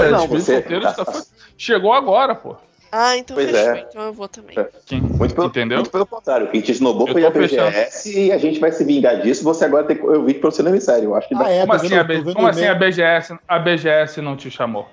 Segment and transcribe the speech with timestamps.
[0.00, 1.22] foi, não, Despedida de você- Solteiro foi-
[1.56, 2.56] chegou agora, pô.
[2.92, 3.74] Ah, então Pois fechou.
[3.74, 3.86] é.
[3.88, 4.58] Então eu vou também.
[4.58, 4.68] É.
[4.86, 5.78] Quem- Muito pelo, Entendeu?
[5.78, 6.48] muito pelo contrário.
[6.48, 9.42] Quem te esnobou Eu foi a BGS e a gente vai se vingar disso.
[9.44, 11.06] Você agora tem eu vi pro cinema em sério.
[11.10, 11.44] Eu acho que dá.
[11.46, 14.36] Ah, é, Como tô assim, vendo- a, como o assim a BGS, a BGS não
[14.36, 14.88] te chamou?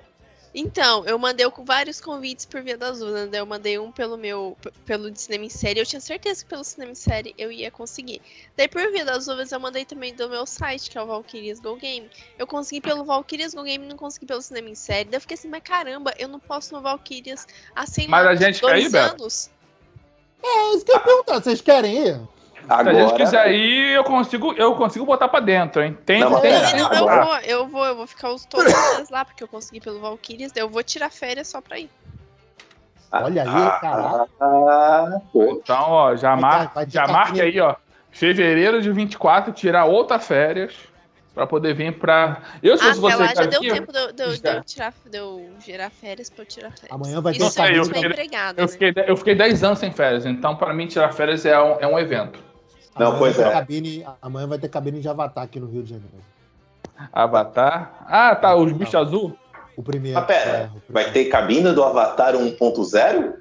[0.54, 3.28] Então, eu mandei com vários convites por via das urnas.
[3.28, 4.56] Daí eu mandei um pelo meu.
[4.86, 5.80] pelo de cinema em série.
[5.80, 8.22] Eu tinha certeza que pelo cinema em série eu ia conseguir.
[8.56, 11.58] Daí por via das urnas eu mandei também do meu site, que é o Valkyrias
[11.58, 12.08] Go Game.
[12.38, 15.08] Eu consegui pelo Valkyrias Go Game não consegui pelo cinema em série.
[15.08, 18.30] Daí eu fiquei assim, mas caramba, eu não posso no Valkyrias há sei Mas lá,
[18.30, 19.22] a gente quer ir, Beto?
[19.22, 19.50] anos.
[20.40, 21.42] É isso que eu ia perguntar.
[21.42, 22.33] Vocês querem ir?
[22.66, 23.16] Se a gente Agora.
[23.16, 25.96] quiser ir, eu consigo, eu consigo botar pra dentro, hein?
[26.06, 26.50] Tem, Não, tem.
[26.52, 28.72] pera, Não, não, eu agora- vou, eu vou, eu vou ficar os todos
[29.10, 31.90] lá, porque eu consegui pelo Valkyrias, daí eu vou tirar férias só pra ir.
[33.12, 34.28] Olha aí, Ah, caralho.
[34.40, 35.20] ah.
[35.34, 36.72] Então, ó, já, Vai mar...
[36.74, 37.44] vai ter já capinha.
[37.44, 37.74] aí, ó.
[38.10, 40.72] Fevereiro de 24, tirar outra férias
[41.34, 42.38] pra poder vir pra.
[42.62, 44.28] Eu, se Ah, até você, lá já cara, deu aqui, tempo de eu- de eu-
[44.36, 46.92] de eu tirar, de eu gerar férias pra eu tirar férias.
[46.92, 48.72] Amanhã vai ter Isso se eu cabine estiver pra- empregada, eu né?
[48.72, 51.86] fiquei, eu fiquei 10 anos sem férias, então pra mim tirar férias é um, é
[51.86, 52.38] um evento.
[52.98, 53.50] Não, Amanhã pois é.
[53.50, 56.14] Cabine, amanhã vai ter cabine de Avatar aqui no Rio de Janeiro.
[57.12, 58.04] Avatar.
[58.06, 59.36] Ah, tá, os bichos azul.
[59.76, 60.20] O primeiro.
[60.22, 60.82] Pera, é, o primeiro.
[60.90, 63.34] Vai ter cabina do Avatar 1.0?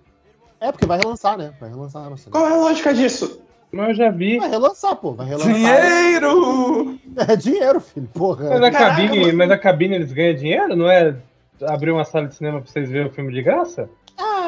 [0.59, 1.53] É, porque vai relançar, né?
[1.59, 2.31] Vai relançar no cinema.
[2.31, 3.41] Qual é a lógica disso?
[3.71, 4.37] Mas eu já vi.
[4.39, 5.13] Vai relançar, pô.
[5.13, 5.53] Vai relançar.
[5.53, 6.99] Dinheiro!
[7.27, 8.09] É dinheiro, filho.
[8.13, 8.49] Porra.
[8.49, 9.37] Mas a, Caraca, cabine, mano.
[9.37, 10.75] mas a cabine eles ganham dinheiro?
[10.75, 11.15] Não é
[11.67, 13.89] abrir uma sala de cinema pra vocês verem o filme de graça?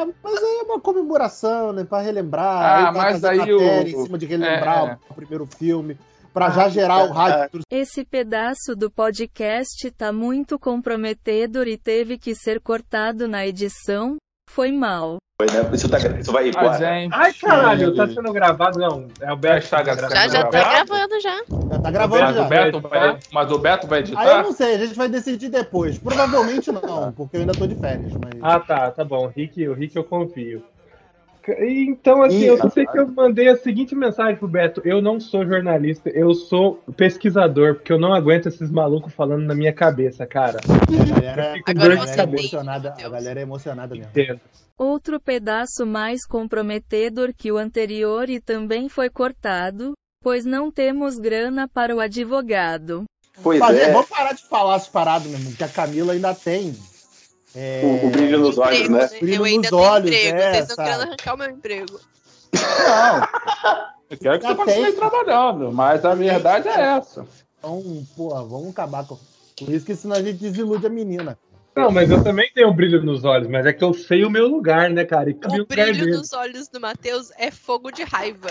[0.02, 1.84] Ah, mas aí é uma comemoração, né?
[1.84, 2.86] Pra relembrar.
[2.88, 4.98] Ah, mas aí o- matéria em cima de relembrar É.
[5.10, 5.98] o primeiro filme.
[6.32, 7.60] Pra já gerar o hype.
[7.70, 14.16] Esse pedaço do podcast tá muito comprometedor e teve que ser cortado na edição.
[14.50, 15.16] Foi mal.
[15.38, 15.68] Foi, né?
[15.74, 16.78] Isso, tá, isso vai ir embora.
[16.78, 17.12] gente.
[17.14, 18.78] Ai, caralho, tá sendo gravado?
[18.78, 19.68] Não, é o Beto.
[19.68, 20.86] Tá Já, já tá Gravado?
[20.86, 21.36] gravando já.
[21.36, 22.44] Já tá gravando Mas o, já.
[22.48, 24.42] Beto vai, mas o Beto vai Aí eu editar?
[24.42, 25.98] não sei, a gente vai decidir depois.
[25.98, 28.12] Provavelmente não, porque eu ainda tô de férias.
[28.14, 28.40] Mas...
[28.40, 29.26] Ah, tá, tá bom.
[29.26, 30.62] Rick, o Rick eu confio.
[31.58, 34.80] Então, assim, Ih, eu sei que eu mandei a seguinte mensagem pro Beto.
[34.84, 39.54] Eu não sou jornalista, eu sou pesquisador, porque eu não aguento esses malucos falando na
[39.54, 40.58] minha cabeça, cara.
[40.58, 42.94] a galera, a galera é emocionada.
[43.02, 44.10] A galera é emocionada mesmo.
[44.10, 44.40] Entendo.
[44.78, 49.92] Outro pedaço mais comprometedor que o anterior e também foi cortado,
[50.22, 53.04] pois não temos grana para o advogado.
[53.42, 56.34] Pois Fazer- é, Vamos parar de falar as paradas, meu irmão, que a Camila ainda
[56.34, 56.74] tem.
[57.56, 59.08] É, o, o brilho nos olhos, né?
[59.20, 60.38] Brilho Eu ainda tenho olhos, emprego.
[60.38, 60.88] é, Vocês sabe?
[60.90, 62.00] querendo arrancar o meu emprego.
[62.54, 63.28] Não,
[64.08, 67.26] Eu quero que você continue trabalhando, mas a verdade é essa.
[67.58, 69.16] então, porra, vamos acabar com,
[69.58, 71.36] com isso, que senão a gente desilude a menina.
[71.74, 74.30] Não, mas eu também tenho um brilho nos olhos, mas é que eu sei o
[74.30, 75.28] meu lugar, né, cara?
[75.28, 76.16] E O brilho dele.
[76.16, 78.48] nos olhos do Matheus é fogo de raiva.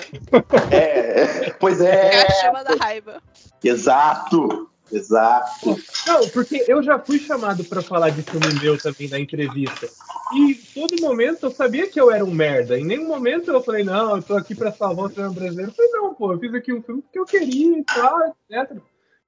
[0.70, 3.20] É, pois É é, a chama da raiva.
[3.64, 5.78] exato, exato.
[6.08, 9.88] Não, porque eu já fui chamado pra falar de filme meu também na entrevista.
[10.34, 12.80] E todo momento eu sabia que eu era um merda.
[12.80, 15.72] Em nenhum momento eu falei, não, eu tô aqui pra salvar o cinema brasileiro.
[15.72, 18.20] Eu falei, não, pô, eu fiz aqui um filme porque eu queria e tal,
[18.50, 18.78] etc.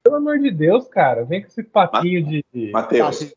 [0.04, 2.72] Pelo amor de Deus, cara, vem com esse papinho de.
[2.72, 3.34] Matheus,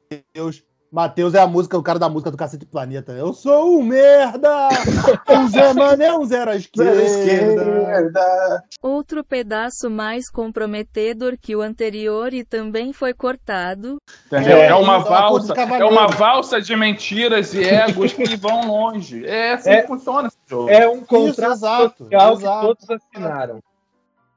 [0.90, 1.34] Matheus.
[1.34, 3.12] É a música, o cara da música do Cacete Planeta.
[3.12, 4.68] Eu sou um merda!
[5.30, 7.02] Um Zé Mané, um zero à zero esquerda.
[7.04, 8.64] esquerda.
[8.82, 13.98] Outro pedaço mais comprometedor que o anterior e também foi cortado?
[14.32, 18.36] É, É, uma isso é valsa, de é uma valsa de mentiras e egos que
[18.36, 19.24] vão longe.
[19.24, 19.82] É assim É.
[19.82, 20.68] que funciona esse jogo.
[20.68, 22.04] É um Isso, contrato exato.
[22.04, 23.62] social que todos assinaram.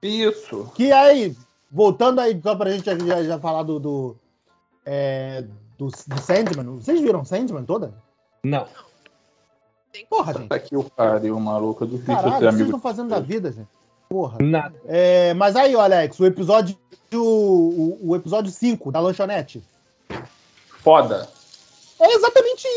[0.02, 0.72] Isso.
[0.76, 1.36] Que aí,
[1.72, 3.80] voltando aí, só pra gente já, já falar do.
[3.80, 4.16] Do,
[4.86, 5.44] é,
[5.78, 6.66] do, do Sandman.
[6.78, 7.94] Vocês viram Sandman toda?
[8.44, 8.68] Não.
[10.10, 10.48] Porra, gente.
[10.48, 11.84] Tá aqui o pariu, maluco.
[11.84, 12.64] É difícil Caralho, ser que vocês amigo.
[12.66, 13.70] estão fazendo da vida, gente?
[14.10, 14.38] Porra.
[14.42, 14.76] Nada.
[14.86, 16.78] É, mas aí, Alex, o episódio.
[17.14, 19.64] O, o episódio 5 da lanchonete.
[20.80, 21.30] Foda.
[22.00, 22.68] É exatamente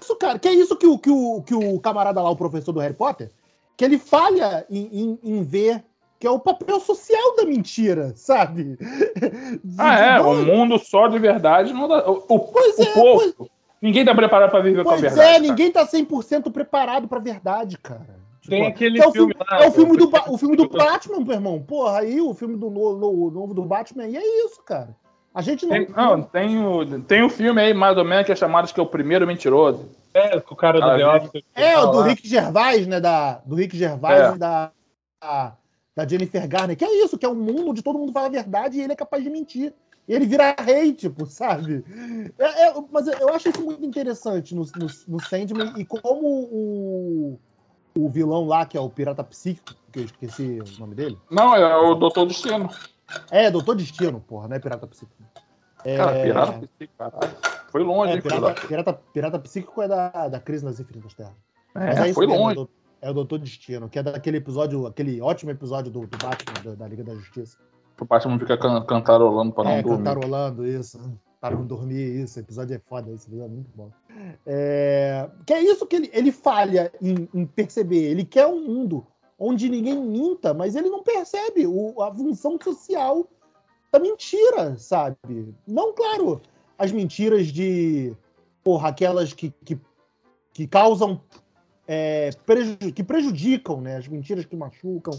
[0.00, 0.38] isso, cara.
[0.38, 2.94] Que é isso que o, que o, que o camarada lá, o professor do Harry
[2.94, 3.30] Potter,
[3.76, 5.84] que ele falha em, em, em ver
[6.22, 8.76] que é o papel social da mentira, sabe?
[8.76, 10.14] De- Ah, é.
[10.20, 12.08] de- O mundo só de verdade não dá.
[12.08, 13.50] O, o, Pois o é, povo.
[13.82, 15.20] Ninguém tá preparado pra viver com a Pois verdade.
[15.20, 15.38] é, cara.
[15.40, 18.06] ninguém tá 100% preparado pra verdade, cara.
[18.48, 19.64] Tem Tipo, aquele é o filme filme, lá.
[19.64, 21.60] é o filme do, Ba- o filme do Batman, meu irmão.
[21.60, 24.94] Porra, aí o filme do no- no- novo do Batman, e é isso, cara.
[25.34, 25.72] A gente não.
[25.72, 28.74] Tem, não, tem o, tem um filme aí, mais ou menos, que é chamado acho
[28.74, 29.88] que é o primeiro mentiroso.
[30.14, 31.42] É, com o cara do Ah, The Office.
[31.56, 32.02] É, o do.
[32.02, 33.00] Rick Gervais, né?
[33.00, 34.34] Da, do Rick Gervais É.
[34.36, 34.70] e da,
[35.20, 35.56] da,
[35.94, 36.76] da Jennifer Garner.
[36.76, 38.92] Que é isso, que é um mundo onde todo mundo fala a verdade e ele
[38.92, 39.72] é capaz de mentir.
[40.08, 41.84] Ele vira rei, tipo, sabe?
[42.38, 47.38] É, é, mas eu acho isso muito interessante no, no, no Sandman e como o,
[47.96, 51.18] o vilão lá, que é o pirata psíquico, que eu esqueci o nome dele.
[51.30, 52.68] Não, é o Doutor Destino.
[53.30, 55.22] É, Doutor Destino, porra, não é pirata psíquico.
[55.84, 57.36] É, Cara, pirata psíquico, caralho.
[57.72, 61.32] Foi longe, É, pirata, pirata, pirata Psíquico é da, da Crise nas Infinitas Terras.
[61.74, 62.60] Mas É, foi longe.
[62.60, 66.62] É é o Doutor Destino, que é daquele episódio, aquele ótimo episódio do, do Batman,
[66.64, 67.58] da, da Liga da Justiça.
[68.00, 69.98] O Batman fica can- cantarolando pra não é, dormir.
[69.98, 70.98] cantarolando isso.
[71.40, 72.38] Para não dormir, isso.
[72.38, 73.90] episódio é foda, esse episódio é muito bom.
[74.46, 78.04] É, que é isso que ele, ele falha em, em perceber.
[78.10, 79.04] Ele quer um mundo
[79.38, 83.26] onde ninguém minta, mas ele não percebe o- a função social
[83.92, 85.52] da mentira, sabe?
[85.66, 86.40] Não, claro,
[86.78, 88.16] as mentiras de.
[88.62, 89.76] Porra, aquelas que, que,
[90.52, 91.20] que causam.
[91.86, 93.96] É, preju- que prejudicam, né?
[93.96, 95.16] As mentiras que machucam.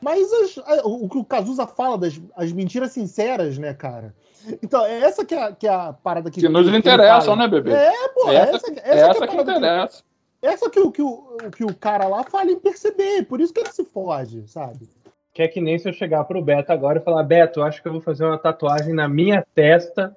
[0.00, 4.14] Mas as- a- o que o Cazuza fala das as mentiras sinceras, né, cara?
[4.62, 6.40] Então, é essa que é, a- que é a parada que.
[6.40, 7.36] Que nos interessam, fala.
[7.36, 7.72] né, bebê?
[7.72, 10.02] É, pô, Essa- essa, essa, Essa, que é que parada que- interessa.
[10.42, 13.60] essa que, o, que, o, que o cara lá fala em perceber, por isso que
[13.60, 14.88] ele se foge, sabe?
[15.32, 17.88] Que é que nem se eu chegar pro Beto agora e falar, Beto, acho que
[17.88, 20.14] eu vou fazer uma tatuagem na minha testa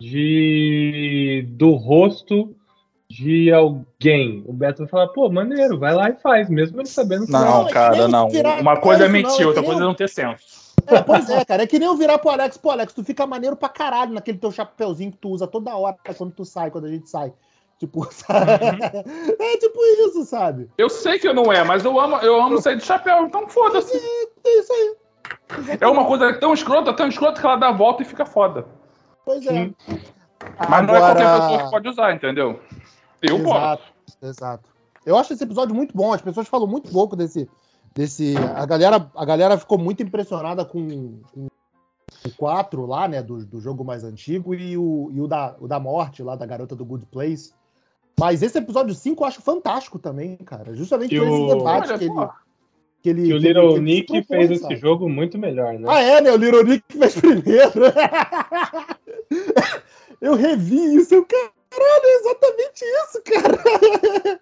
[0.00, 2.54] de do rosto
[3.10, 4.42] de alguém.
[4.46, 7.62] O Beto vai falar, pô, maneiro, vai lá e faz, mesmo ele sabendo que Não,
[7.62, 8.28] é que cara, não.
[8.28, 10.68] virar- Uma coisa é não, mentir, é outra coisa é não ter senso.
[10.86, 11.62] É, pois é, cara.
[11.62, 12.56] É que nem eu virar pro Alex.
[12.56, 15.96] Pô, Alex, tu fica maneiro pra caralho naquele teu chapéuzinho que tu usa toda hora
[16.16, 17.32] quando tu sai, quando a gente sai.
[17.78, 18.50] Tipo, sabe?
[19.38, 20.68] É tipo isso, sabe?
[20.78, 23.96] Eu sei que não é, mas eu amo, eu amo sair de chapéu, então foda-se.
[24.46, 24.96] É isso aí.
[25.80, 28.64] É uma coisa tão escrota, tão escrota que ela dá a volta e fica foda.
[29.24, 29.50] Pois é.
[29.50, 29.74] Sim.
[30.68, 32.60] Mas não é qualquer Agora- pessoa que pode usar, entendeu?
[33.22, 33.38] Eu.
[33.38, 33.82] Exato,
[34.22, 34.70] exato.
[35.04, 36.12] Eu acho esse episódio muito bom.
[36.12, 37.48] As pessoas falam muito pouco desse.
[37.94, 41.46] desse a, galera, a galera ficou muito impressionada com, com
[42.26, 43.22] o 4 lá, né?
[43.22, 46.46] Do, do jogo mais antigo, e, o, e o, da, o da morte lá, da
[46.46, 47.52] garota do Good Place.
[48.18, 50.74] Mas esse episódio 5 eu acho fantástico também, cara.
[50.74, 52.28] Justamente E por esse o- debate Olha, que ele.
[53.00, 54.76] Que, ele, que o Little que ele Nick propôs, fez esse sabe?
[54.76, 55.86] jogo muito melhor, né?
[55.88, 56.32] Ah, é, né?
[56.32, 57.84] O Little Nick fez primeiro.
[60.20, 61.14] eu revi isso.
[61.14, 61.26] Eu,
[61.70, 64.40] caralho, é exatamente isso, cara.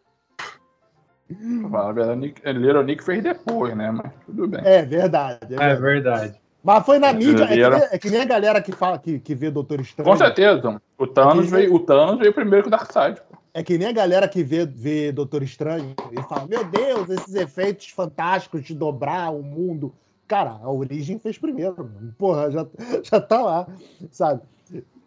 [1.70, 3.90] Fala a verdade, Nick- Little Nick fez depois, né?
[3.90, 4.60] Mas tudo bem.
[4.64, 5.38] É verdade.
[5.50, 5.80] É É verdade.
[5.80, 6.40] verdade.
[6.62, 7.44] Mas foi na mídia.
[7.44, 10.08] É que, nem, é que nem a galera que, fala, que, que vê Doutor Estranho.
[10.10, 10.80] Com certeza.
[10.98, 13.20] O Thanos, veio, o Thanos veio primeiro que o Darkseid.
[13.54, 17.34] É que nem a galera que vê, vê Doutor Estranho e fala: Meu Deus, esses
[17.34, 19.94] efeitos fantásticos de dobrar o mundo.
[20.28, 22.14] Cara, a origem fez primeiro, mano.
[22.18, 22.66] Porra, já,
[23.02, 23.66] já tá lá,
[24.10, 24.42] sabe?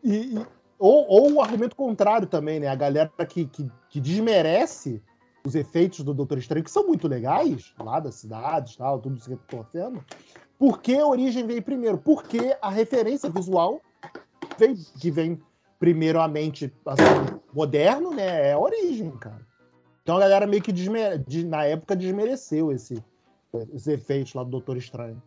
[0.02, 0.46] E, e-
[0.80, 2.68] ou, ou o argumento contrário também, né?
[2.68, 5.04] A galera que, que, que desmerece
[5.46, 9.28] os efeitos do Doutor Estranho, que são muito legais, lá das cidades tal, tudo isso
[9.28, 10.04] que eu tô torcendo.
[10.58, 11.98] Por que a origem veio primeiro?
[11.98, 13.82] Porque a referência visual
[14.58, 15.42] vem, que vem
[15.80, 18.50] primeiro à mente assim, moderno, né?
[18.50, 19.48] É a origem, cara.
[20.04, 21.20] Então a galera meio que desmere...
[21.20, 23.02] de- na época desmereceu esse,
[23.74, 25.22] esses efeitos lá do Doutor Estranho.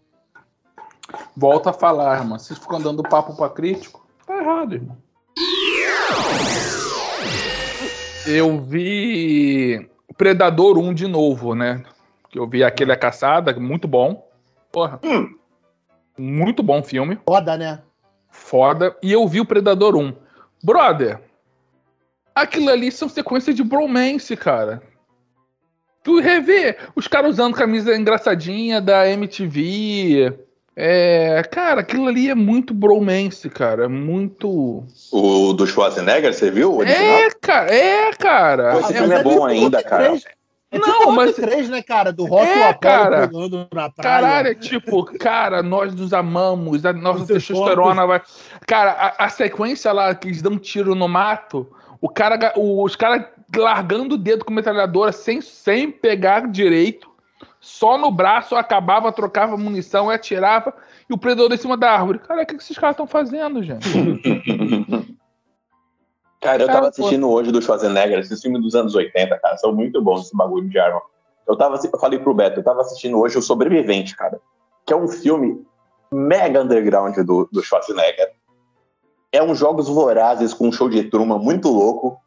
[1.36, 2.38] Volta a falar, irmão.
[2.38, 4.06] Vocês ficam dando papo pra crítico?
[4.26, 4.96] Tá errado, irmão.
[8.26, 11.82] Eu vi Predador 1 de novo, né?
[12.30, 14.28] Que eu vi aquele A Caçada, muito bom.
[14.70, 15.00] Porra.
[16.16, 17.18] Muito bom filme.
[17.26, 17.82] Foda, né?
[18.30, 18.96] Foda.
[19.02, 20.14] E eu vi o Predador 1.
[20.62, 21.20] Brother,
[22.34, 24.82] aquilo ali são sequências de bromance, cara.
[26.02, 30.38] Tu revê os caras usando camisa engraçadinha da MTV.
[30.74, 33.88] É, cara, aquilo ali é muito bromance, cara.
[33.88, 34.82] Muito.
[35.12, 36.82] O do Schwarzenegger, você viu?
[36.82, 38.72] É, cara, é, cara.
[38.72, 40.14] Pô, esse É filme é muito- bom ainda, cara.
[40.74, 41.36] É Não, tipo mas-.
[41.36, 42.10] 3, né, cara?
[42.10, 43.30] Do Rock É, e Apollo cara.
[43.74, 43.92] na praia.
[44.20, 48.22] Caralho, é tipo, cara, nós nos amamos, a nossa testosterona vai.
[48.66, 51.68] Cara, a, a sequência lá que eles dão um tiro no mato,
[52.00, 57.11] o cara, o- os caras largando o dedo com metralhadora sem, sem pegar direito,
[57.62, 60.74] só no braço, acabava, trocava munição e atirava,
[61.08, 62.18] e o predador em cima da árvore.
[62.18, 63.88] Cara, o que, que esses caras estão fazendo, gente?
[66.42, 69.72] Cara, eu Cara, tava assistindo hoje do Schwarzenegger, esses filmes dos anos 80, cara, são
[69.72, 71.00] muito bons esse bagulho de arma.
[71.46, 74.40] Eu tava, eu falei pro Beto, eu tava assistindo hoje O Sobrevivente, cara,
[74.84, 75.64] que é um filme
[76.10, 78.32] mega underground do, do Schwarzenegger.
[79.30, 82.20] É um Jogos Vorazes com um show de turma muito louco.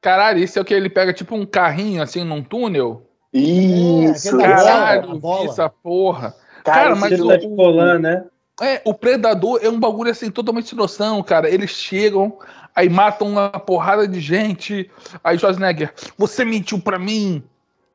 [0.00, 3.09] Caralho, isso é o que ele pega tipo um carrinho assim num túnel?
[3.32, 5.44] Isso, da bola, Caralho, bola.
[5.46, 6.34] essa porra.
[6.64, 8.24] Cara, Cara, mas filme- tá né?
[8.60, 11.48] É, o Predador é um bagulho assim, totalmente sem noção, cara.
[11.48, 12.38] Eles chegam,
[12.76, 14.90] aí matam uma porrada de gente.
[15.24, 17.42] Aí Schwarzenegger, você mentiu pra mim.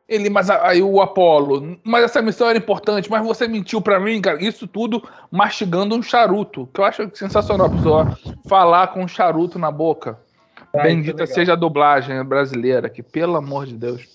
[0.08, 4.22] Ele, mas aí o Apolo, mas essa missão era importante, mas você mentiu pra mim,
[4.22, 4.44] cara.
[4.44, 9.58] Isso tudo mastigando um charuto, que eu acho sensacional a pessoa falar com um charuto
[9.58, 10.20] na boca.
[10.74, 11.36] Ah, Bendita isso é legal.
[11.36, 14.15] seja a dublagem brasileira, que pelo amor de Deus.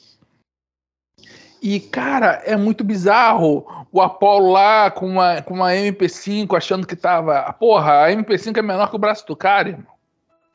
[1.62, 6.96] E, cara, é muito bizarro o Apollo lá com uma, com uma MP5 achando que
[6.96, 7.52] tava.
[7.52, 9.86] Porra, a MP5 é menor que o braço do cara, irmão.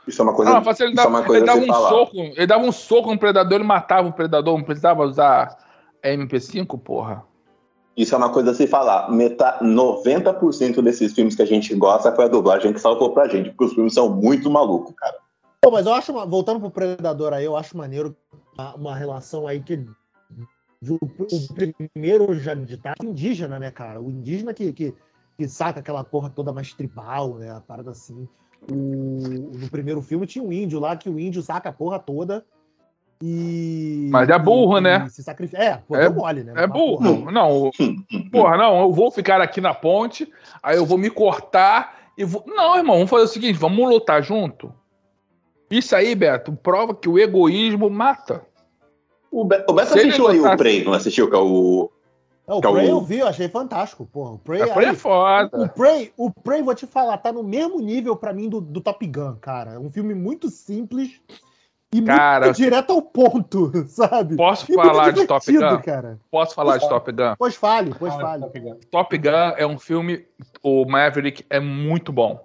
[0.07, 1.89] Isso é uma coisa, fácil, ele isso é dava, uma coisa ele dava um falar.
[1.89, 5.57] soco, ele dava um soco no predador, ele matava o predador, não precisava usar
[6.03, 7.23] MP5, porra.
[7.97, 9.09] Isso é uma coisa a se falar.
[9.09, 13.49] Meta 90% desses filmes que a gente gosta foi a dublagem que salvou pra gente,
[13.51, 15.15] porque os filmes são muito malucos, cara.
[15.61, 18.15] Pô, mas eu acho, voltando pro Predador aí, eu acho maneiro
[18.55, 19.83] uma, uma relação aí que
[20.93, 24.01] o, primeiro de tá indígena, né, cara?
[24.01, 24.93] O indígena que, que,
[25.37, 27.51] que saca aquela porra toda mais tribal, né?
[27.51, 28.27] A parada assim.
[28.71, 32.45] O, no primeiro filme tinha um índio lá que o índio saca a porra toda
[33.21, 34.09] e.
[34.11, 35.07] Mas é burro, e- né?
[35.09, 35.61] Se sacrifica.
[35.61, 36.53] É, pô, É- mole, né?
[36.55, 37.11] É Uma porra.
[37.13, 37.31] burro.
[37.31, 37.71] Não,
[38.31, 42.43] porra, não, eu vou ficar aqui na ponte, aí eu vou me cortar e vou.
[42.45, 44.73] Não, irmão, vamos fazer o seguinte, vamos lutar junto.
[45.69, 48.45] Isso aí, Beto, prova que o egoísmo mata.
[49.35, 51.29] O, Be o Beto assistiu aí o Prey, não assistiu?
[51.29, 51.91] Que é o.
[52.47, 54.31] Não, o Que é o- Prey eu vi, eu achei fantástico, porra.
[54.33, 55.49] O Prey, Prey é aí- foda.
[55.63, 58.79] O Prey, o Prey, vou te falar, tá no mesmo nível pra mim do, do
[58.79, 59.73] Top Gun, cara.
[59.73, 61.19] É um filme muito simples
[61.93, 64.37] e Cara, muito direto ao ponto, sabe?
[64.37, 65.81] Posso E falar de Top Gun?
[65.81, 66.19] cara.
[66.31, 67.33] Posso falar de Top Gun?
[67.37, 68.43] Pois fale, pois fale.
[68.43, 68.79] tá pegando.
[68.91, 70.25] Top Gun é um filme,
[70.63, 72.39] o Maverick é muito bom.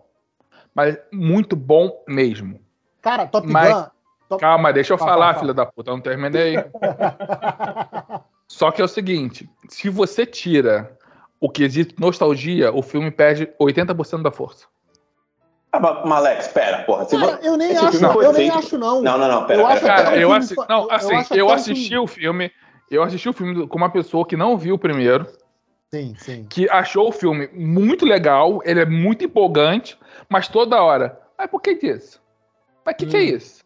[0.75, 2.59] Mas muito bom mesmo.
[3.03, 3.85] Cara, Top Mas- Gun.
[4.31, 4.41] Top...
[4.41, 6.55] Calma, deixa eu Fala, falar, fala, filha da puta, eu não terminei.
[8.47, 10.97] Só que é o seguinte, se você tira
[11.41, 14.67] o quesito nostalgia, o filme perde 80% da força.
[15.73, 17.07] Ah, mas, Alex, pera, porra.
[17.07, 19.03] Cara, eu nem acho, eu nem acho, não.
[19.03, 19.61] Não, não, não, pera.
[19.61, 20.55] Eu pera, acho pera, até Cara, eu, assi...
[20.69, 22.53] não, eu- assim, eu eu, assisti o filme,
[22.89, 25.27] eu assisti o filme com uma pessoa que não viu o primeiro,
[25.93, 26.47] Sim, sim.
[26.49, 31.61] que achou o filme muito legal, ele é muito empolgante, mas toda hora, mas por
[31.61, 32.21] que disso?
[32.87, 33.37] Mas o que, que é Hum.
[33.37, 33.61] isso?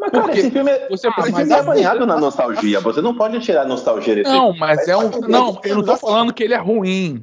[0.00, 2.80] Mas, cara, Porque esse filme é, Você Ah, precisa mas filme é banhado na nostalgia.
[2.80, 5.10] Você não pode tirar a nostalgia desse Não, mas é um.
[5.28, 7.22] Não, eu não tô falando que ele é ruim.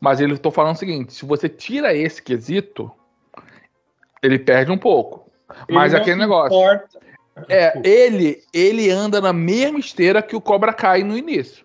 [0.00, 2.90] Mas ele tô falando o seguinte: se você tira esse quesito,
[4.22, 5.30] ele perde um pouco.
[5.70, 6.56] Mas Ele aquele negócio.
[6.58, 6.98] importa.
[7.48, 11.64] É, ele, ele anda na mesma esteira que o Cobra Kai no início.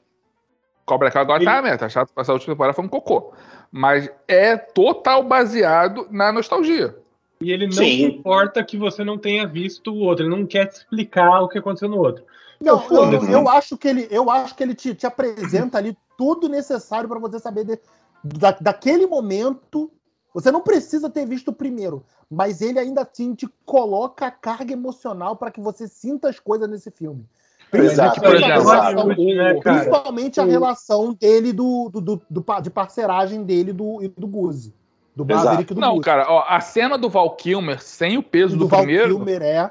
[0.85, 1.89] Cobra Kai agora tá Ele- a meta.
[1.89, 3.33] Chato passar a última temporada foi um cocô.
[3.71, 6.95] Mas é total baseado na nostalgia.
[7.41, 8.03] E ele não Sim.
[8.03, 10.25] importa que você não tenha visto o outro.
[10.25, 12.23] Ele não quer te explicar o que aconteceu no outro.
[12.59, 13.31] Não, eu, Foda-se.
[13.31, 17.17] eu acho que ele, eu acho que ele te, te apresenta ali tudo necessário pra
[17.17, 17.79] você saber de-
[18.23, 19.91] da, daquele momento.
[20.33, 24.71] Você não precisa ter visto o primeiro, mas ele ainda assim te coloca a carga
[24.71, 27.25] emocional pra que você sinta as coisas nesse filme.
[27.73, 32.69] Exato, por a exemplo, relação- né, principalmente a relação dele do, do, do- do de
[32.69, 34.73] parceragem dele do, e do Guzi.
[35.15, 35.45] Do Exato.
[35.45, 36.03] Maverick e do Não, Guzi.
[36.05, 39.15] cara, ó, a cena do Val Kilmer sem o peso do, do Val primeiro.
[39.15, 39.69] Kilmer é.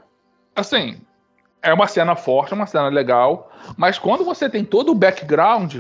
[0.55, 1.01] assim,
[1.63, 5.79] é uma cena forte, é uma cena legal, mas quando você tem todo o background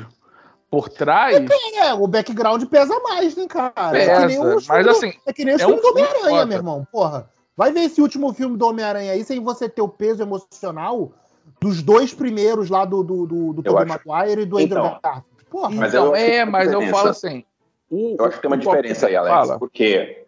[0.70, 1.36] por trás,
[1.82, 3.98] É, o background pesa mais, né, cara?
[3.98, 5.82] é que nem pesa, os mas do- assim, É que nem os É um filmes
[5.82, 6.86] do filme Homem-Aranha, meu irmão.
[6.90, 7.28] Porra.
[7.56, 11.12] Vai ver esse último filme do Homem-Aranha aí sem você ter o peso emocional
[11.60, 14.98] dos dois primeiros lá do, do, do, do Tobey acho- Maguire e do Andrew Então.
[15.02, 15.26] Garfield.
[15.50, 15.70] Porra.
[15.70, 17.44] Mas então, é, tem uma mas eu falo assim,
[17.90, 19.58] o, Eu acho que tem uma diferença aí, Alex, Fala.
[19.58, 20.24] porque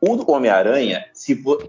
[0.00, 1.04] o Homem-Aranha,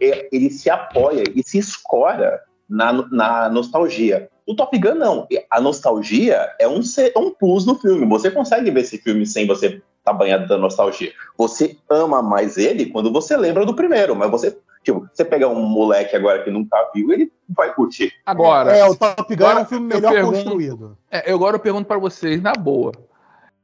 [0.02, 4.30] é- ele se apoia e se escora na, na nostalgia.
[4.46, 5.28] O Top Gun não.
[5.50, 6.80] A nostalgia é um,
[7.16, 8.06] é um plus no filme.
[8.08, 11.12] Você consegue ver esse filme sem você estar banhado da nostalgia.
[11.38, 15.62] Você ama mais ele quando você lembra do primeiro, mas você, tipo, você pegar um
[15.64, 18.12] moleque agora que nunca viu, ele vai curtir.
[18.26, 20.98] Agora, É, o Top Gun é um filme melhor pergunto- construído.
[21.12, 22.92] é, eu agora eu pergunto pra vocês, na boa,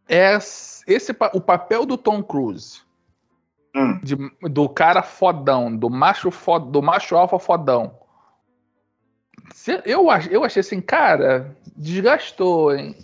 [0.07, 2.81] é esse o papel do Tom Cruise,
[3.75, 3.99] Hum.
[4.03, 7.91] de- do cara fodão, do macho fod, do macho alfa fodão.
[9.85, 12.95] Eu, eu achei assim, cara, desgastou, hein?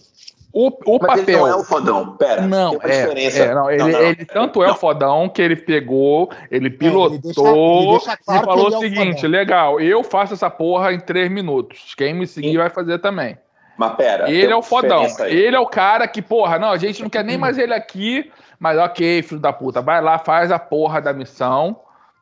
[0.54, 1.40] O, o Mas ele papel.
[1.40, 2.18] não é o fodão.
[2.18, 3.44] Pera, Não, tem uma é, diferença.
[3.44, 7.14] é, não, ele, Não, não, ele tanto é o fodão que ele pegou, ele pilotou
[7.14, 10.34] ele deixa- ele deixa claro e falou o ele é o seguinte: legal, eu faço
[10.34, 11.96] essa porra em três minutos.
[11.96, 13.38] Quem me seguir vai fazer também.
[13.82, 14.30] Mas pera.
[14.30, 15.08] Ele é o fodão.
[15.22, 15.36] aí.
[15.36, 18.32] Ele é o cara que, porra, não, a gente não quer nem mais ele aqui,
[18.60, 21.80] mas ok, filho da puta, vai lá, faz a porra da missão,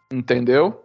[0.09, 0.81] entendeu?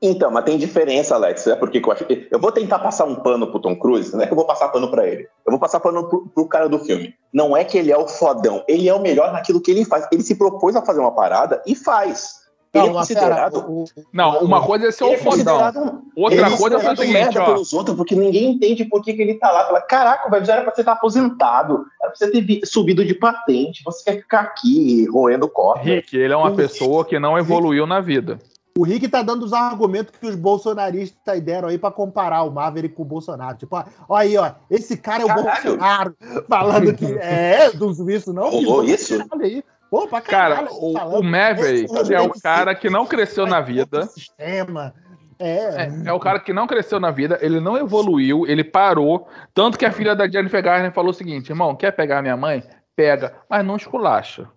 [0.00, 1.48] Então, mas tem diferença, Alex.
[1.48, 2.06] É porque que eu acho.
[2.30, 4.68] Eu vou tentar passar um pano pro Tom Cruise, não é que eu vou passar
[4.68, 5.28] pano pra ele.
[5.44, 7.12] Eu vou passar pano pro, pro cara do filme.
[7.32, 10.06] Não é que ele é o fodão, ele é o melhor naquilo que ele faz.
[10.12, 12.41] Ele se propôs a fazer uma parada e faz.
[12.74, 13.56] Ele é Não, pera, considerado.
[13.68, 16.02] o- Não, uma coisa é ser ele o é fodão.
[16.16, 17.44] um- Outra ele coisa é ser o seguinte, merda ó.
[17.44, 19.66] pelos outros, porque ninguém entende por que, que ele tá lá.
[19.66, 23.12] Fala, caraca, velho, já era pra você estar aposentado, era pra você ter subido de
[23.14, 25.82] patente, você quer ficar aqui roendo corda.
[25.82, 28.38] Rick, ele é uma pessoa que não evoluiu na vida.
[28.76, 32.94] O Rick tá dando os argumentos que os bolsonaristas deram aí pra comparar o Maverick
[32.94, 33.58] com o Bolsonaro.
[33.58, 35.62] Tipo, ó, ó aí, ó, esse cara é o Caralho.
[35.62, 36.16] Bolsonaro.
[36.48, 37.04] Falando que.
[37.18, 38.48] É, não viu isso não?
[38.48, 39.22] Rolou isso?
[39.30, 39.64] Olha aí.
[39.90, 41.20] Pô, pra Cara, caralho, o, falando.
[41.20, 44.06] o Maverick Esse é o cara que não cresceu na vida.
[44.06, 44.94] Sistema.
[45.38, 45.84] É.
[45.84, 49.28] É, é o cara que não cresceu na vida, ele não evoluiu, ele parou.
[49.52, 52.64] Tanto que a filha da Jennifer Garner falou o seguinte: irmão, quer pegar minha mãe?
[52.96, 54.48] Pega, mas não esculacha.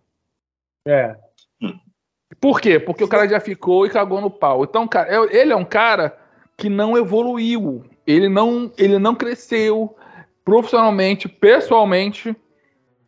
[0.87, 1.17] É.
[2.39, 2.79] Por quê?
[2.79, 4.63] Porque o cara já ficou e cagou no pau.
[4.63, 6.17] Então, cara, é- ele é um cara
[6.57, 7.83] que não evoluiu.
[8.05, 9.95] Ele não, ele não cresceu
[10.43, 12.35] profissionalmente, pessoalmente.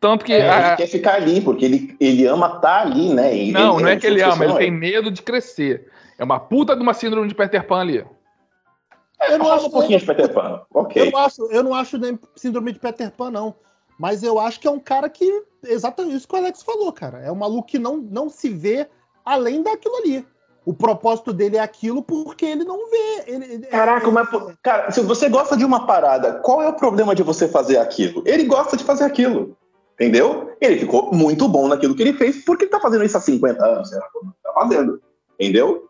[0.00, 0.32] Tanto que.
[0.32, 3.36] É, a- ele quer ficar ali, porque ele, ele ama estar ali, né?
[3.36, 5.88] E não, não é que ele ama, ele tem medo de crescer.
[6.18, 8.04] É uma puta de uma síndrome de Peter Pan ali.
[9.28, 10.62] Eu não Fala acho um pouquinho de Peter Pan.
[10.74, 11.10] Eu Ok.
[11.10, 13.54] não acho, eu não acho nem síndrome de Peter Pan, não.
[13.98, 15.42] Mas eu acho que é um cara que.
[15.64, 17.18] Exatamente isso que o Alex falou, cara.
[17.18, 18.86] É um maluco que não, não se vê
[19.32, 20.26] além daquilo ali.
[20.64, 23.24] O propósito dele é aquilo porque ele não vê.
[23.26, 24.28] Ele, ele- Caraca, é- mas,
[24.62, 28.22] cara, se você gosta de uma parada, qual é o problema de você fazer aquilo?
[28.26, 29.56] Ele gosta de fazer aquilo.
[29.94, 30.52] Entendeu?
[30.60, 33.64] Ele ficou muito bom naquilo que ele fez, porque ele tá fazendo isso há 50
[33.64, 35.00] anos, sei tá fazendo.
[35.40, 35.87] Entendeu?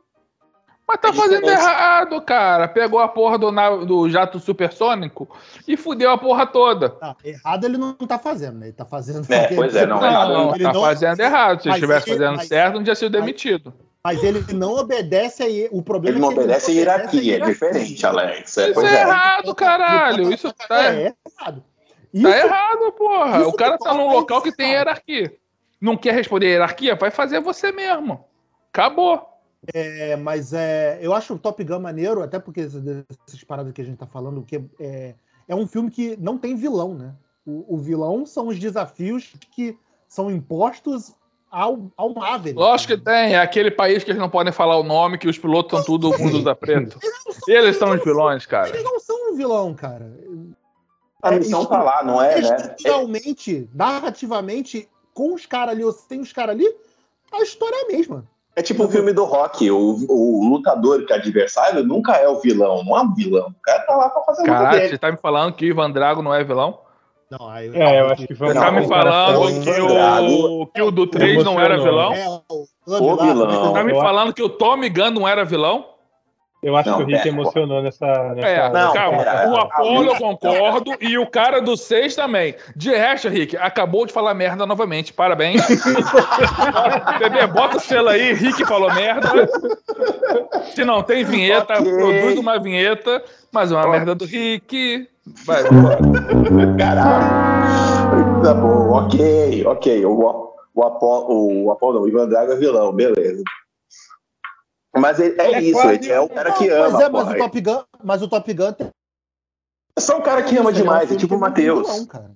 [0.89, 2.67] Mas tá É fazendo errado, cara.
[2.67, 5.29] Pegou a porra do, na- do jato supersônico
[5.67, 6.97] e fudeu a porra toda.
[7.03, 8.67] Ah, errado ele não tá fazendo, né?
[8.69, 9.31] Ele tá fazendo.
[9.31, 11.61] É, pois é, não, Não, errado ele tá não- fazendo errado.
[11.63, 13.75] Se mas estivesse ele- fazendo mas- certo, não tinha sido demitido.
[14.03, 15.69] Mas ele não obedece aí.
[15.71, 18.57] O problema Ele não é que obedece a ele hierarquia, é diferente, Alex.
[18.57, 19.01] É, Isso pois é é.
[19.03, 20.33] errado, caralho.
[20.33, 21.65] Isso tá, É, é errado.
[22.15, 23.47] Isso- tá errado, porra.
[23.47, 25.31] O cara tá num local que tem hierarquia.
[25.79, 26.95] Não quer responder a hierarquia?
[26.97, 28.25] Vai fazer você mesmo.
[28.73, 29.23] Acabou.
[29.75, 33.85] É, mas é, eu acho o Top Gun maneiro, até porque essas paradas que a
[33.85, 35.15] gente tá falando, que é,
[35.49, 37.15] é um filme que não tem vilão, né?
[37.45, 41.15] O, o vilão são os desafios que são impostos
[41.51, 42.59] ao, ao Maverick.
[42.59, 43.35] Lógico que tem.
[43.35, 46.17] É aquele país que eles não podem falar o nome, que os pilotos são tudo
[46.19, 46.99] mundo da preto.
[47.47, 48.69] Eles são os vilões, cara.
[48.69, 50.13] Eles não são um vilão, cara.
[51.23, 52.57] A missão tá lá, não é, né?
[52.57, 56.67] Estruturalmente, narrativamente, com os caras ali ou sem os caras ali,
[57.33, 58.29] a história é a mesma.
[58.59, 62.41] É tipo o filme do Rock, o, o lutador que é adversário nunca é o
[62.41, 63.47] vilão, não é um vilão.
[63.51, 64.89] O cara tá lá pra fazer o luta Caralho, dele.
[64.91, 66.81] você tá me falando que o Ivan Drago não é vilão?
[67.31, 69.81] Não, aí, É, eu acho que foi Você Não, tá me o cara falando que
[69.81, 72.13] o, que o do 3 não era vilão?
[72.13, 73.49] É, o, O vilão.
[73.49, 75.85] Você tá me falando que o Tommy Gunn não era vilão?
[76.61, 78.07] Eu acho Não, que o Rick pera, emocionou nessa.
[78.35, 79.19] nessa É, Não, calma.
[79.23, 79.49] pera.
[79.49, 82.57] o Apolo eu concordo e o cara do 6 também.
[82.75, 85.13] De resto, Rick, acabou de falar merda novamente.
[85.13, 85.63] Parabéns.
[87.21, 88.33] Bebê, bota o selo aí.
[88.33, 89.29] Rick falou merda.
[90.75, 91.93] Se não tem vinheta, Ok.
[91.93, 93.23] produz uma vinheta.
[93.53, 95.09] Mas uma merda do Rick.
[95.47, 95.63] Vai.
[96.79, 98.43] Caralho.
[98.43, 100.05] Tá bom, ok, ok.
[100.07, 103.43] O, o, Apolo, o Apolo, não, o Ivan Drago é vilão, beleza.
[105.01, 106.91] Mas ele- é, Ele é isso, quase ele é o cara que ama.
[106.91, 107.35] mas, é, mas, porra.
[107.35, 108.89] o Top Gun, mas o Top Gun tem
[109.97, 111.89] É só um cara que ama é demais, é tipo o não tem Matheus.
[111.89, 112.31] vilão, cara.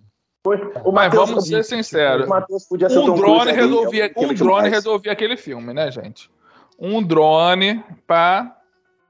[0.85, 2.29] O Mas vamos ser sinceros.
[2.29, 6.29] Um drone, resolvia, é um um drone resolvia aquele filme, né, gente?
[6.79, 8.57] Um drone pra.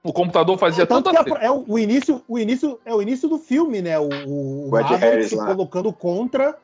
[0.05, 1.43] O computador fazia Tanto tudo que assim.
[1.43, 3.99] é, é o, o início, o início é o início do filme, né?
[3.99, 6.55] O, o, O Harris colocando contra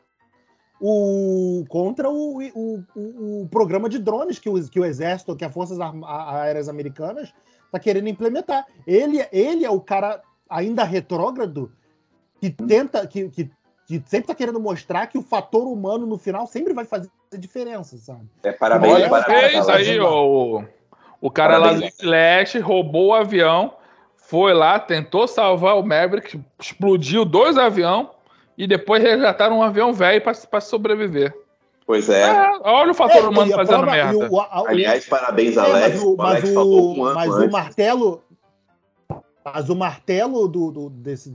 [0.81, 5.45] o contra o, o, o, o programa de drones que o, que o exército, que
[5.45, 7.33] as forças aéreas americanas
[7.71, 8.67] tá querendo implementar.
[8.87, 11.73] Ele, ele é o cara ainda retrógrado
[12.41, 13.51] que tenta que, que,
[13.87, 17.97] que sempre tá querendo mostrar que o fator humano no final sempre vai fazer diferença,
[17.99, 18.27] sabe?
[18.43, 19.51] É, parabéns, Olha, parabéns.
[19.51, 19.89] fez parabéns.
[19.89, 20.65] aí, o,
[21.21, 21.97] o cara lá do Parabéns.
[21.97, 23.75] Flash roubou o avião,
[24.17, 28.07] foi lá, tentou salvar o Maverick, explodiu dois aviões
[28.59, 31.33] e depois resgataram um avião velho pra, pra sobreviver.
[31.87, 32.23] Pois é.
[32.25, 34.29] É, olha o fator É, humano fazendo prova- merda.
[34.31, 35.95] o- a- o- Aliás, parabéns, É, Alex.
[35.95, 38.23] mas o, o Alex mas um ano mas o martelo.
[39.45, 41.31] Mas o martelo do, do- desse.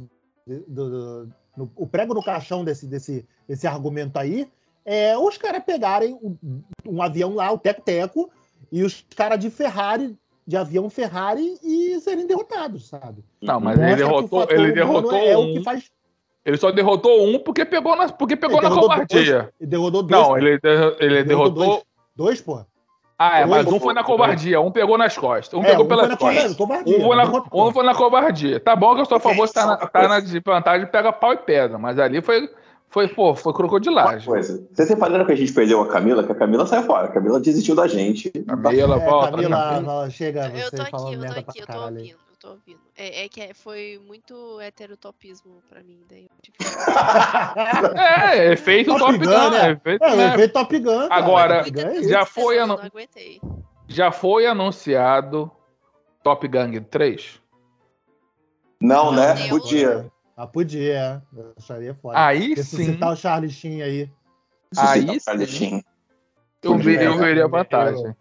[0.46, 4.48] do- do- no- o prego no caixão desse, desse, desse argumento aí
[4.86, 8.30] é os caras pegarem um, um avião lá, o Teco-Teco,
[8.72, 13.24] e os caras de Ferrari, de avião Ferrari, e serem derrotados, sabe?
[13.42, 15.54] Não, mas ele Mostra derrotou, ele derrotou é, é o um.
[15.54, 15.90] que faz.
[16.46, 19.34] Ele só derrotou um porque pegou na, porque pegou Ele na derrotou covardia.
[19.34, 20.22] dois, ele derrotou dois.
[20.28, 21.66] Não, ele, der- ele derrotou derrotou.
[21.66, 21.84] dois.
[22.16, 22.68] Dois, porra.
[23.18, 25.58] Ah, é, mas um foi na covardia, um pegou nas costas.
[25.58, 26.56] Um É, pegou um foi pelas na costas.
[26.56, 27.68] covardia, Um foi, na, derrotou.
[27.68, 28.60] um foi na covardia.
[28.60, 31.14] Tá bom que eu sou a favor de estar na, uma tá na desvantagem pega
[31.14, 32.50] pau e pedra, mas ali foi,
[32.90, 34.28] foi, pô, foi Uma crocodilagem.
[34.28, 34.68] coisa.
[34.74, 36.24] Vocês repararam que a gente perdeu a Camila?
[36.24, 37.06] Que a Camila saiu fora.
[37.08, 38.30] A Camila desistiu da gente.
[38.30, 39.32] Camila, É, volta.
[39.32, 39.86] Camila, Camila.
[39.86, 42.82] fala, chega Eu você tô aqui, eu tô aqui, eu tô ouvindo, eu tô ouvindo.
[42.98, 46.64] É, é que é- foi muito heterotopismo pra mim, daí eu tive que-
[48.00, 49.72] É, efeito Top Top Gun, Gun, né?
[49.72, 50.34] efeito, É, o né?
[50.34, 51.08] efeito Top Gun.
[51.08, 51.16] cara.
[51.16, 53.42] Agora, Top Gun é já foi aguentei.
[53.88, 55.52] Já foi anunciado
[56.24, 57.42] Top Gang 3?
[58.82, 59.48] Não, né?
[59.50, 60.12] Podia.
[60.36, 61.22] Ah, podia, é.
[61.40, 62.18] Eu acharia foda.
[62.26, 62.54] Aí sim.
[62.56, 64.12] Ressuscitar o Charlie Sheen aí.
[64.78, 65.54] Aí Suscitar o Charlie sim.
[65.58, 65.84] Sheen.
[66.64, 68.16] Eu veria, eu veria Eu- vantagem.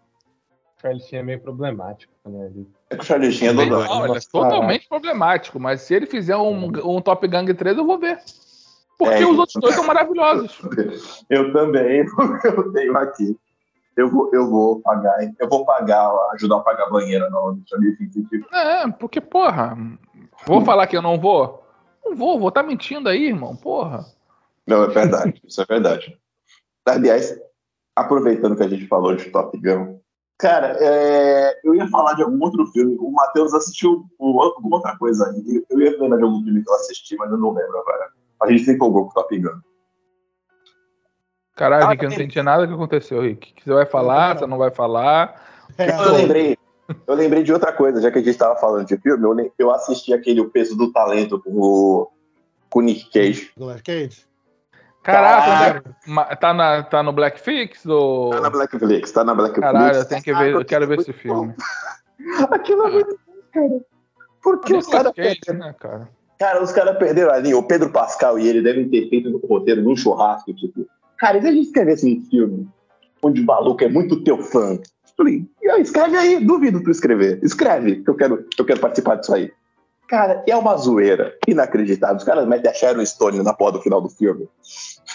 [0.81, 2.45] Charlie Sheen é meio problemático, né?
[2.47, 3.87] Ele- Que o Charlie Sheen é Bem, dodói.
[3.89, 8.19] olha, totalmente problemático, mas se ele fizer um, um Top Gang 3, eu vou ver.
[8.97, 10.61] Porque É, os outros dois são maravilhosos.
[11.29, 12.05] Eu também,
[12.45, 13.37] eu tenho aqui.
[13.95, 17.61] Eu vou, eu vou pagar, eu vou pagar, ajudar a pagar a banheira na do
[17.61, 19.77] tipo, É, porque, porra,
[20.47, 21.63] vou falar que eu não vou?
[22.03, 24.03] Não vou, vou estar mentindo aí, irmão, porra.
[24.65, 26.17] Não, é verdade, isso é verdade.
[26.85, 27.37] Aliás,
[27.95, 29.99] aproveitando que a gente falou de Top Gun,
[30.37, 32.95] cara, é, eu ia falar de algum outro filme.
[32.99, 35.63] O Matheus assistiu alguma outra coisa aí.
[35.69, 38.09] Eu ia lembrar de algum filme que eu assisti, mas eu não lembro agora.
[38.41, 39.59] A gente se empolgou com o Top Gun.
[41.55, 43.53] Caralho, Ah, Rick, eu não entendi nada que aconteceu, Rick.
[43.53, 44.39] Que você vai falar, Não.
[44.39, 45.41] você não vai falar.
[45.77, 46.57] É, Eu lembrei,
[47.07, 49.71] eu lembrei de outra coisa, já que a gente estava falando de filme, eu, eu
[49.71, 52.11] assisti aquele O Peso do Talento com o,
[52.69, 53.49] com o Nick Cage.
[53.57, 54.23] Nicolas Cage.
[55.03, 56.35] Caraca, Caraca.
[56.37, 57.85] tá, na, tá no Blackfix?
[57.85, 58.29] Ou...
[58.29, 59.71] Tá na Blackflix, tá na Blackflix.
[59.71, 61.53] Caralho, eu tenho que ver, eu quero ver esse filme.
[62.49, 63.81] Aquilo é muito bom, cara.
[64.41, 65.59] Porque os caras perderam.
[65.59, 66.09] né, cara?
[66.39, 67.57] Cara, os caras perderam a linha.
[67.57, 70.87] O Pedro Pascal e ele devem ter feito um roteiro num churrasco, tipo,
[71.17, 72.67] cara, e se a gente escrevesse um filme
[73.21, 74.79] onde o maluco é muito teu fã?
[75.15, 75.45] Falei,
[75.79, 77.39] escreve aí, duvido tu escrever.
[77.43, 79.51] Escreve, que eu quero, que eu quero participar disso aí.
[80.07, 82.17] Cara, é uma zoeira inacreditável.
[82.17, 84.47] Os caras metem a Sharon Stone na porra do final do filme.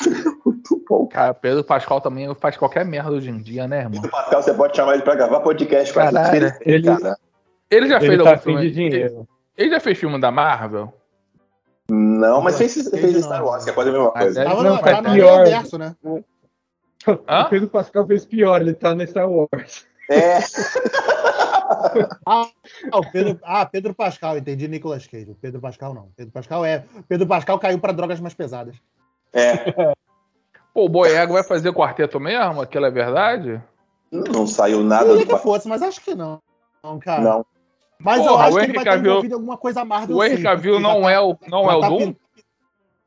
[0.44, 1.06] muito bom.
[1.06, 3.92] Cara, Pedro Pascal também faz qualquer merda hoje em dia, né, irmão?
[3.92, 6.58] Pedro Pascal, você pode chamar ele pra gravar podcast com a Caralho, gente.
[6.64, 7.16] ele- cara.
[7.70, 8.60] Ele já fez Ele tá algum filme?
[8.62, 9.28] de dinheiro.
[9.56, 10.92] Ele já fez filme da Marvel?
[11.90, 13.24] Não, mas fez, Ele fez.
[13.24, 14.40] Star Wars, que é quase a mesma coisa.
[14.40, 15.40] é- Tava não, tá no pior.
[15.42, 15.94] universo, né?
[17.06, 17.44] Hã?
[17.44, 19.86] O Pedro Pascal fez pior, ele tá no Star Wars.
[20.10, 20.38] É,
[22.26, 22.46] Ah,
[22.94, 25.36] o Pedro, ah, Pedro Pascal, entendi Nicolas Cage.
[25.40, 26.08] Pedro Pascal não.
[26.16, 26.84] Pedro Pascal é.
[27.08, 28.76] Pedro Pascal caiu pra drogas mais pesadas.
[29.32, 29.94] é.
[30.74, 32.60] Pô, o Boyega vai fazer quarteto mesmo?
[32.60, 33.60] Aquilo é verdade?
[34.12, 36.40] Não saiu nada Queria do que fosse, mas acho que não.
[36.84, 37.20] Não, cara.
[37.20, 37.46] Não.
[37.98, 40.16] Mas eu Porra, acho o que ele vai estar Cavill- envolvido alguma coisa Marvel.
[40.16, 42.14] O Henry sim, Cavill não tá- é o, não é o tá Doom?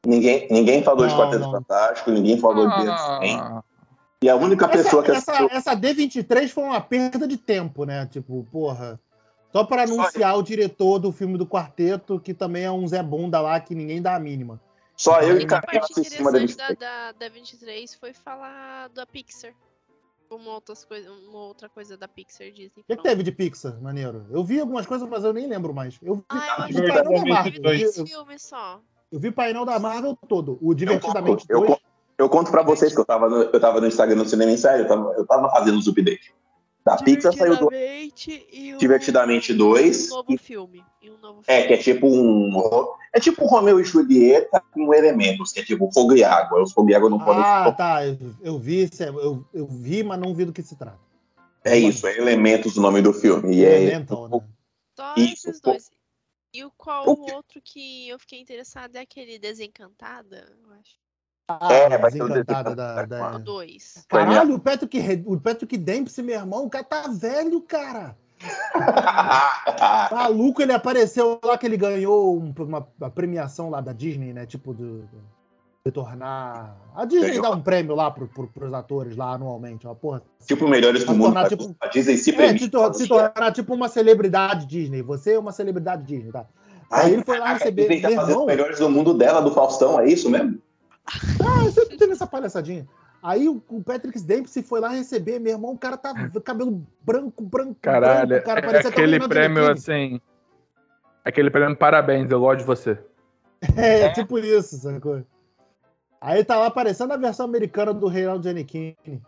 [0.05, 1.51] Ninguém, ninguém falou de Não, Quarteto não.
[1.51, 2.89] Fantástico, ninguém falou de.
[2.89, 3.63] Ah,
[4.23, 5.47] E a única pessoa que Essa, assistiu.
[5.57, 8.05] essa, essa D23 foi uma perda de tempo, né?
[8.05, 8.99] Tipo, porra.
[9.51, 13.41] Só para anunciar o diretor do filme do quarteto, que também é um Zé Bunda
[13.41, 14.61] lá, que ninguém dá a mínima.
[14.95, 16.79] Só A eu e única Caminho parte assistimos a interessante da, 23.
[16.79, 19.53] da, da 23 foi falar da Pixar.
[20.29, 22.67] Uma, outras coisa, uma outra coisa da Pixar Disney.
[22.67, 23.03] O que, que Pronto.
[23.03, 24.25] teve de Pixar, maneiro?
[24.29, 25.97] Eu vi algumas coisas, mas eu nem lembro mais.
[26.01, 27.35] Eu vi, Ah, eu eu vi que painel da Marvel.
[27.45, 28.79] Eu vi, Dois eu- filmes só.
[29.11, 30.57] eu vi painel da Marvel todo.
[30.61, 31.79] O Eu Divertidamente conto, eu, 2.
[32.21, 34.57] Eu conto pra vocês que eu tava no, eu tava no Instagram no Cinema em
[34.57, 36.31] Série, eu tava, eu tava fazendo os updates.
[36.83, 40.11] Da Pixar saiu do Divertidamente e o- Divertidamente 2.
[40.11, 40.83] Um novo filme.
[41.01, 41.67] E um novo É, filme.
[41.67, 42.51] que é tipo um.
[43.13, 46.61] É tipo um Romeu e Julieta com elementos, que é tipo fogo e água.
[46.63, 47.43] Os fogo e água não podem.
[47.43, 48.05] Ah, tá.
[48.07, 50.97] Eu, eu vi, eu, eu vi, mas não vi do que se trata.
[51.63, 53.57] É isso, é elementos o nome do filme.
[53.57, 53.83] E é.
[53.83, 54.41] Elemental, né?
[54.97, 55.91] Só Isso, esses dois.
[56.53, 60.95] E o qual O outro que eu fiquei interessada é aquele Desencantada, eu acho.
[61.59, 63.37] Ah, É, vai ter o desencantada da, da...
[63.39, 64.05] dois.
[64.07, 68.15] Caralho, o Patrick, o Patrick Dempsey, meu irmão, o cara tá velho, cara.
[70.11, 74.45] Maluco, ele apareceu lá que ele ganhou um- uma, uma premiação lá da Disney, né?
[74.45, 75.41] Tipo, do, do-
[75.85, 76.75] retornar.
[76.95, 77.41] A Disney Ganhou.
[77.43, 80.21] dá um prêmio lá pro, pro, pros atores lá anualmente, uma porra.
[80.45, 81.25] tipo melhores do Vai mundo.
[81.25, 83.87] tornar, mas tipo- A Disney se É, permite se, tor- fazer se tornar tipo uma
[83.89, 85.01] celebridade Disney.
[85.01, 86.45] Você é uma celebridade Disney, tá?
[86.91, 87.85] Aí ele foi lá receber.
[87.85, 90.59] A Disney tá fazendo os melhores do mundo dela, do Faustão, é isso mesmo?
[91.05, 92.87] Ah, sempre teve essa palhaçadinha.
[93.21, 97.43] Aí o, o Patrick Dempsey foi lá receber, meu irmão, o cara tá cabelo branco,
[97.43, 100.19] branco, Caralho, branco, cara, é aquele prêmio assim.
[101.23, 102.97] Aquele prêmio parabéns, eu gosto de você.
[103.77, 105.23] É, tipo isso, sacou?
[106.19, 109.21] Aí tá lá aparecendo a versão americana do Reinaldo Giannichini.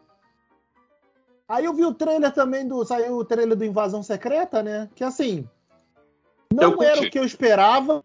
[1.47, 2.83] Aí eu vi o trailer também do.
[2.85, 4.89] Saiu o trailer do Invasão Secreta, né?
[4.95, 5.47] Que assim.
[6.51, 7.07] Não Eu era curti.
[7.07, 8.03] o que eu esperava.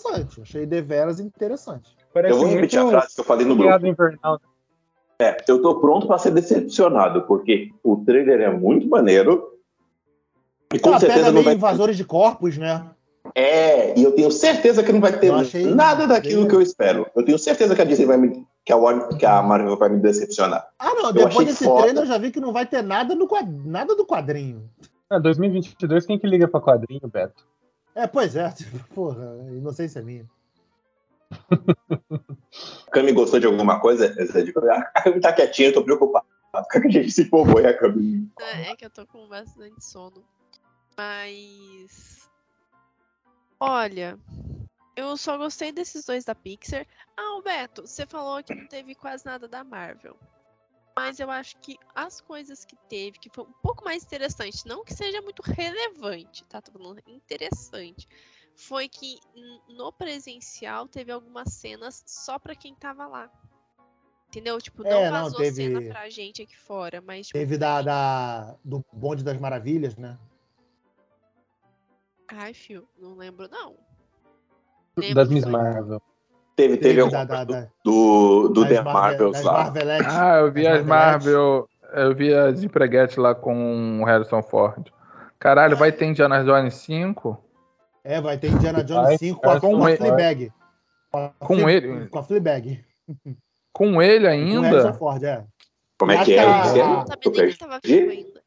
[0.00, 1.96] Interessante, achei deveras interessante.
[2.12, 3.86] Parece Eu vou repetir a frase que eu falei no grupo.
[3.86, 4.40] Invernal.
[5.46, 9.58] Eu tô pronto pra ser decepcionado, porque o trailer é muito maneiro.
[10.72, 12.86] E com Ela certeza não vai invasores de corpos, né?
[13.34, 15.30] É, e eu tenho certeza que não vai ter
[15.74, 17.06] nada daquilo que eu espero.
[17.14, 18.46] Eu tenho certeza que a Disney vai me.
[18.64, 20.66] que a, Warner, que a Marvel vai me decepcionar.
[20.78, 21.82] Ah, não, Eu depois desse foda.
[21.82, 23.46] trailer eu já vi que não vai ter nada, no quad...
[23.46, 24.70] nada do quadrinho.
[25.10, 27.44] Ah, 2022, quem que liga pra quadrinho, Beto?
[27.94, 30.28] É, pois é, tipo, porra, inocência minha.
[32.86, 34.06] A Cami gostou de alguma coisa?
[34.06, 36.26] A Cami tá quietinha, eu tô preocupado.
[36.70, 38.02] que a gente se empolgou e acabou.
[38.40, 40.24] É, é que eu tô com bastante sono.
[40.96, 42.28] Mas.
[43.58, 44.18] Olha.
[44.96, 46.84] Eu só gostei desses dois da Pixar.
[47.16, 50.16] Ah, o Beto, você falou que não teve quase nada da Marvel.
[50.96, 54.84] Mas eu acho que as coisas que teve, que foi um pouco mais interessante, não
[54.84, 56.60] que seja muito relevante, tá?
[56.60, 58.06] Tô falando interessante.
[58.54, 59.18] Foi que
[59.68, 63.30] no presencial teve algumas cenas só pra quem tava lá.
[64.28, 64.60] Entendeu?
[64.60, 67.80] Tipo, não É, não, vazou teve- cena pra gente aqui fora, mas tipo, Teve da,
[67.82, 70.18] da, do Bonde das Maravilhas, né?
[72.28, 73.76] Ai, fio, não lembro não.
[74.96, 76.02] Das Lembro Miss só- Marvel.
[76.60, 79.52] Teve, teve da, alguma da, da, do, do das The Marvel- Marvels lá.
[79.64, 80.14] Marvelettes.
[80.14, 80.86] Ah, eu vi As as.
[80.86, 81.68] Marvel.
[81.92, 84.92] Eu vi as empreguetes lá com o Harrison Ford.
[85.38, 87.42] Caralho, vai ter Indiana Jones 5?
[88.04, 89.96] É, vai ter Indiana Jones Vai, 5 com a, com a.
[89.96, 90.52] Fleabag.
[91.10, 92.06] Com, a Com ele?
[92.08, 92.84] Com a Fleabag.
[93.72, 94.92] Com ele Com o Harrison ainda?
[94.94, 95.44] Ford, é.
[95.98, 96.42] Como é Acho que que é?
[96.42, 98.40] a- Eu não sabia nem que tava vivo ainda.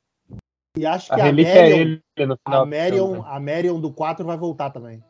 [0.78, 2.62] E acho A que a, é Marion, ele no final.
[2.62, 5.04] a, do Marion, a Marion do 4 vai voltar também.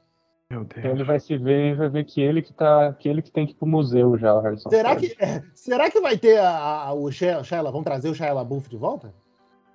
[0.54, 0.86] Meu Deus.
[0.86, 2.94] Ele vai se ver e vai ver que ele que tá.
[2.94, 4.70] Que ele que tem que ir pro museu já, o Harrison.
[4.70, 5.02] Será Ford.
[5.02, 5.16] que,
[5.56, 6.50] será que vai ter a,
[6.86, 9.12] a- o Shia, Shia, vão trazer o Shia LaBeouf de volta?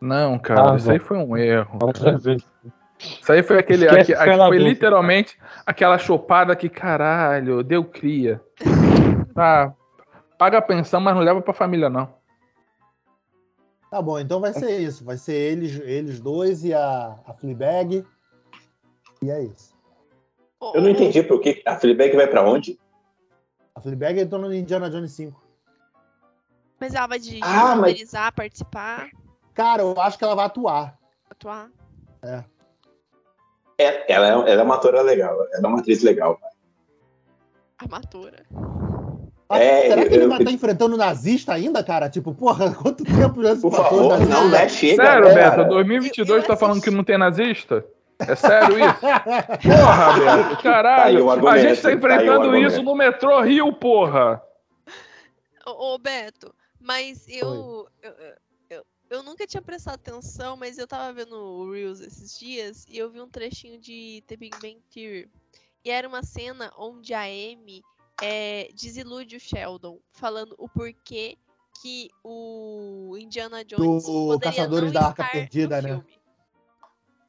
[0.00, 1.76] Não, cara, Ah, isso aí foi um erro.
[1.80, 2.36] Vamos trazer.
[3.00, 3.88] Isso aí foi aquele.
[3.88, 5.36] Aque- Shia foi literalmente
[5.66, 8.40] aquela chopada que, caralho, deu cria.
[9.34, 9.74] Tá.
[10.38, 12.08] Paga a pensão, mas não leva pra família, não.
[13.90, 15.04] Tá bom, então vai ser isso.
[15.04, 18.04] Vai ser eles, eles dois e a, a Fleabag.
[19.20, 19.76] E é isso.
[20.60, 22.78] Eu não entendi por que a Fleabag vai pra onde?
[23.74, 25.40] A Fleabag entrou no Indiana Jones 5.
[26.80, 29.08] Mas ela vai dirigir, Ah, mas- roteirizar, participar,
[29.54, 30.96] Cara, eu acho que ela vai atuar.
[31.30, 31.68] atuar.
[33.76, 36.38] É, ela, é, ela é uma atora legal, ela é uma atriz legal.
[37.78, 38.44] Amatora.
[39.48, 42.08] Ah, É, será que eu- ele eu- vai estar enfrentando nazista ainda, cara?
[42.10, 44.68] Tipo, porra, quanto tempo já se Por passou favor, não, né?
[44.68, 45.64] Chega, Sério, né, Beto, cara?
[45.64, 46.90] 2022 Eu- tá eu falando assisti.
[46.90, 47.84] que não tem nazista?
[48.20, 49.00] É sério isso?
[49.62, 51.26] Porra, Beto, Tá aí caralho.
[51.26, 52.66] o a gente tá tá enfrentando argumento.
[52.72, 54.42] isso no metrô Rio, porra.
[55.66, 58.12] Ô, ô, Beto, mas eu, eu,
[58.70, 62.98] eu, eu nunca tinha prestado atenção, mas eu tava vendo o Reels esses dias e
[62.98, 65.30] eu vi um trechinho de The Big Bang Theory.
[65.84, 67.82] E era uma cena onde a Amy
[68.20, 71.36] é, desilude o Sheldon, falando o porquê
[71.80, 75.94] que o Indiana Jones Do poderia Caçadores não da Arca Perdida, no né?
[75.94, 76.17] filme.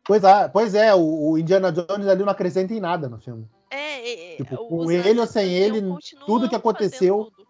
[0.09, 3.47] Pois é, pois é o, o Indiana Jones ali não acrescenta em nada no filme.
[3.69, 5.83] É, é, é, Tipo, com ele ou sem ele,
[6.25, 7.47] tudo que aconteceu- tudo.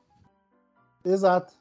[1.05, 1.53] Exato.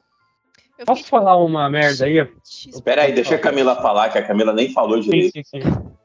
[0.77, 2.17] Eu Posso fiquei, tipo, falar uma merda aí?
[2.43, 5.31] X- Pera aí, deixa a Camila falar, que a Camila nem falou Sim, direito.
[5.31, 5.59] sim, sim.
[5.61, 5.97] Não,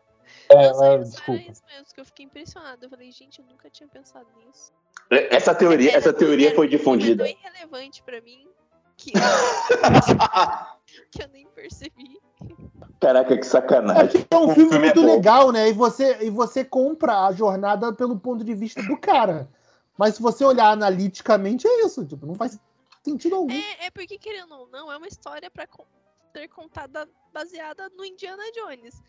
[0.61, 1.43] É, sério, é, desculpa.
[1.51, 2.87] isso mesmo, que eu fiquei impressionada.
[2.87, 4.73] Eu falei, gente, eu nunca tinha pensado nisso.
[5.11, 7.25] Essa teoria, Era- essa teoria era foi difundida.
[7.25, 8.47] tão irrelevante pra mim
[8.97, 9.11] que,
[11.11, 12.21] que eu nem percebi.
[13.01, 14.23] Caraca, que É sacanagem.
[14.23, 15.15] porque é um O filme, filme é muito bom.
[15.15, 15.69] legal, né?
[15.69, 19.49] E você, e você compra a jornada pelo ponto de vista do cara.
[19.99, 22.05] Mas se você olhar analiticamente, é isso.
[22.05, 22.59] Tipo, não faz
[23.03, 23.53] sentido algum.
[23.53, 25.85] É, é porque, querendo ou não, é uma história pra con-
[26.33, 29.01] ser contada baseada no Indiana Jones.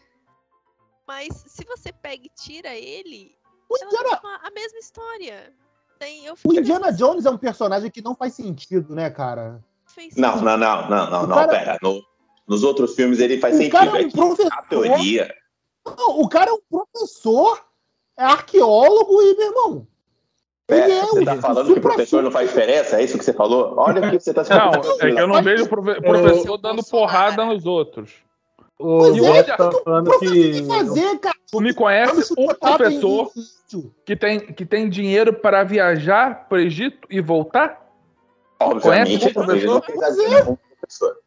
[1.07, 3.35] Mas se você pega e tira ele,
[3.69, 5.53] O Indiana, a mesma história.
[6.23, 9.63] Eu o Indiana pensando, Jones é um personagem que não faz sentido, né, cara?
[9.87, 11.77] fez Não, não, não, não, não, não, cara- pera.
[11.81, 12.03] No-
[12.47, 13.71] nos outros filmes ele faz O sentido.
[13.73, 14.53] cara é um É que professor.
[14.53, 15.35] a teoria.
[15.97, 17.63] Não, o cara é um professor,
[18.17, 19.87] é arqueólogo e, meu irmão.
[20.67, 22.99] Ele Pera, é você o tá falando que o professor não faz diferença?
[22.99, 23.75] É isso que você falou?
[23.77, 24.47] Olha o que você tá Não,
[24.81, 25.01] falando.
[25.01, 28.11] é que eu não vejo o profe- professor dando porrada nos outros.
[28.79, 30.63] O Pois é, o tá que o falando que.
[30.65, 31.35] fazer, cara?
[31.51, 33.31] Tu me conhece um botar bem professor
[34.05, 37.85] que tem, que tem dinheiro para viajar para o Egito e voltar?
[38.59, 40.57] Obviamente, Conhece o ele não professor?
[40.79, 41.17] professor.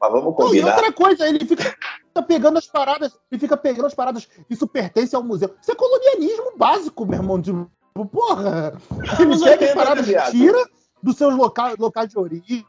[0.00, 0.76] Mas vamos Não, e combinar.
[0.76, 5.14] outra coisa, ele fica, fica pegando as paradas, ele fica pegando as paradas, isso pertence
[5.14, 5.54] ao museu.
[5.60, 7.40] Isso é colonialismo básico, meu irmão.
[7.40, 7.70] Tipo,
[8.06, 8.72] porra.
[8.90, 10.64] Ele pega as 80, paradas, tira
[11.02, 12.64] dos seus loca locais de origem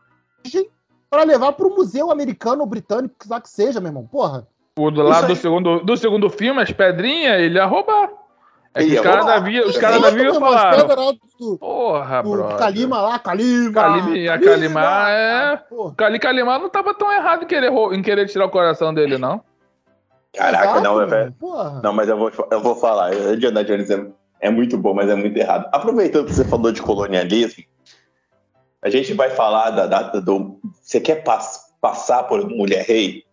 [1.10, 4.08] para levar para o museu americano ou britânico, que lá que seja, meu irmão.
[4.08, 4.48] Porra.
[4.78, 8.10] O do lado do segundo, do segundo filme, as pedrinhas, ele ia roubar.
[8.74, 10.88] É que os caras da Via, os caras da Via falaram.
[11.38, 12.58] do, Porra, do brother.
[12.58, 13.74] Kalima lá, Kalima.
[13.74, 15.94] Kalima- a Kalima é- Porra.
[15.96, 19.42] Kali Kalimar não tava tão errado em querer, em querer tirar o coração dele, não.
[20.34, 21.36] Caraca, Exato, não, é meu velho.
[21.84, 23.12] Não, mas eu vou, eu vou falar.
[23.12, 24.06] O Indiana Jones é,
[24.40, 25.68] é muito bom, mas é muito errado.
[25.74, 27.64] Aproveitando que você falou de colonialismo,
[28.82, 30.58] a gente vai falar da data do.
[30.82, 33.26] Você quer pass- passar por Mulher Rei?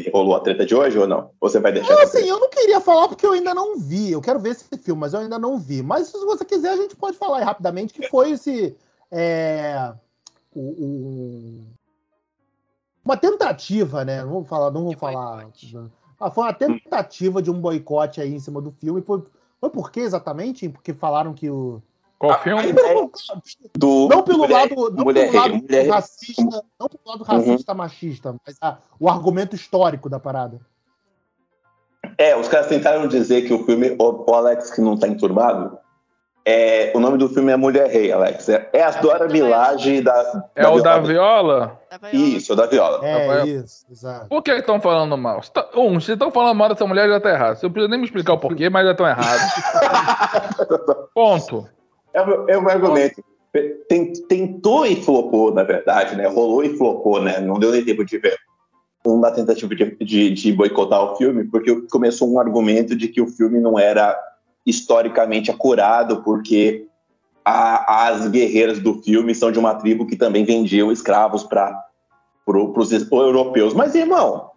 [0.00, 1.30] Que rolou a treta de hoje ou não?
[1.40, 1.94] Ou você vai deixar?
[1.94, 4.10] Não, assim, eu não queria falar porque eu ainda não vi.
[4.10, 5.84] Eu quero ver esse filme, mas eu ainda não vi.
[5.84, 8.76] Mas se você quiser, a gente pode falar aí rapidamente que foi esse.
[9.12, 9.94] é,
[10.52, 11.64] o, o-
[13.04, 14.22] uma tentativa, né?
[14.22, 15.46] Não vamos falar, não vamos De falar.
[16.18, 19.00] Ah, foi uma tentativa de um boicote aí em cima do filme.
[19.00, 19.22] Foi,
[19.60, 20.68] foi por quê exatamente?
[20.68, 21.80] Porque falaram que o.
[22.26, 22.68] Qual A filme?
[22.68, 23.08] ideia
[23.76, 27.24] do Não pelo mulher- lado, não mulher pelo lado rei, mulher- racista, não pelo lado
[27.24, 30.60] racista machista, mas ah, o argumento histórico da parada.
[32.18, 35.78] É, os caras tentaram dizer que o filme, o, o Alex que não tá enturbado,
[36.46, 38.46] é, o nome do filme é Mulher Rei, Alex.
[38.50, 40.44] É, é a Dora Milaje da.
[40.54, 41.80] É o da Viola.
[41.90, 42.10] Da.
[42.12, 43.02] Isso, o da Viola.
[43.02, 43.46] É, Rafael.
[43.46, 44.28] isso, exato.
[44.28, 45.42] Por que estão falando mal?
[45.42, 47.56] Se tá- Um, se estão falando mal dessa mulher, já tá errado.
[47.56, 49.40] Você não precisa nem me explicar o porquê, mas já estão errados.
[51.14, 51.66] Ponto.
[52.14, 53.22] É, o- é o meu argumento.
[54.28, 56.26] Tentou e flopou, na verdade, né?
[56.26, 57.40] Rolou e flopou, né?
[57.40, 58.36] Não deu nem tempo de ver
[59.06, 63.26] uma tentativa de, de, de boicotar o filme, porque começou um argumento de que o
[63.28, 64.18] filme não era
[64.66, 66.86] historicamente acurado, porque
[67.44, 71.78] a- as guerreiras do filme são de uma tribo que também vendiam escravos para
[72.46, 73.74] os europeus.
[73.74, 74.50] Mas, irmão,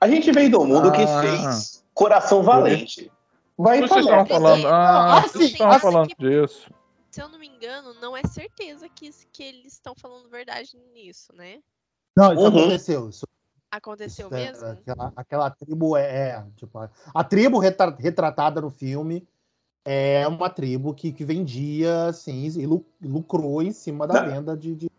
[0.00, 1.20] a gente veio do mundo que Ah.
[1.22, 3.10] fez Coração Valente.
[3.58, 4.26] Vai pra Vocês merda.
[4.26, 4.66] falando.
[4.66, 6.70] Ah, assim, vocês estão assim- falando disso.
[7.10, 11.32] Se eu não me engano, não é certeza que, que eles estão falando verdade nisso,
[11.34, 11.60] né?
[12.14, 12.48] Não, isso Uhum.
[12.48, 13.08] aconteceu.
[13.08, 13.26] Isso,
[13.70, 14.66] Aconteceu isso é- mesmo?
[14.68, 19.26] aquela, aquela tribo é, é, tipo, a, a tribo retra- retratada no filme
[19.84, 24.30] é uma tribo que, que vendia, assim, e lu- lucrou em cima da Não.
[24.30, 24.74] venda de.
[24.74, 24.90] de-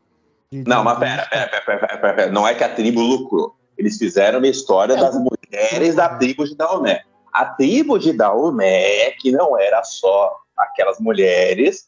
[0.51, 2.31] de- Não, de- mas pera, pera, pera, pera, pera, pera.
[2.31, 3.55] Não é que a tribo lucrou.
[3.77, 7.03] Eles fizeram uma história É, das mulheres da tribo de Daomé.
[7.37, 11.87] A tribo de Daomé, que não era só aquelas mulheres,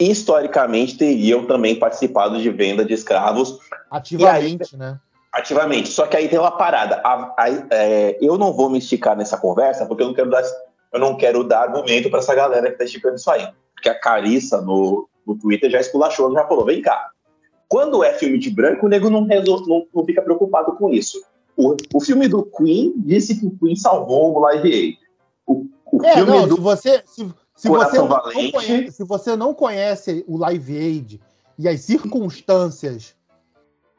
[0.00, 4.98] historicamente teriam também participado de venda de escravos Ativamente, né?
[5.32, 5.88] ativamente.
[5.88, 7.00] Só que aí tem uma parada.
[7.04, 10.42] A- a- é, eu não vou me esticar nessa conversa, porque eu não quero dar,
[10.92, 13.46] eu não quero dar argumento para essa galera que está esticando isso aí.
[13.74, 17.10] Porque a Carissa no, no Twitter já esculachou, já falou: vem cá.
[17.68, 21.22] Quando é filme de branco, o nego não, não, não fica preocupado com isso.
[21.64, 24.98] O, o filme do Queen disse que o Queen salvou o Live Aid.
[25.46, 26.54] O, o É, filme não, do.
[26.56, 31.20] se você, se, se você não conhece, se você não conhece o Live Aid
[31.58, 33.14] e as circunstâncias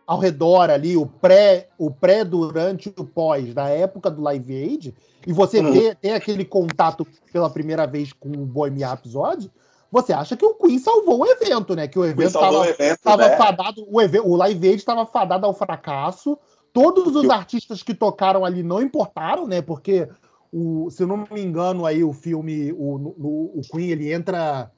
[0.06, 4.54] ao redor ali, o pré, o pré, durante e o pós da época do Live
[4.54, 4.94] Aid,
[5.26, 5.72] e você Uhum.
[5.72, 9.50] vê, tem aquele contato pela primeira vez com o Bohemian Rhapsody,
[9.90, 11.88] você acha que o Queen salvou o evento, né?
[11.88, 12.36] Que o evento
[12.80, 13.38] estava né?
[13.38, 16.38] fadado, o, o Live Aid estava fadado ao fracasso.
[16.74, 19.62] Todos os artistas que tocaram ali não importaram, né?
[19.62, 20.08] Porque,
[20.52, 23.16] o, se eu não me engano, aí o filme, o, no-
[23.56, 24.72] o Queen, ele entra.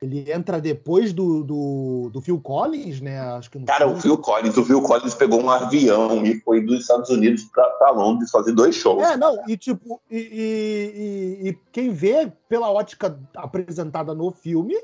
[0.00, 3.18] Ele entra depois do, do, do Phil Collins, né?
[3.18, 4.02] Acho que Cara, o filme.
[4.02, 8.30] Phil Collins, o Phil Collins pegou um avião e foi dos Estados Unidos para Londres
[8.30, 9.02] fazer dois shows.
[9.02, 14.74] É, não, e tipo, e, e- e- e quem vê pela ótica apresentada no filme,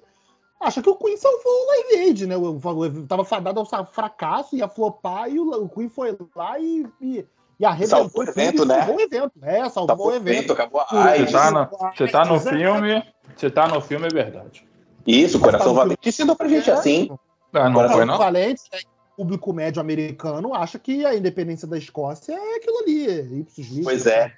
[0.63, 2.37] acha que o Queen salvou o Live Aid, né?
[2.37, 6.87] O, o, tava fadado ao fracasso, ia flopar, e o, o Queen foi lá e,
[7.01, 7.27] e,
[7.61, 8.79] e arrebentou Salvou o evento, né?
[8.79, 9.33] salvou o evento.
[9.43, 10.53] É, salvou Tá o evento.
[10.53, 11.31] acabou a AIDS.
[11.31, 13.13] Você tá, no, você tá no é- filme.
[13.37, 14.67] Você tá no filme, é verdade.
[15.07, 16.73] Isso, tá Coração no Valente ensinou pra gente É.
[16.75, 17.11] assim.
[17.53, 18.19] Ah, não Coração foi, Não?
[18.19, 18.79] Valente, né,
[19.13, 23.81] o público médio americano acha que a independência da Escócia é aquilo ali, é lixos.
[23.85, 24.33] Pois é.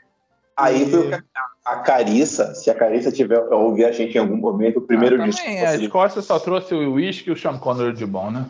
[0.57, 1.15] Aí foi o que
[1.65, 5.21] a, Carissa, se a Carissa tiver a ouvir a gente em algum momento, o primeiro
[5.21, 5.43] ah, disco.
[5.43, 8.47] também, que A Escócia só trouxe o uísque e o Sean Connery de bom, né?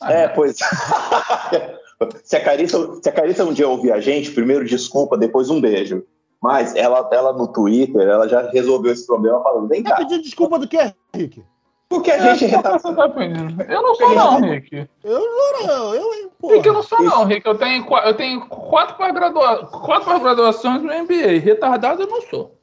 [0.00, 0.56] Ah, É, pois.
[2.24, 5.60] se, a Carissa, se a Carissa um dia ouvir a gente, primeiro desculpa, depois um
[5.60, 6.04] beijo.
[6.42, 10.20] Mas ela, ela no Twitter, ela já resolveu esse problema falando: vem Quer cá, pedir
[10.20, 10.78] desculpa do que,
[11.14, 11.42] Rick?
[11.88, 13.62] porque a gente É, tá pedindo.
[13.62, 14.88] Eu não sou, não, Rick.
[15.04, 15.20] Eu
[15.66, 16.48] não, eu, hein, pô.
[16.48, 17.46] Rick, eu não sou, não, Rick.
[17.46, 21.40] Eu tenho, eu tenho quatro pós-graduações no MBA.
[21.42, 22.55] Retardado eu não sou.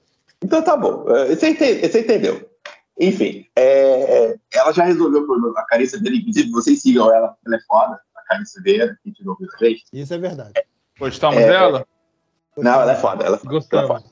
[0.43, 2.49] Então tá bom, eh, você, ente- você entendeu.
[2.99, 6.17] Enfim, é, ela já resolveu o problema da Carissa dele.
[6.17, 9.83] Inclusive, vocês sigam ela, ela é foda, a Carissa dele, que tirou a gente.
[9.91, 10.51] Isso é verdade.
[10.99, 11.85] Gostamos É, dela?
[12.57, 13.65] Não, ela é foda, ela é foda.
[13.71, 14.03] ela é foda.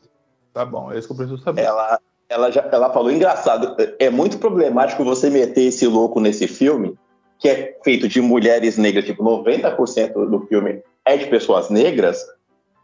[0.53, 1.61] Tá bom, é isso que eu preciso saber.
[1.61, 6.97] ela, ela, já, ela falou, engraçado, é muito problemático você meter esse louco nesse filme,
[7.39, 12.25] que é feito de mulheres negras, tipo, 90% do filme é de pessoas negras,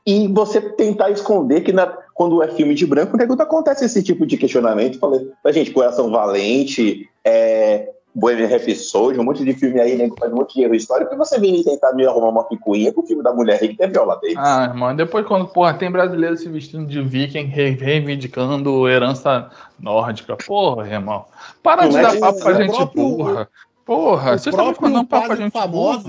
[0.08, 4.26] e você tentar esconder que na- quando é filme de branco, quando acontece esse tipo
[4.26, 9.95] de questionamento, falei, pra gente, Coração Valente, é, Bohemian Rhapsody, um monte de filme aí,
[10.10, 12.91] que faz um monte de erro histórico, e você vem tentar me arrumar uma picuinha
[12.91, 14.34] com o filme da mulher que tem viola dele.
[14.38, 20.36] Ah, irmão, depois quando, porra, tem brasileiro se vestindo de viking, re- reivindicando herança nórdica.
[20.47, 21.26] Porra, irmão.
[21.62, 23.49] Para Não de é dar papo pra gente próprio- burra.
[23.86, 26.03] Porra, o vocês estão mandando papo pra gente burra.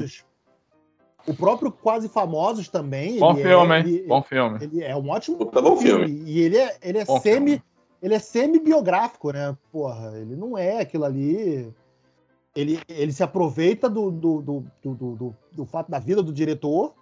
[1.29, 3.87] O próprio Quase Famosos também, Bom ele filme, é, hein?
[3.87, 4.59] ele, Bom filme.
[4.63, 6.23] ele é um ótimo Puta bom filme.
[6.25, 7.63] E ele é, ele é Bom semi, filme.
[8.03, 9.57] ele é semi-biográfico, né?
[9.71, 11.73] Porra, ele não é aquilo ali.
[12.57, 16.33] ele, ele se aproveita do, do, do, do, do, do- do fato da vida do
[16.33, 16.95] diretor,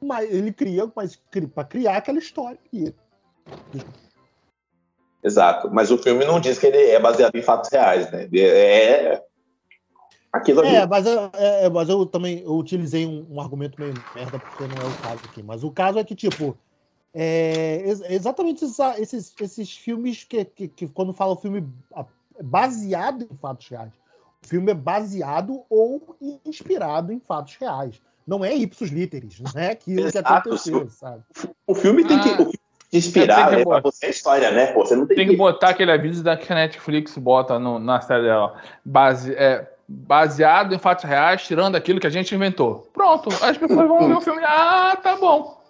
[0.00, 1.20] mas ele cria, mas
[1.54, 2.58] para criar aquela história.
[2.72, 2.94] E
[5.22, 5.70] Exato.
[5.72, 8.24] Mas o filme não diz que ele é baseado em fatos reais, né?
[8.24, 9.22] Ele É
[10.34, 10.74] aquilo ali.
[10.76, 14.66] É, mas eu, é, mas eu também eu utilizei um, um argumento meio merda, porque
[14.66, 15.42] não é o caso aqui.
[15.42, 16.56] Mas o caso é que, tipo,
[17.14, 22.04] é ex- exatamente essa- esses, esses filmes que, que, que quando fala o filme a-
[22.42, 23.92] baseado em fatos reais.
[24.44, 28.00] O filme é baseado ou inspirado em fatos reais.
[28.26, 31.22] Não é ipsos literis, não é aquilo que aconteceu, sabe?
[31.66, 32.32] O filme tem que, Ah.
[32.32, 34.72] o filme tem que inspirar que é pra você a história, né?
[34.72, 37.78] Pô, você não tem, Tem que botar aquele aviso da que a Netflix bota no-
[37.78, 38.60] na série dela.
[38.84, 42.88] Base, é, baseado em fatos reais, tirando aquilo que a gente inventou.
[42.92, 43.28] Pronto.
[43.42, 44.42] As pessoas vão ver o filme.
[44.44, 45.62] Ah, tá bom.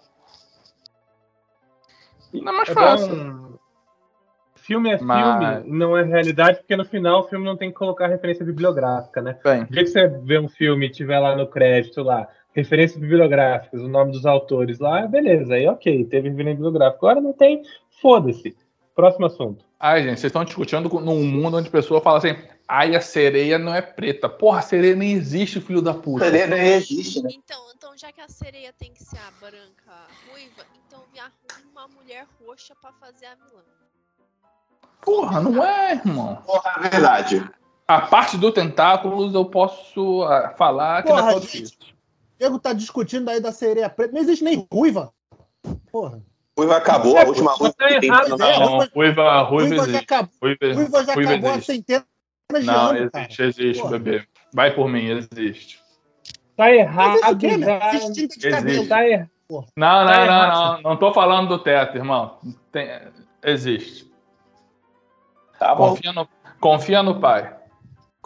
[2.32, 3.08] Não é mais É fácil.
[3.16, 3.44] bom.
[4.56, 7.76] Filme é Mas- filme, não é realidade, porque no final o filme não tem que
[7.76, 9.38] colocar referência bibliográfica, né?
[9.44, 12.98] Bem, O dia que você vê um filme e tiver lá no crédito lá, referências
[12.98, 16.96] bibliográficas, o nome dos autores lá, beleza, aí ok, teve referência bibliográfica.
[16.96, 17.62] Agora não tem,
[18.00, 18.56] foda-se.
[18.94, 19.62] Próximo assunto.
[19.84, 22.34] Ai, gente, vocês estão discutindo num mundo onde a pessoa fala assim:
[22.66, 24.28] ai, a sereia não é preta.
[24.28, 26.26] Porra, a sereia nem existe, filho da puta.
[26.26, 27.28] Ele não existe, né?
[27.32, 29.92] Então, então, já que a sereia tem que ser a branca
[30.26, 33.62] ruiva, então me arrume uma mulher roxa pra fazer a vilã.
[35.02, 36.36] Porra, não é, irmão.
[36.46, 37.50] Porra, é verdade.
[37.86, 41.62] A parte do tentáculos eu posso ah, falar que não é Porra, gente.
[41.62, 41.78] difícil.
[41.78, 44.14] O Diego tá discutindo aí da sereia preta.
[44.14, 45.12] Não existe nem ruiva.
[45.92, 46.22] Porra.
[46.56, 48.58] Ruiva acabou, a última ruiva tá que tem errado, né?
[48.58, 49.96] Não, ruiva, ruiva Ruiva já existe.
[50.04, 51.72] acabou, Ruiva, ruiva já ruiva acabou há existe.
[51.72, 52.04] centenas
[52.60, 53.24] de Não, anos, cara.
[53.24, 53.98] existe, existe, Porra.
[53.98, 54.26] bebê.
[54.52, 55.80] Vai por mim, existe.
[56.56, 57.80] Tá errado Mas isso né?
[57.94, 58.50] Existe tinta de Existe.
[58.50, 58.88] cabelo.
[58.88, 59.30] Tá errado.
[59.50, 60.82] Não, Tá não, não, errado.
[60.82, 60.90] não.
[60.90, 62.38] Não tô falando do teto, irmão.
[62.70, 62.88] Tem-
[63.42, 64.08] existe.
[65.58, 65.90] Tá bom.
[65.90, 66.28] Confia no,
[66.60, 67.52] confia no pai.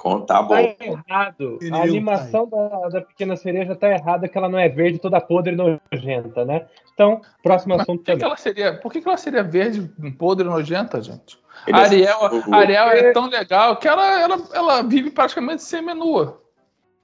[0.03, 0.55] Tá Tá bom.
[0.57, 1.59] errado.
[1.73, 5.21] A animação da, da Pequena Sereia já tá errada, que ela não é verde, toda
[5.21, 6.67] podre e nojenta, né?
[6.95, 8.27] Então, próximo Mas assunto por que, que também.
[8.27, 11.39] ela seria, por que, que ela seria verde, podre e nojenta, gente?
[11.67, 12.19] Ele A Ariel,
[12.53, 16.41] a Ariel é tão legal que ela, ela, ela vive praticamente seminua.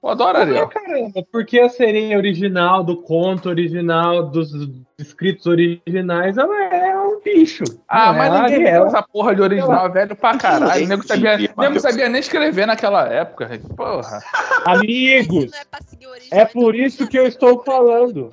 [0.01, 0.67] Eu adoro a Ariel.
[0.69, 4.51] Caramba, porque a sereia original, do conto original, dos
[4.99, 6.94] escritos originais, ela é
[7.25, 7.63] bicho.
[7.89, 10.85] Ah, Não mas é a ninguém viu essa porra de original, é velho pra caralho.
[10.85, 13.49] O nego sabia, nego sabia nem escrever naquela época.
[13.75, 14.21] Porra.
[14.65, 18.31] Amigos, Não é é por então isso não que eu é estou falando.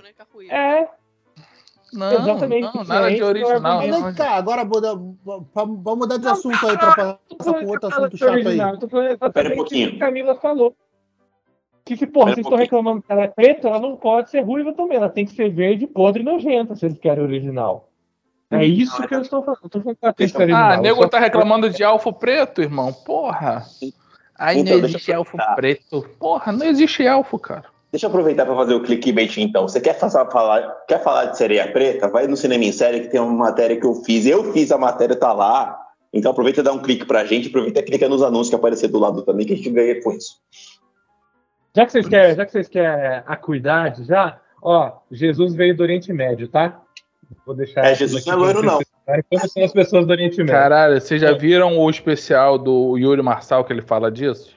[0.51, 0.86] é.
[1.93, 3.61] Não, Exatamente, não, nada de é original.
[3.61, 4.03] Mas não.
[4.05, 4.95] vem cá, agora muda-
[5.55, 8.45] vamos mudar de assunto aí pra passar por outro assunto chato aí.
[8.47, 8.72] original.
[8.74, 9.90] Eu tô falando Pera um exatamente o pouquinho.
[9.90, 10.74] que a Camila falou.
[11.84, 12.64] Que se, porra, um vocês estão pouquinho.
[12.64, 14.97] reclamando que ela é preta, ela não pode ser ruiva também.
[14.97, 17.88] Ela tem que ser verde, podre e nojenta, se eles querem original.
[18.53, 19.61] É isso que eu estou falando.
[19.62, 20.55] Eu tô falando.
[20.55, 22.92] Ah, Eu nego tá reclamando de elfo preto, irmão.
[22.92, 23.64] Porra.
[24.38, 26.09] Aí Então, não existe elfo preto.
[26.18, 27.64] Porra, não existe elfo, cara.
[27.90, 29.68] Deixa eu aproveitar para fazer o clickbait então.
[29.68, 32.09] Você quer fazer, falar, quer falar de sereia preta?
[32.09, 34.26] Vai no Cinema em Série que tem uma matéria que eu fiz.
[34.26, 35.78] Eu fiz a matéria, tá lá.
[36.12, 37.48] Então aproveita e dá um clique pra gente.
[37.48, 40.12] Aproveita e clica nos anúncios que aparecer do lado também, que a gente ganha com
[40.12, 40.38] isso.
[41.74, 46.12] Já que vocês querem, já que vocês querem acuidade, já, ó, Jesus veio do Oriente
[46.12, 46.82] Médio, tá?
[47.47, 47.85] Vou deixar.
[47.85, 48.80] É, Jesus não é loiro, não.
[49.28, 50.55] Como são as pessoas do Oriente Médio?
[50.55, 54.57] Caralho, vocês já viram o especial do Yuri Marçal que ele fala disso?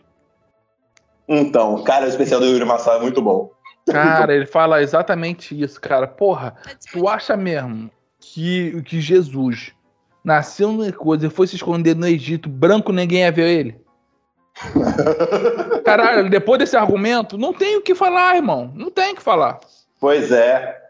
[1.28, 3.52] Então, cara, o especial do Yuri Massal é muito bom.
[3.88, 6.08] Cara, ele fala exatamente isso, cara.
[6.08, 6.56] Porra,
[6.92, 9.74] tu acha mesmo que, que Jesus
[10.24, 13.82] nasceu no coisa e foi se esconder no Egito, branco ninguém ia ver ele?
[15.86, 18.72] Caralho, depois desse argumento, não tem o que falar, irmão.
[18.74, 19.60] Não tem o que falar.
[20.00, 20.84] Pois é.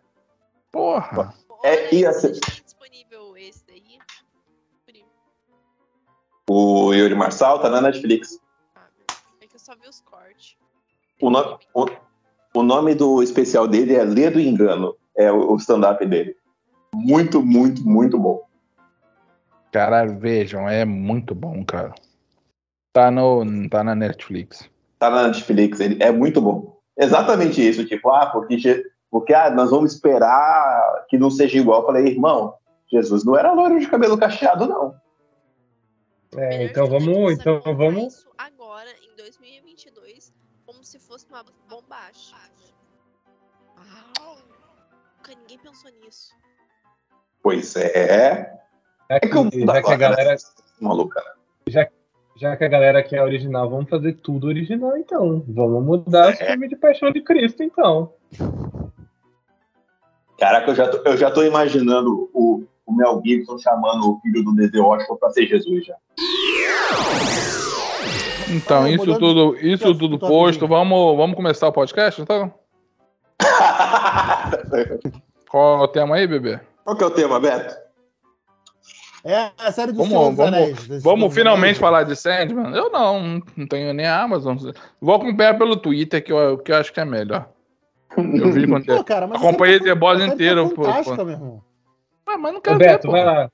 [0.71, 1.33] Porra.
[1.65, 3.81] É, e assim- Tá disponível esse daí?
[6.47, 8.39] O Yuri Marçal tá na Netflix.
[8.75, 8.81] Ah,
[9.41, 10.55] É que eu só vi os cortes.
[11.19, 11.87] O, no- o-
[12.53, 14.95] o nome do especial dele é Lê do Engano.
[15.17, 16.35] É o, stand-up dele.
[16.93, 18.45] Muito, muito, muito bom.
[19.71, 21.95] Caralho, vejam, é muito bom, cara.
[22.93, 24.69] Tá, no, tá na Netflix.
[24.99, 26.79] Tá na Netflix, ele é muito bom.
[26.97, 28.55] Exatamente isso, tipo, ah, porque,
[29.15, 31.79] porque ah, nós vamos esperar que não seja igual.
[31.79, 32.57] Eu falei, irmão,
[32.91, 34.93] Jesus não era loiro de cabelo cacheado, não.
[36.35, 38.13] É, então é vamos, então vamos.
[38.13, 40.33] Isso agora, em 2022,
[40.65, 41.45] como se fosse uma.
[43.77, 44.37] Uau!
[45.17, 46.33] Nunca ninguém pensou nisso.
[47.41, 48.51] Pois é.
[49.09, 50.37] Já É que o que, já a galera, né?
[50.81, 51.23] Maluca.
[51.69, 55.41] já que a galera quer original, vamos fazer tudo original então.
[55.47, 56.35] Vamos mudar o É.
[56.51, 58.13] filme de Paixão de Cristo então.
[60.37, 64.43] Caraca, eu já tô, eu já tô imaginando o, o Mel Gibson chamando o filho
[64.43, 65.95] do Denzel Washington pra ser Jesus já.
[68.49, 72.53] Então, Vai, isso tudo, isso tudo posto, vamos, vamos começar o podcast, então?
[75.49, 76.59] Qual é o tema aí, bebê?
[76.83, 77.75] Qual que é o tema, Beto?
[79.23, 81.03] É a série do Vamos- Senhor vamos- Anéis.
[81.03, 82.75] Vamos finalmente falar de Sandman?
[82.75, 84.55] Eu não, não tenho nem a Amazon.
[85.01, 87.49] Vou acompanhar pelo Twitter, que eu, que eu acho que é melhor.
[88.17, 90.75] Eu vi quando Pô, cara, mas Acompanhei a série The Boys a série inteiro, Tá
[90.75, 91.23] pô, fantástica, pô.
[91.25, 91.63] meu irmão.
[92.25, 93.11] Ah, mas não quero ver, Beto, pô.
[93.11, 93.51] vai lá.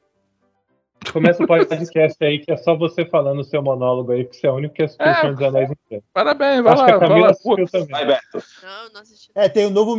[1.12, 4.45] Começa o podcast aí, que é só você falando o seu monólogo aí, que você
[4.45, 5.12] é o único que assistiu É.
[5.12, 6.04] o Senhor dos Anéis inteiro.
[6.14, 7.32] Parabéns, vai Acho lá, que a vai Camila lá.
[7.32, 7.88] Assistiu também.
[7.89, 8.43] Vai, Beto.
[8.64, 9.32] Não, não assisti.
[9.34, 9.97] É, tem o novo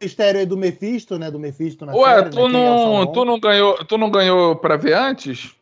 [0.00, 1.30] mistério aí do Mephisto, né?
[1.30, 2.30] Do Mephisto na Ué, série.
[2.30, 5.54] tu né, é não, tu não ganhou, tu não ganhou pra ver antes?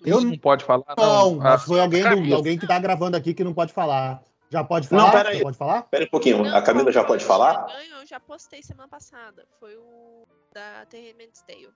[0.00, 1.32] Do- Eu não pode falar, não.
[1.34, 4.22] Não, Ah, mas foi alguém, do, alguém que tá gravando aqui que não pode falar.
[4.50, 5.12] Já pode Não, falar?
[5.12, 5.36] pera aí.
[5.38, 5.82] Já pode falar?
[5.82, 7.66] Pera um pouquinho, Não, a Camila já pode falar?
[7.90, 9.46] Eu já postei semana passada.
[9.60, 11.68] Foi o da The Handmaid's Tale.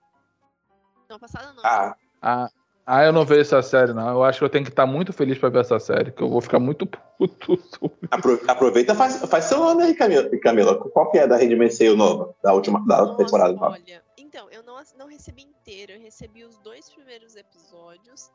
[1.09, 1.61] Não, passada não.
[1.63, 2.49] Ah, Ah,
[2.85, 4.09] ah, eu não vejo essa série, não.
[4.09, 6.29] Eu acho que eu tenho que estar muito feliz pra ver essa série, que eu
[6.29, 7.59] vou ficar muito puto.
[8.09, 10.27] apro- aproveita e faz, faz seu nome aí, Camila.
[10.41, 10.75] Camila.
[10.89, 12.33] Qual que é da Rede Merceio nova?
[12.43, 13.71] Da última da Nossa, temporada nova?
[13.73, 14.03] olha.
[14.17, 15.91] Então, eu não, não recebi inteiro.
[15.91, 18.31] Eu recebi os dois primeiros episódios.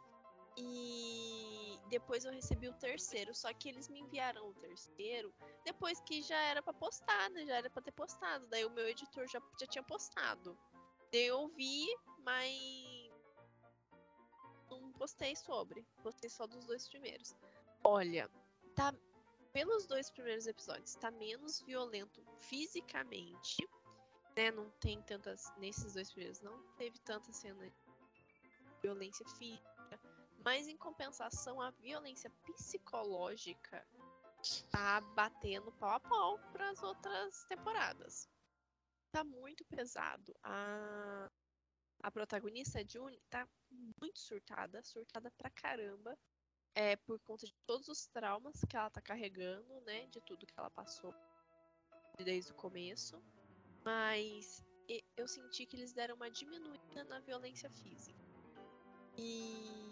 [0.61, 3.33] E depois eu recebi o terceiro.
[3.35, 5.33] Só que eles me enviaram o terceiro
[5.65, 7.47] depois que já era pra postar, né?
[7.47, 8.47] Já era pra ter postado.
[8.49, 10.59] Daí o meu editor já, já tinha postado.
[11.13, 11.87] Daí eu vi,
[12.25, 13.11] mas
[14.69, 15.87] não postei sobre.
[16.03, 17.35] Postei só dos dois primeiros.
[17.85, 18.29] Olha,
[18.75, 18.93] tá.
[19.53, 23.67] Pelos dois primeiros episódios, tá menos violento fisicamente.
[24.37, 24.51] Né?
[24.51, 25.53] Não tem tantas.
[25.57, 27.73] Nesses dois primeiros, não teve tanta cena de
[28.83, 29.78] violência física.
[30.45, 33.87] Mas em compensação, a violência psicológica
[34.71, 38.29] tá batendo pau a pau para as outras temporadas.
[39.11, 40.35] Tá muito pesado.
[40.43, 41.31] A,
[42.03, 43.49] a protagonista, June, tá
[44.01, 46.17] muito surtada, surtada pra caramba.
[46.75, 50.07] É por conta de todos os traumas que ela tá carregando, né?
[50.07, 51.13] De tudo que ela passou
[52.25, 53.21] desde o começo.
[53.85, 54.63] Mas
[55.17, 58.19] eu senti que eles deram uma diminuída na violência física.
[59.17, 59.88] E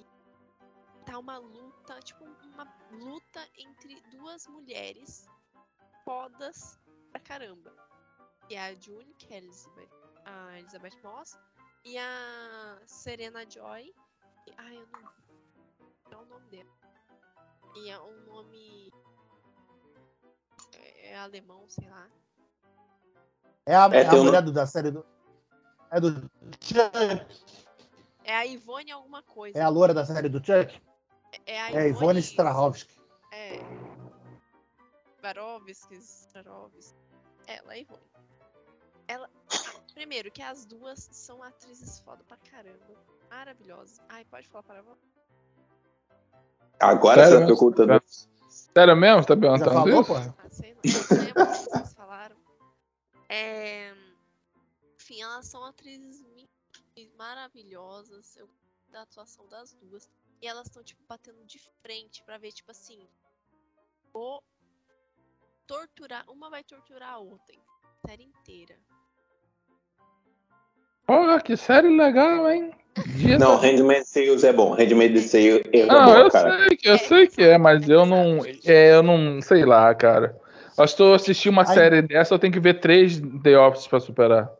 [1.07, 5.27] tá uma luta, tipo, uma luta entre duas mulheres
[6.05, 6.79] fodas
[7.11, 7.73] pra caramba.
[8.49, 9.89] Que é a June, que é a Elizabeth,
[10.25, 11.39] a Elizabeth Moss,
[11.85, 13.95] e a Serena Joy.
[14.47, 15.11] E, ai, eu não.
[16.11, 16.71] É o nome dela.
[17.77, 18.93] E é um nome.
[20.75, 22.09] É, é alemão, sei lá.
[23.65, 25.05] É a, É, é a mulher do- da série do.
[25.91, 26.11] É do
[26.61, 27.27] Chuck.
[28.25, 29.59] É a Ivone alguma coisa.
[29.59, 30.81] É a loura da série do Chuck?
[31.45, 32.97] É a É Ivone Strahovski.
[33.33, 33.59] É.
[35.21, 36.99] Varovski, Strarovski.
[37.47, 38.03] Ela é Ivone.
[39.09, 39.31] Ela.
[39.95, 42.79] Primeiro, que as duas são atrizes foda pra caramba.
[43.31, 44.01] Maravilhosas.
[44.09, 45.07] Ai, pode falar para você.
[46.81, 48.03] Agora Sério você tá perguntando.
[48.49, 49.23] Sério mesmo?
[49.23, 50.07] Você tá Já perguntando falou, isso?
[50.07, 50.35] porra?
[50.39, 50.81] Ah, sei lá.
[50.85, 52.37] Lembro se vocês falaram.
[53.29, 53.95] É...
[54.97, 56.25] Enfim, elas são atrizes
[57.17, 58.37] maravilhosas.
[58.37, 60.11] Eu gosto da atuação das duas.
[60.43, 62.99] E elas estão, tipo, batendo de frente pra ver, tipo assim.
[64.13, 64.43] Vou
[65.67, 66.25] torturar.
[66.31, 67.55] Uma vai torturar a outra.
[67.55, 67.61] hein?
[68.05, 68.75] A série inteira.
[71.07, 72.73] Porra, que série legal, hein?
[73.17, 74.73] Dia Não, da- Handmaid's Tales é bom.
[74.75, 76.59] Handmaid's Tales é Não, bom, eu cara.
[76.69, 78.41] sei, que- eu sei que é, mas eu não.
[78.65, 79.41] É, eu não.
[79.43, 80.37] Sei lá, cara.
[80.79, 83.87] Acho que eu assisti uma Aí- série dessa, eu tenho que ver três The Office
[83.87, 84.51] pra superar.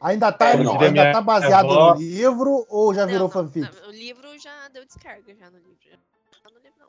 [0.00, 3.30] Ainda tá, É, não, ainda minha tá baseado avó- no livro ou já virou Não,
[3.30, 3.68] fanfic?
[3.80, 5.78] não, o livro já deu descarga já no livro.
[5.90, 6.88] Já não tá no livro, não.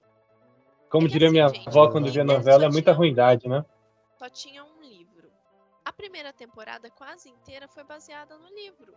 [0.90, 3.66] Como É diria assim, minha gente, avó quando via novela, é muita tinha- ruindade, né?
[4.18, 5.32] só tinha um livro.
[5.86, 8.94] A primeira temporada quase inteira foi baseada no livro.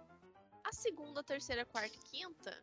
[0.64, 2.54] A segunda, terceira, quarta e quinta.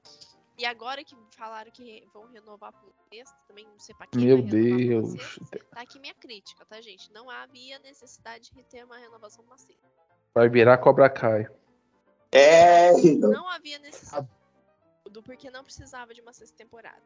[0.58, 4.22] E agora que falaram que vão renovar por um sexto, também não sei pra quem
[4.26, 5.12] Meu Deus.
[5.14, 5.58] sexta.
[5.74, 7.12] Tá aqui minha crítica, tá, gente?
[7.12, 9.88] Não havia necessidade de ter uma renovação sexta.
[10.34, 11.48] Vai virar Cobra Kai.
[12.32, 12.92] É.
[13.18, 14.28] Não havia necessidade.
[15.10, 17.02] Do porque não precisava de uma sexta temporada.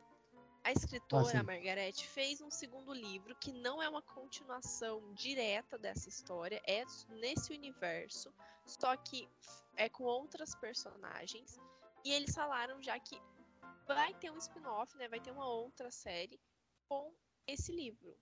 [0.63, 6.07] A escritora, Ah, Margarete, fez um segundo livro que não é uma continuação direta dessa
[6.07, 8.33] história, é nesse universo,
[8.65, 9.27] só que
[9.75, 11.59] é com outras personagens.
[12.05, 13.21] E eles falaram já que
[13.85, 15.07] vai ter um spin-off, né?
[15.09, 16.39] Vai ter uma outra série
[16.87, 17.13] com
[17.45, 18.17] esse livro.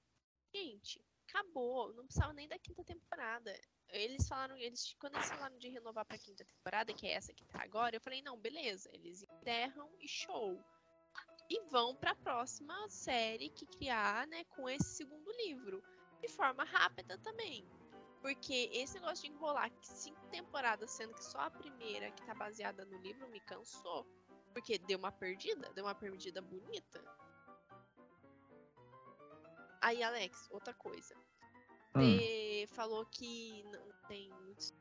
[0.54, 1.93] Gente, acabou.
[1.93, 3.54] Não precisava nem da quinta temporada.
[3.91, 7.45] Eles falaram, eles, quando eles falaram de renovar pra quinta temporada, que é essa que
[7.45, 10.63] tá agora, eu falei, não, beleza, eles enterram e show.
[11.49, 15.83] E vão pra próxima série que criar, né, com esse segundo livro.
[16.21, 17.67] De forma rápida também.
[18.21, 22.85] Porque esse negócio de enrolar cinco temporadas, sendo que só a primeira que tá baseada
[22.85, 24.05] no livro, me cansou.
[24.53, 27.03] Porque deu uma perdida, deu uma perdida bonita.
[29.81, 31.15] Aí, Alex, outra coisa.
[31.95, 32.17] Hum.
[32.17, 34.73] Você falou que não tem muitos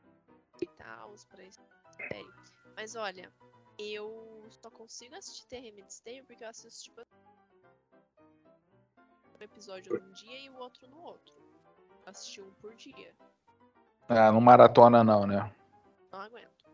[0.61, 1.43] e tal pra
[1.91, 2.33] série.
[2.75, 3.31] Mas olha,
[3.77, 7.01] eu só consigo assistir The Handmaid's Tale porque eu assisto tipo
[9.39, 11.35] um episódio num dia e o outro no outro.
[12.05, 13.13] Eu assisti um por dia.
[14.07, 15.53] Ah, não maratona não, né?
[16.11, 16.65] Não aguento.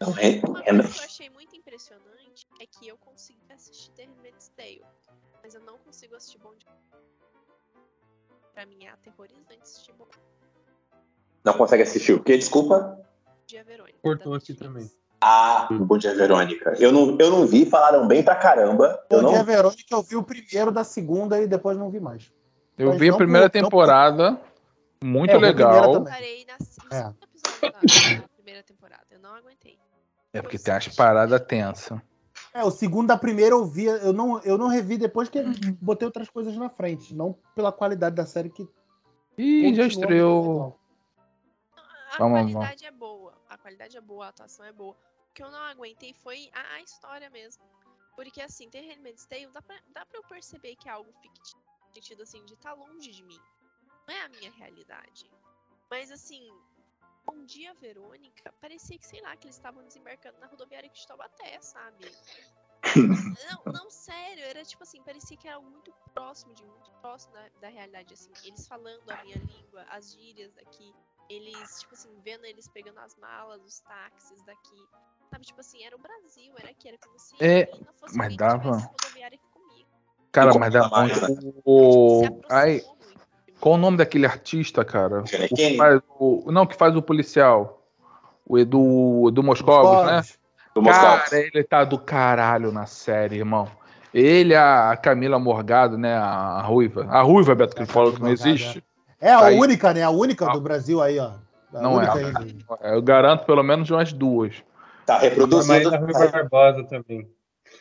[0.00, 3.90] Não, é- Uma é- coisa que eu achei muito impressionante é que eu consegui assistir
[3.92, 4.84] The Handmaid's Tale,
[5.42, 6.68] mas eu não consigo assistir Bom Dia.
[8.56, 10.06] Pra mim é aterrorizante assistir Bom
[11.44, 12.38] Não consegue assistir o quê?
[12.38, 12.98] Desculpa.
[13.46, 13.98] Dia Verônica.
[14.02, 14.90] Cortou aqui também.
[15.20, 16.74] Ah, Bom Dia Verônica.
[16.78, 18.98] Eu não, eu não vi, falaram bem pra caramba.
[19.10, 22.00] Eu Bom não dia, Verônica, eu vi o primeiro da segunda e depois não vi
[22.00, 22.32] mais.
[22.78, 24.40] Eu Mas vi a não primeira não por- temporada.
[25.04, 25.92] Muito É, eu vi legal.
[25.92, 26.12] também.
[26.14, 27.02] Parei na, no É.
[27.02, 29.02] segundo episódio da, da primeira temporada.
[29.10, 29.78] Eu não aguentei.
[30.32, 32.00] É porque tem as paradas tensas.
[32.56, 35.42] É, o segundo da primeira eu vi, eu não, eu não revi depois que
[35.78, 37.14] botei outras coisas na frente.
[37.14, 38.66] Não pela qualidade da série que.
[39.36, 40.42] Ih, já estreou.
[40.42, 40.80] legal.
[41.76, 42.52] A Vamos, vamos.
[42.54, 43.34] qualidade é boa.
[43.50, 44.92] A qualidade é boa, a atuação é boa.
[44.94, 47.62] O que eu não aguentei foi a, a história mesmo.
[48.14, 51.58] Porque assim, The Handmaid's Tale, dá pra, dá pra eu perceber que é algo fictício.
[51.58, 53.38] No sentido assim, de estar longe de mim.
[54.08, 55.30] Não é a minha realidade.
[55.90, 56.48] Mas assim,
[57.32, 61.60] um dia, Verônica, parecia que, sei lá, que eles estavam desembarcando na rodoviária de Taubaté,
[61.60, 62.04] sabe?
[62.94, 66.90] Não, não, sério, era tipo assim, parecia que era algo muito próximo de mim, muito
[67.00, 68.30] próximo da, da realidade, assim.
[68.44, 70.94] Eles falando a minha língua, as gírias daqui,
[71.28, 74.88] eles, tipo assim, vendo eles pegando as malas, os táxis daqui.
[75.30, 78.16] Sabe, tipo assim, era o Brasil, era aqui, era como se É, a menina fosse
[78.16, 79.88] mas que dava- rodoviária aqui comigo.
[80.30, 82.20] Cara, mas dá como chama o.
[82.40, 82.80] Se Ai,
[83.66, 85.22] qual o nome daquele artista, cara?
[85.22, 86.52] O que faz o...
[86.52, 87.82] Não, que faz o policial.
[88.46, 90.22] O Edu, Edu Moscovos, né?
[90.72, 90.82] Do.
[90.84, 93.66] Cara, ele tá do caralho na série, irmão.
[94.14, 96.14] Ele, a Camila Morgado, né?
[96.14, 97.08] A ruiva.
[97.10, 98.84] A ruiva, Beto, que ele falou que não existe.
[99.20, 99.58] É a Tá aí.
[99.58, 100.04] única, né?
[100.04, 100.52] A única Ah.
[100.52, 101.32] do Brasil aí, ó.
[101.74, 102.08] A Não é.
[102.08, 104.62] aí do- Eu garanto pelo menos umas duas.
[105.04, 107.28] Tá reproduzindo, Mas a Rui tá, Barbosa também.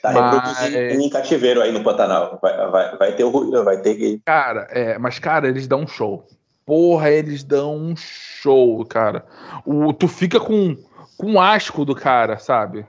[0.01, 2.37] Tá Mas- reproduzindo em cativeiro aí no Pantanal.
[2.41, 4.19] Vai, vai, vai ter o Rui- vai ter que.
[4.25, 6.25] Cara, é, mas, cara, eles dão um show.
[6.65, 9.25] Porra, eles dão um show, cara.
[9.65, 10.75] O, tu fica com,
[11.17, 12.87] com asco do cara, sabe?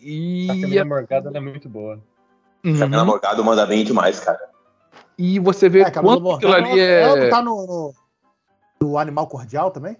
[0.00, 2.00] E, A Camila Morgado ela é muito boa.
[2.64, 2.78] Uhum.
[2.78, 4.38] Camila Morgado manda bem demais, cara.
[5.18, 7.28] e você vê É, quanto aquilo Morgado, ali ela, ela não é.
[7.30, 7.94] tá no, no,
[8.80, 9.96] no Animal Cordial também?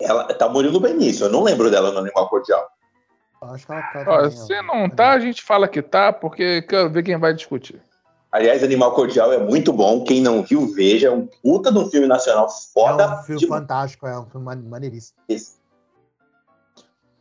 [0.00, 2.64] Ela tá Murilo Benício, eu não lembro dela no Animal Cordial.
[3.40, 4.04] Acho que ela tá.
[4.06, 4.62] Ó, também, se ó.
[4.62, 7.80] não tá, a gente fala que tá, porque quero ver quem vai discutir.
[8.30, 10.04] Aliás, Animal Cordial é muito bom.
[10.04, 11.08] Quem não viu, veja.
[11.08, 13.04] É um puta de um filme nacional foda.
[13.04, 13.60] É um filme demais.
[13.62, 15.16] fantástico, é um filme mane- maneiríssimo.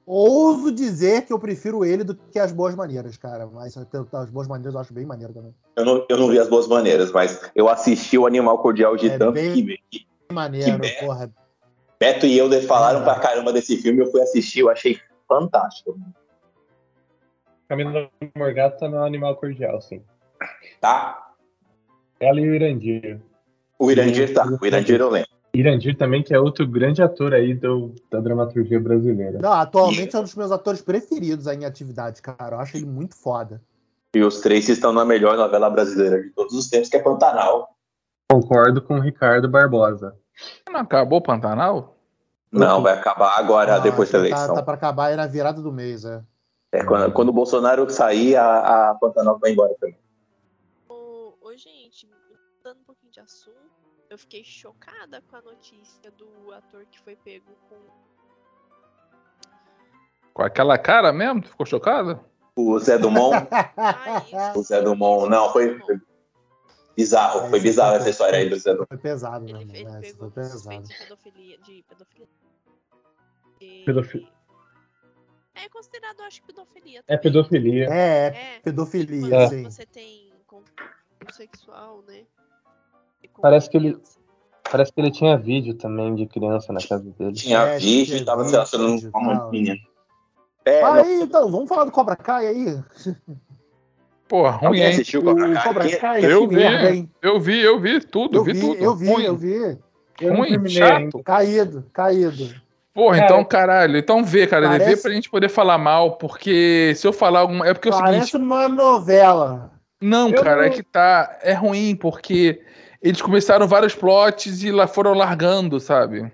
[0.06, 3.46] Ouso dizer que eu prefiro ele do que as boas maneiras, cara.
[3.46, 5.54] Mas as boas maneiras eu acho bem maneiro também.
[5.76, 9.10] Eu não, eu não vi as boas maneiras, mas eu assisti o Animal Cordial de
[9.10, 11.30] É tanto bem- que, que Maneiro, Que porra.
[12.00, 13.04] Beto e eu falaram É.
[13.04, 14.02] pra caramba desse filme.
[14.02, 16.00] Eu fui assistir, eu achei fantástico.
[17.68, 20.02] Camila Morgado tá no Animal Cordial, sim.
[20.80, 21.32] Tá?
[22.20, 23.20] Ela e o Irandir.
[23.78, 24.46] O Irandir tá.
[24.46, 25.30] O Irandir eu lembro.
[25.54, 29.40] Irandir também, que é outro grande ator aí do, da dramaturgia brasileira.
[29.40, 32.56] Não, atualmente é um dos meus atores preferidos aí em atividade, cara.
[32.56, 33.62] Eu acho ele muito foda.
[34.16, 37.70] E os três estão na melhor novela brasileira de todos os tempos, que é Pantanal.
[38.32, 40.16] Concordo com o Ricardo Barbosa.
[40.70, 41.97] Não acabou o Pantanal?
[42.52, 44.48] Não, vai acabar agora, Ah, depois da que eleição.
[44.50, 46.24] Tá, tá pra acabar aí na virada do mês, é.
[46.72, 49.98] É, quando, quando o Bolsonaro sair, a, a Pantanal vai embora também.
[50.90, 53.56] Ô, ô, gente, mudando um pouquinho de assunto,
[54.10, 57.76] eu fiquei chocada com a notícia do ator que foi pego com.
[60.34, 61.42] Com aquela cara mesmo?
[61.42, 62.20] Tu ficou chocada?
[62.56, 65.80] O Zé Dumont, Ah, o Zé Dumont, não, foi,
[66.98, 68.88] foi bizarro, foi Esse bizarro foi- essa história aí do Dumont.
[68.88, 70.84] Foi pesado, né, Ele, É, foi pesado.
[70.84, 71.58] de pedofilia.
[71.60, 72.28] De pedofilia.
[73.62, 74.28] E- Pedofi-
[75.56, 77.00] É considerado, acho que pedofilia.
[77.00, 77.22] É também.
[77.22, 77.86] pedofilia.
[77.86, 79.64] É, é É, pedofilia, quando sim.
[79.64, 82.24] você tem contato sexual, né?
[83.24, 84.00] E com Parece que ele-.
[84.70, 87.32] Parece que ele tinha vídeo também de criança na casa dele.
[87.34, 89.78] Tinha É, vídeo e tava se relacionando com uma menina.
[90.66, 92.84] É, Ah, não, aí, então, vamos falar do Cobra Kai aí.
[94.28, 94.90] Pô, ruim, alguém hein?
[94.90, 95.64] assistiu O Cobra Kai?
[95.64, 96.56] Cobra Kai, Eu vi.
[96.56, 97.10] merda, hein?
[97.22, 98.84] Eu vi, eu vi tudo, Eu vi, vi, tudo.
[98.84, 99.78] eu vi, ruim, eu vi.
[100.20, 101.24] Eu ruim, terminei chato.
[101.24, 102.50] Caído, caído.
[102.94, 103.98] Porra, Cara, então, caralho.
[103.98, 104.68] Então vê, cara.
[104.68, 107.68] Parece- Vê pra gente poder falar mal, porque se eu falar alguma.
[107.68, 108.12] É porque é o seguinte.
[108.14, 109.72] Parece uma novela.
[110.02, 111.38] Não, Eu cara, não- é que tá.
[111.44, 112.60] É ruim, porque
[113.02, 116.32] eles começaram vários plots e lá foram largando, sabe?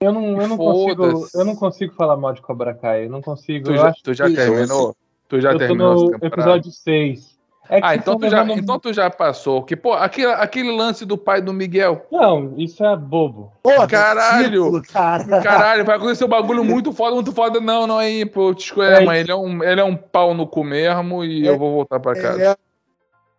[0.00, 3.06] Eu não, eu, não consigo, eu não consigo falar mal de Cobra Kai.
[3.06, 3.66] Eu não consigo.
[3.66, 4.94] Tu já, acho tu já terminou?
[5.34, 6.26] Tu já eu tô terminou no essa temporada?
[6.58, 7.34] episódio 6.
[7.68, 9.62] É Ah, então tu, já, levando- então tu já passou.
[9.62, 12.06] Que, pô, aquele, aquele lance do pai do Miguel.
[12.12, 13.50] Não, isso é bobo.
[13.62, 14.64] Pô, Caralho!
[14.64, 15.40] título, cara.
[15.42, 17.60] Caralho, vai acontecer um bagulho muito foda, muito foda.
[17.60, 18.54] Não, não é aí, pô.
[18.54, 19.20] Te É mãe.
[19.20, 21.98] Ele é, um, ele é um pau no cu mesmo e É- eu vou voltar
[21.98, 22.42] pra casa.
[22.52, 22.56] É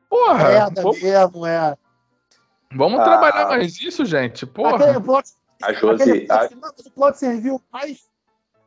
[0.09, 0.43] Porra!
[0.49, 1.75] merda vamos mesmo, é.
[2.75, 3.03] vamos Ah.
[3.03, 4.45] trabalhar mais isso, gente.
[4.47, 4.75] Porra.
[4.85, 5.29] Aquele plot,
[5.61, 6.27] A aquele Josi.
[6.29, 7.99] a- mas o plot serviu mais,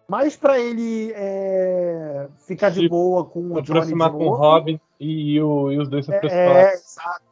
[0.09, 4.35] mais pra ele é, ficar de Se boa com o Johnny de aproximar com o.
[4.35, 6.51] Robin e, o, e os dois se aproximaram.
[6.51, 7.29] É, exato.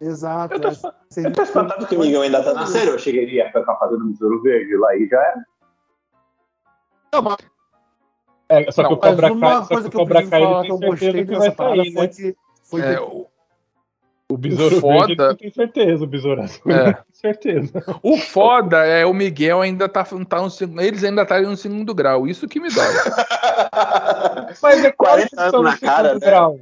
[0.00, 0.54] Exato.
[0.54, 2.90] Eu tô, é, eu tô espantado que o Miguel ainda tá na série.
[2.90, 5.46] Eu chegaria com a fazenda do Besouro Verde lá e já era.
[7.14, 7.36] Não, mas
[8.48, 10.14] É, só que Não, o Cobra Kai, uma só coisa que que o eu Cobra
[10.16, 12.02] preciso Kai falar ele que eu tem gostei certeza que dessa vai parada sair, foi
[12.02, 12.08] né?
[12.08, 13.26] que, foi É, que o,
[14.30, 16.96] O Besouro foda- Verde não tem certeza, o Besouro Azul É.
[17.12, 17.84] certeza.
[18.02, 20.80] o foda é o Miguel ainda tá, tá no segundo.
[20.80, 22.26] Eles ainda estão no segundo grau.
[22.26, 22.86] Isso que me dói.
[24.62, 26.30] Mas é claro 40 que eles estão anos no na cara, segundo né?
[26.30, 26.60] grau.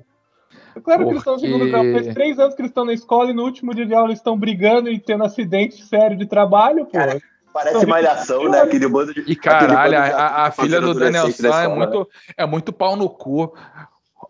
[0.74, 1.92] É claro que eles estão no Porque- segundo grau.
[2.02, 4.18] Faz três anos que eles estão na escola e no último dia de aula eles
[4.18, 6.92] estão brigando e tendo acidente sério de trabalho, pô.
[6.92, 7.20] Cara,
[7.52, 8.62] Parece malhação, né?
[8.62, 9.20] Aquele bando de.
[9.30, 11.74] E caralho, bando de a- a filha do Daniel San é né?
[11.76, 13.54] muito, é muito pau no cu.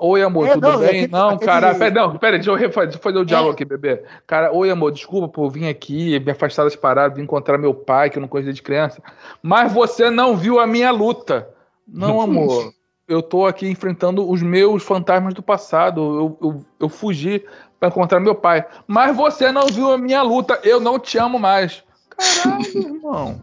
[0.05, 0.87] Oi, amor, É, tudo não, e bem?
[0.89, 3.51] aquele- não, aquele- cara, pera, não, pera, deixa eu refazer, deixa eu fazer o diálogo
[3.51, 3.55] É.
[3.55, 4.03] aqui, bebê.
[4.27, 8.11] Cara, oi, amor, desculpa por vir aqui, me afastar das paradas, vim encontrar meu pai,
[8.11, 9.01] que eu não conhecia de criança.
[9.41, 11.49] Mas você não viu a minha luta.
[11.87, 12.73] Não, amor.
[13.07, 16.01] Eu tô aqui enfrentando os meus fantasmas do passado.
[16.01, 17.45] Eu, eu, eu fugi
[17.79, 18.65] pra encontrar meu pai.
[18.89, 20.59] Mas você não viu a minha luta.
[20.65, 21.85] Eu não te amo mais.
[22.11, 23.41] Caralho, irmão.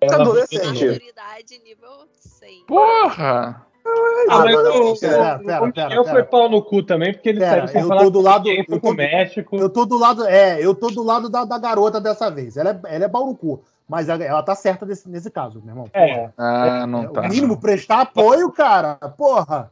[0.00, 0.84] Ela- adolescente.
[0.84, 2.64] Maturidade nível 100.
[2.66, 3.64] Porra!
[3.84, 3.90] Ah,
[4.28, 6.04] mas Ah, o, pera, o- pera, o pera, Miguel pera.
[6.04, 8.48] foi pau no cu também, porque ele Pera, saiu sem eu falar tô do lado-
[8.48, 9.56] eu pro tô- México.
[9.56, 12.56] Eu tô do lado, é, eu tô do lado da, da garota dessa vez.
[12.56, 13.62] Ela é, ela é pau no cu.
[13.88, 15.86] Mas ela, ela tá certa desse, nesse caso, meu irmão.
[15.92, 17.22] É, Ah, É, não tá.
[17.22, 18.94] O mínimo, prestar apoio, cara.
[19.16, 19.70] Porra.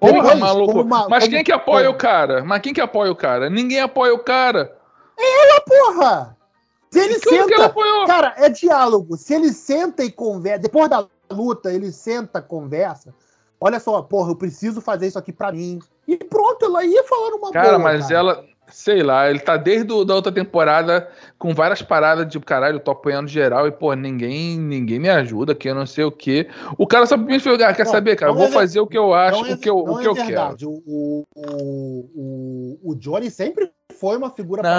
[0.00, 0.80] Porra, Depois, maluco.
[0.82, 2.44] uma- Mas como- quem que apoia o cara?
[2.44, 3.50] Mas quem que apoia o cara?
[3.50, 4.74] Ninguém apoia o cara.
[5.66, 6.36] Porra!
[6.90, 7.74] Se ele senta.
[8.06, 9.16] Cara, é diálogo.
[9.16, 10.60] Se ele senta e conversa.
[10.60, 13.14] Depois da luta, ele senta, conversa.
[13.60, 15.78] Olha só, porra, eu preciso fazer isso aqui pra mim.
[16.06, 17.78] E pronto, ela ia falando uma Cara, boa.
[17.78, 18.14] mas cara.
[18.14, 21.08] ela, sei lá, ele tá desde a outra temporada
[21.38, 25.54] com várias paradas de caralho, eu tô apoiando geral e, pô, ninguém, ninguém me ajuda,
[25.54, 26.48] que eu não sei o quê.
[26.76, 28.30] O cara simplesmente falou, ah, quer Não, saber, cara?
[28.32, 30.08] Eu vou é fazer o que eu acho, é- o que eu, o é que
[30.08, 30.26] eu quero.
[30.26, 30.66] verdade.
[30.66, 34.70] O, o, o, o, o Johnny sempre foi uma figura Não,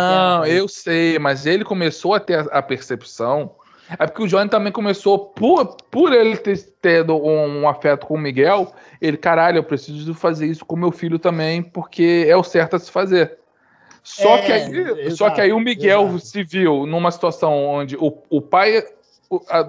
[0.42, 3.56] paterna, eu sei, mas ele começou a ter a, a percepção.
[3.90, 8.16] É porque o Johnny também começou, por, por ele ter tido um, um afeto com
[8.16, 12.44] o Miguel, ele, caralho, eu preciso fazer isso com meu filho também, porque é o
[12.44, 13.38] certo a se fazer.
[14.04, 16.20] Só, É, que, aí, exato, só que aí o Miguel exato.
[16.20, 18.84] se viu numa situação onde o, o pai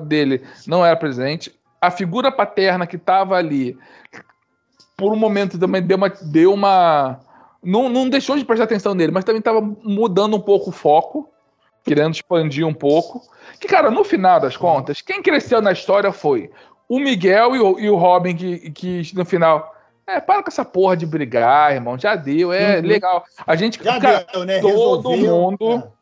[0.07, 3.77] dele não era presente, a figura paterna que estava ali,
[4.97, 6.09] por um momento também deu uma.
[6.09, 7.21] Deu uma
[7.63, 11.29] não, não deixou de prestar atenção nele, mas também estava mudando um pouco o foco,
[11.85, 13.23] querendo expandir um pouco.
[13.61, 16.51] Que, cara, no final das contas, quem cresceu na história foi
[16.89, 19.75] o Miguel e o, e o Robin, que, que no final.
[20.07, 21.99] É, para com essa porra de brigar, irmão.
[21.99, 22.87] Já deu, é Uhum.
[22.87, 23.25] legal.
[23.47, 23.83] A gente.
[23.83, 24.59] Já cara, deu, né?
[24.61, 25.37] todo Resolveu.
[25.37, 25.93] mundo-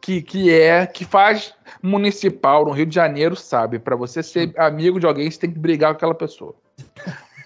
[0.00, 3.80] que, que é, que faz municipal no Rio de Janeiro, sabe?
[3.80, 6.54] Pra você ser amigo de alguém, você tem que brigar com aquela pessoa.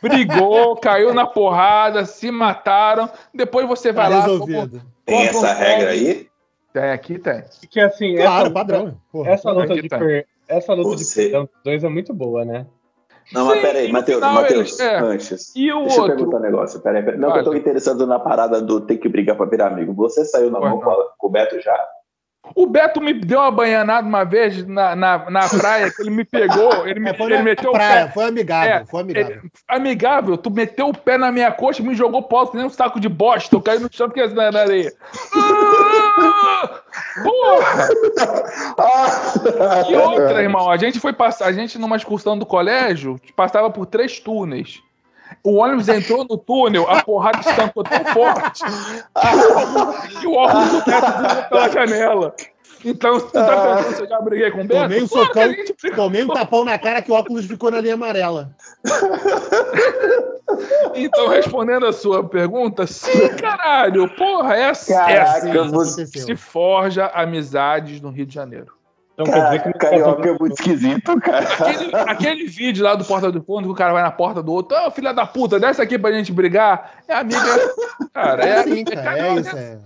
[0.02, 3.08] Brigou, caiu na porrada, se mataram.
[3.34, 4.20] Depois você Tá vai lá.
[4.26, 4.82] resolvido.
[5.06, 6.28] Tem compra um essa regra aí?
[6.72, 7.42] Tem, aqui tem.
[7.70, 8.94] que assim, Claro, essa, padrão.
[9.10, 9.30] Porra.
[9.30, 12.66] essa luta de per, essa luta de perdão dos dois é muito boa, né?
[13.32, 14.98] Não, mas Sim, peraí, no Matheus, Matheus, é.
[14.98, 15.52] antes.
[15.54, 16.16] E o Deixa eu outro?
[16.16, 16.80] perguntar um negócio.
[16.80, 17.18] Peraí, peraí.
[17.20, 19.94] Não, que eu tô interessado na parada do ter que brigar pra virar amigo.
[19.94, 20.80] Você saiu na mão não.
[20.80, 21.78] com, a- com o Beto já?
[22.56, 26.24] O Beto me deu uma banhanada uma vez na, na, na praia, que ele me
[26.24, 28.12] pegou, ele, me, É, foi ele na meteu o praia, pé.
[28.12, 29.30] foi amigável, É, foi amigável.
[29.36, 32.70] Ele- amigável, tu meteu o pé na minha coxa e me jogou que nem um
[32.70, 33.54] saco de bosta.
[33.54, 34.92] Eu caí no chão porque na, na areia.
[35.34, 36.80] Ah!
[37.22, 37.88] Porra!
[39.88, 43.86] E outra, irmão, a gente foi passar, a gente numa excursão do colégio, passava por
[43.86, 44.82] três túneis.
[45.44, 48.62] O ônibus entrou no túnel, a porrada estancou tão forte
[50.20, 52.34] que o óculos do Beto voou pela janela.
[52.84, 54.82] Então, você tá pensando se eu já briguei com o Beto?
[54.82, 55.94] Tomei um Claro que socão.
[55.94, 58.50] Tomei um tapão na cara que o óculos ficou na linha amarela.
[60.94, 64.08] Então, respondendo a sua pergunta, sim, caralho.
[64.16, 68.34] Porra, é assim, é Caraca, assim Isso você- que se forja amizades no Rio de
[68.34, 68.72] Janeiro.
[69.22, 71.48] Então quer dizer que tá carioca é muito esquisito, cara.
[71.52, 74.52] Aquele, aquele vídeo lá do Porta do Fundo que o cara vai na porta do
[74.52, 77.02] outro, ô filha da puta, desce aqui pra gente brigar.
[77.08, 77.40] É amiga.
[78.12, 79.56] Cara, é, É assim, cara, é carioca, isso.
[79.56, 79.78] É.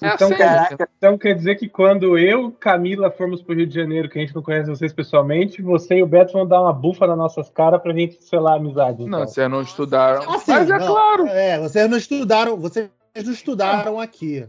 [0.00, 0.36] É Então, assim.
[0.36, 4.20] Caraca, Então quer dizer que quando eu, Camila, formos pro Rio de Janeiro, que a
[4.20, 7.50] gente não conhece vocês pessoalmente, você e o Beto vão dar uma bufa nas nossas
[7.50, 9.02] caras pra gente selar a amizade.
[9.02, 9.18] Então.
[9.20, 10.30] Não, vocês não estudaram.
[10.32, 11.26] Assim, Mas é não, claro.
[11.26, 12.90] É, vocês não estudaram, vocês
[13.24, 14.46] não estudaram aqui.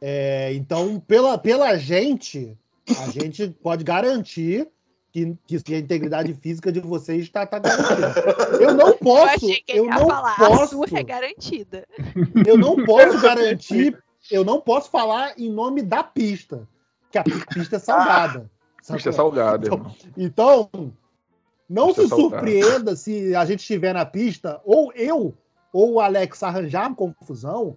[0.00, 2.58] É, então, pela, pela gente,
[2.88, 4.68] a gente pode garantir
[5.12, 8.14] que, que a integridade física de vocês está tá garantida.
[8.60, 11.86] Eu não Eu posso, achei que eu ia não falar, a posso, sua é garantida.
[12.46, 16.66] eu não posso garantir, eu não posso falar em nome da pista,
[17.10, 18.50] que a pista é salgada.
[18.90, 19.32] Bicho é sacou?
[19.32, 19.96] salgado, Então, irmão.
[20.16, 20.70] Então,
[21.68, 22.30] não Isso é se saudável.
[22.30, 25.34] surpreenda se a gente estiver na pista, ou eu,
[25.72, 27.76] ou o Alex arranjar uma confusão,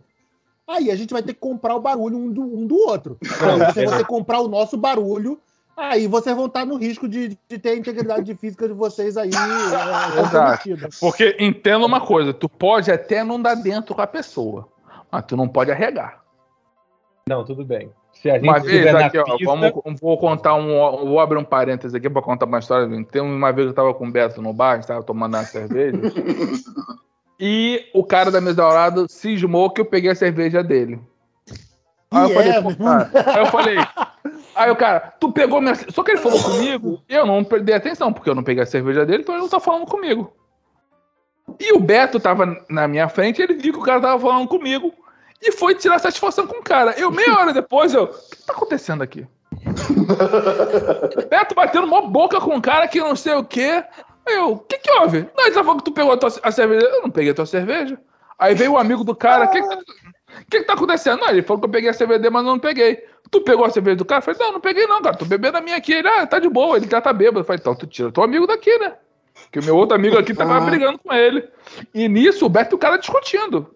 [0.68, 3.18] aí a gente vai ter que comprar o barulho um do, um do outro.
[3.24, 5.40] Aí vocês vão ter que comprar o nosso barulho,
[5.76, 9.30] aí vocês vão estar no risco de, de ter a integridade física de vocês aí
[9.34, 10.90] é, comprometida.
[11.00, 14.68] Porque entenda uma coisa, tu pode até não dar dentro com a pessoa,
[15.12, 16.24] mas tu não pode arregar.
[17.28, 17.92] Não, tudo bem.
[18.14, 20.68] Se a gente Uma vez aqui, ó, pista, vamos, vou contar um,
[21.06, 22.88] vou abrir um parênteses aqui para contar uma história.
[23.06, 25.98] Tem uma vez eu tava com o Beto no bar, estava tomando uma cerveja,
[27.40, 31.00] e o cara da mesa lado cismou que eu peguei a cerveja dele.
[32.12, 33.78] Aí eu falei, é, cara, aí eu falei,
[34.56, 35.76] aí o cara, tu pegou minha.
[35.76, 39.06] Só que ele falou comigo, eu não dei atenção, porque eu não peguei a cerveja
[39.06, 40.32] dele, então ele não tá falando comigo.
[41.60, 44.94] E o Beto tava na minha frente, ele viu que o cara tava falando comigo
[45.42, 46.92] e foi tirar satisfação com o cara.
[46.98, 49.28] Eu, meia hora depois, eu, o que tá acontecendo aqui?
[51.30, 53.84] Beto batendo mó boca com um cara que não sei o quê.
[54.28, 55.28] Aí Eu, o que que houve?
[55.38, 56.86] Não, ele tá falando que tu pegou a, tua, a cerveja.
[56.86, 58.00] Eu não peguei a tua cerveja.
[58.38, 59.78] Aí veio o amigo do cara, o que que, tá-
[60.50, 61.20] que que tá acontecendo?
[61.22, 63.04] Não, ele falou que eu peguei a cerveja dele, mas eu não peguei.
[63.32, 64.20] Tu pegou a cerveja do cara?
[64.20, 65.94] Eu falei, não, não peguei não, cara, tô bebendo a minha aqui.
[65.94, 67.40] Ele, ah, tá de boa, ele já tá bêbado.
[67.40, 68.96] Eu falei, então tu tira teu amigo daqui, né?
[69.52, 71.48] Que o meu outro amigo aqui tava brigando com ele.
[71.94, 73.74] E nisso, o Beto e o cara discutindo.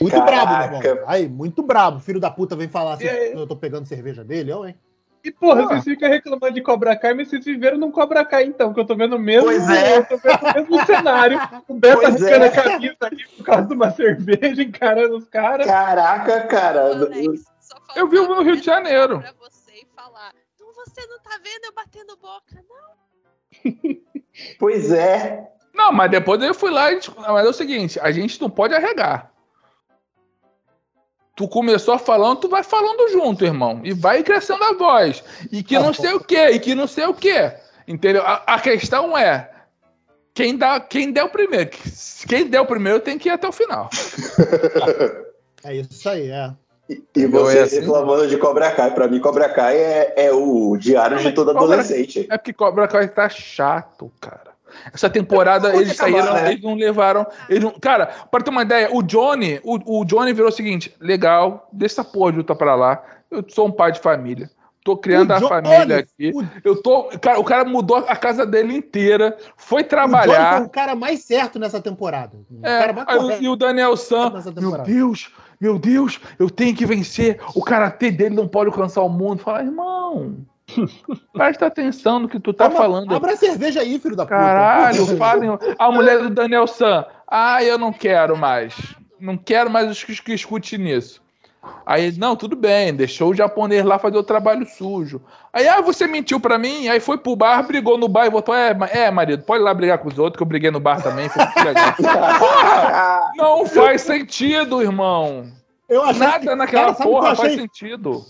[0.00, 0.46] Muito Caraca.
[0.46, 1.04] brabo, meu irmão.
[1.06, 2.00] Aí, muito brabo.
[2.00, 4.74] Filho da puta vem falar assim, eu tô pegando cerveja dele, eu, hein?
[5.22, 5.66] E porra, Ah.
[5.66, 8.86] vocês ficam reclamando de Cobra Kai, mas vocês viveram num Cobra Kai então, que eu
[8.86, 9.98] tô vendo o mesmo, Pois é.
[9.98, 11.38] eu tô vendo o mesmo cenário.
[11.68, 12.48] O Beto Pois arrancando é.
[12.48, 15.66] a camisa ali por causa de uma cerveja, encarando os caras.
[15.66, 16.90] Caraca, cara.
[17.96, 19.20] Eu vi no Rio de Janeiro.
[19.20, 23.80] Pra você e falar, não, você não tá vendo eu batendo boca, não.
[24.58, 25.50] Pois é.
[25.74, 27.00] Não, mas depois eu fui lá e.
[27.18, 29.30] Mas é o seguinte, a gente não pode arregar.
[31.40, 33.80] Tu começou falando, tu vai falando junto, irmão.
[33.82, 35.24] E vai crescendo a voz.
[35.50, 37.50] E que não sei o quê, e que não sei o quê.
[37.88, 38.20] Entendeu?
[38.26, 39.50] A, a questão é.
[40.34, 41.70] Quem, dá, quem der o primeiro.
[42.28, 43.88] Quem der o primeiro tem que ir até o final.
[45.62, 46.52] É isso aí, é.
[46.88, 47.80] E Eu você é assim.
[47.80, 48.94] reclamando de Cobra Kai.
[48.94, 52.26] Pra mim, Cobra Kai é, é o diário de todo adolescente.
[52.30, 54.49] É porque Cobra Kai tá chato, cara.
[54.92, 56.52] Essa temporada eles acabar, saíram, né?
[56.52, 57.26] eles não levaram.
[57.48, 60.94] Eles não, cara, pra ter uma ideia, o Johnny, o, o Johnny virou o seguinte:
[61.00, 63.02] legal, deixa essa porra de luta pra lá.
[63.30, 64.50] Eu sou um pai de família.
[64.82, 66.32] Tô criando O a família aqui.
[66.34, 67.10] O, Eu tô.
[67.20, 70.56] Cara, o cara mudou a casa dele inteira, foi o trabalhar.
[70.56, 72.38] foi o cara mais certo nessa temporada.
[72.50, 73.94] O É, cara mais aí o- e o Daniel
[74.30, 74.82] nessa meu.
[74.84, 77.38] Deus, meu Deus, eu tenho que vencer.
[77.54, 79.42] O karatê dele não pode alcançar o mundo.
[79.42, 80.38] Fala, irmão,
[81.32, 83.14] presta atenção no que tu tá Abra- falando.
[83.14, 84.36] Abra a cerveja aí, filho da puta.
[84.36, 85.50] Caralho, falem.
[85.78, 87.04] A mulher do Daniel San.
[87.26, 88.74] Ah, eu não quero mais.
[89.18, 91.20] Não quero mais que, que escute nisso.
[91.84, 95.20] Aí, não, tudo bem, deixou o japonês lá fazer o trabalho sujo.
[95.52, 98.54] Aí, ah, você mentiu pra mim, aí foi pro bar, brigou no bar e voltou.
[98.54, 101.02] É, é, marido, pode ir lá brigar com os outros, que eu briguei no bar
[101.02, 101.44] também, foi.
[102.38, 105.46] Porra, não faz sentido, irmão.
[105.88, 108.24] Eu achei Nada que- naquela cara, porra faz sentido.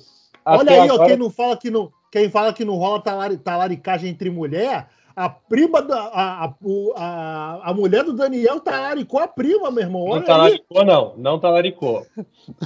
[0.45, 3.00] Olha Até aí, ó, agora- quem não fala que não, quem fala que não rola
[3.00, 6.54] talari- talaricagem entre mulher, a prima da a, a,
[6.96, 10.04] a, a mulher do Daniel talaricou a prima, meu irmão.
[10.04, 10.26] Não Olha aí.
[10.26, 11.14] talaricou, não.
[11.16, 12.06] Não talaricou.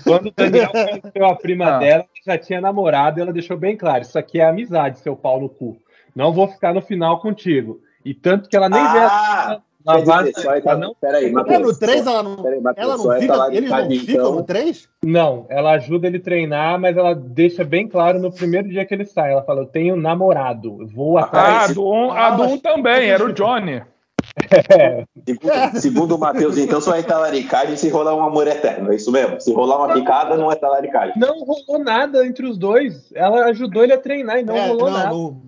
[0.05, 1.79] Quando o Daniel conheceu a prima Ah.
[1.79, 5.49] dela, já tinha namorado, ela deixou bem claro: isso aqui é amizade, seu pau no
[5.49, 5.77] cu.
[6.15, 7.81] Não vou ficar no final contigo.
[8.05, 10.27] E tanto que ela nem vê Ah, quer lavar.
[10.27, 10.33] é
[10.65, 11.63] ela não, Peraí, É, Matheus.
[11.63, 14.35] no 3 ela não, Peraí, Matheus, ela não é fica, eles não ficam então.
[14.37, 14.89] no 3?
[15.05, 18.95] não, ela ajuda ele a treinar, mas ela deixa bem claro no primeiro dia que
[18.95, 19.33] ele sai.
[19.33, 21.71] Ela fala: Eu tenho namorado, vou Ah, atrás.
[21.71, 23.83] a do um, a do um também, era o Johnny.
[25.27, 28.91] Segundo, segundo o Matheus, então, só é talaricagem se rolar um amor eterno.
[28.93, 29.41] É isso mesmo?
[29.41, 31.15] Se rolar uma picada, não é talaricagem.
[31.17, 33.13] Não rolou nada entre os dois.
[33.15, 35.11] Ela ajudou ele a treinar e não É, rolou não, nada.
[35.11, 35.43] não.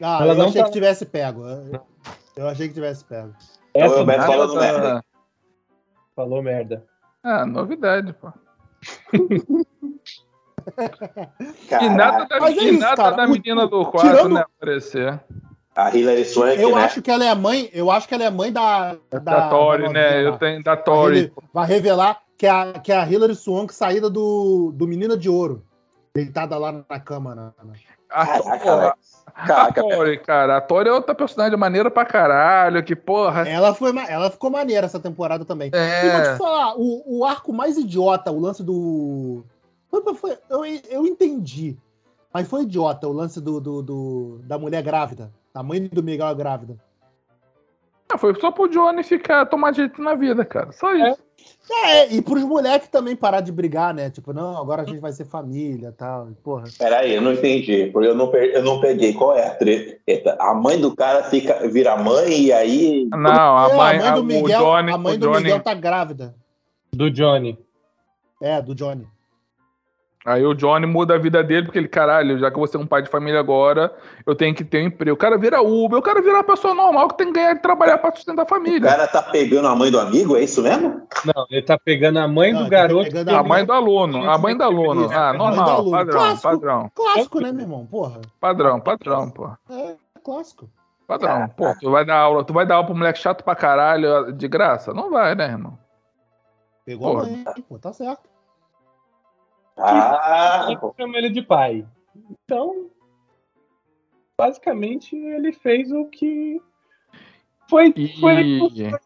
[0.00, 1.46] Ah, Ela eu não achei tá- que tivesse pego.
[1.46, 1.80] Eu,
[2.36, 3.34] eu achei que tivesse pego.
[3.74, 5.04] Essa eu Beto falando da- merda.
[6.14, 6.84] falou merda.
[7.22, 8.32] Ah, novidade, pô.
[11.80, 13.16] E nada da, Mas é e isso, nada cara.
[13.16, 15.20] da O- menina do quarto, tirando- né, aparecer.
[15.76, 16.82] a Hilary Swank, Eu né?
[16.84, 18.96] acho que ela é a mãe, eu acho que ela é a mãe da.
[19.22, 20.26] Da, Tori, novinha né?
[20.26, 21.32] Eu tenho da Tori.
[21.54, 25.28] Vai revelar, que é a, que é a Hilary Swank saída do, do Menina de
[25.28, 25.62] Ouro.
[26.14, 27.34] Deitada lá na cama.
[27.34, 27.72] Na, na-
[28.10, 28.96] A, Caraca,
[29.36, 30.56] a Tori, cara.
[30.56, 32.82] A Tori é outra personagem maneira pra caralho.
[32.82, 33.48] Que porra.
[33.48, 35.68] Ela, foi, ma- ela ficou maneira essa temporada também.
[35.68, 35.70] E
[36.10, 36.32] vou É.
[36.32, 39.44] te falar, o, o arco mais idiota, o lance do.
[39.90, 41.76] foi- foi- eu, eu entendi.
[42.32, 45.30] Mas foi idiota o lance do, do, do- da mulher grávida.
[45.54, 46.76] Da mãe do Miguel grávida.
[48.08, 50.72] Ah, Foi só pro Johnny ficar, tomar jeito na vida, cara.
[50.72, 51.18] Só isso.
[51.68, 54.08] É, e pros moleques também parar de brigar, né?
[54.08, 56.28] Tipo, não, agora a gente vai ser família e tal.
[56.44, 56.64] Porra.
[56.78, 57.90] Peraí, eu não entendi.
[57.92, 59.12] Porque eu não, eu não peguei.
[59.12, 60.36] Qual é a treta?
[60.38, 63.08] A mãe do cara fica, vira mãe e aí.
[63.10, 65.74] Não, a É, mãe, a- do o Miguel, Johnny, a mãe do Johnny, Miguel tá
[65.74, 66.34] grávida.
[66.92, 67.58] Do Johnny.
[68.40, 69.06] É, do Johnny.
[70.26, 72.86] Aí o Johnny muda a vida dele, porque ele, caralho, já que você é um
[72.86, 73.94] pai de família agora,
[74.26, 75.14] eu tenho que ter um emprego.
[75.14, 77.58] O cara vira Uber, o cara vira uma pessoa normal que tem que ganhar e
[77.60, 78.80] trabalhar pra sustentar a O família.
[78.90, 81.00] cara tá pegando a mãe do amigo, é isso mesmo?
[81.24, 83.08] Não, ele tá pegando a mãe Não, do tá garoto.
[83.10, 85.08] que A mãe do aluno, a mãe do aluno.
[85.12, 85.90] Ah, normal, aluno.
[85.92, 86.42] padrão, Clássico.
[86.42, 87.86] padrão, Clássico, né, meu irmão?
[87.86, 88.20] Porra.
[88.40, 89.48] padrão, padrão, pô.
[89.70, 90.68] É clássico.
[91.06, 91.48] Padrão.
[91.56, 94.48] Pô, tu vai dar aula, tu vai dar aula pro moleque chato pra caralho de
[94.48, 94.92] graça?
[94.92, 95.78] Não vai, né, irmão?
[96.84, 97.22] Pegou Porra.
[97.22, 98.28] a mãe, pô, tá certo.
[99.78, 101.84] Ah, Ele chama ele de pai.
[102.44, 102.86] Então,
[104.38, 106.60] basicamente, ele fez o que
[107.68, 108.40] foi, foi,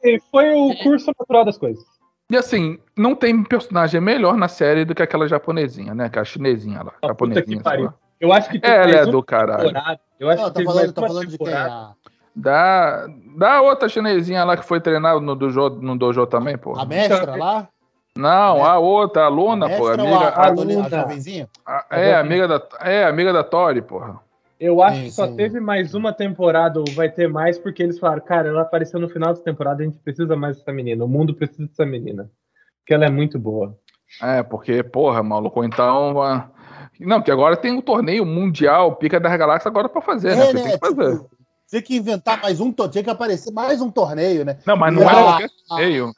[0.05, 1.83] E, foi o curso natural das coisas.
[2.31, 6.09] e assim, não tem personagem melhor na série do que aquela japonesinha, né?
[6.09, 6.93] Que é a chinesinha lá.
[6.93, 7.85] Ah, puta japonesinha, que sei pariu.
[7.87, 7.95] lá.
[8.21, 9.69] Eu acho que É, ela é do caralho.
[9.69, 10.01] temporada.
[10.19, 11.53] Eu acho Não, que tá falando, tá falando de quem?
[11.55, 11.95] A,
[12.37, 13.07] Da,
[13.37, 16.79] da outra chinesinha lá que foi treinada no dojo, no dojo também, pô.
[16.79, 17.69] a mestra lá?
[18.21, 19.85] Não, a outra, a A Luna, pô.
[19.89, 20.89] mestra ou Amiga, a, a, a- Luna.
[20.89, 21.49] jovenzinha?
[21.65, 24.21] a- é, amiga da, é, amiga da Tori, porra.
[24.59, 25.37] Eu acho Sim, que só sim.
[25.37, 29.09] teve mais uma temporada, ou vai ter mais, porque eles falaram, cara, ela apareceu no
[29.09, 31.03] final da temporada, a gente precisa mais dessa menina.
[31.05, 32.31] O mundo precisa dessa menina.
[32.81, 33.75] Porque ela é muito boa.
[34.21, 36.21] É, porque, porra, maluco, então.
[36.21, 36.51] ah,
[36.99, 40.43] Não, que agora tem um torneio mundial, Pica das Galáxias, agora pra fazer, né?
[40.43, 40.63] É, Você né?
[40.63, 41.13] tem que fazer.
[41.21, 41.31] Tipo,
[41.67, 44.59] tinha que inventar mais um torneio, tinha que aparecer mais um torneio, né?
[44.67, 46.13] Não, mas não é qualquer torneio.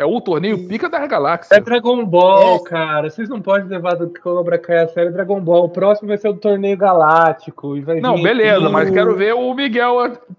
[0.00, 0.66] É o torneio Sim.
[0.66, 1.62] Pica das É Galáxias.
[1.62, 2.62] Dragon Ball, É.
[2.70, 3.10] cara.
[3.10, 5.64] Vocês não podem levar do Cobra Kai a sério Dragon Ball.
[5.66, 7.76] O próximo vai ser o torneio galáctico.
[7.76, 9.96] E vai Não, beleza, aqui- mas quero ver o Miguel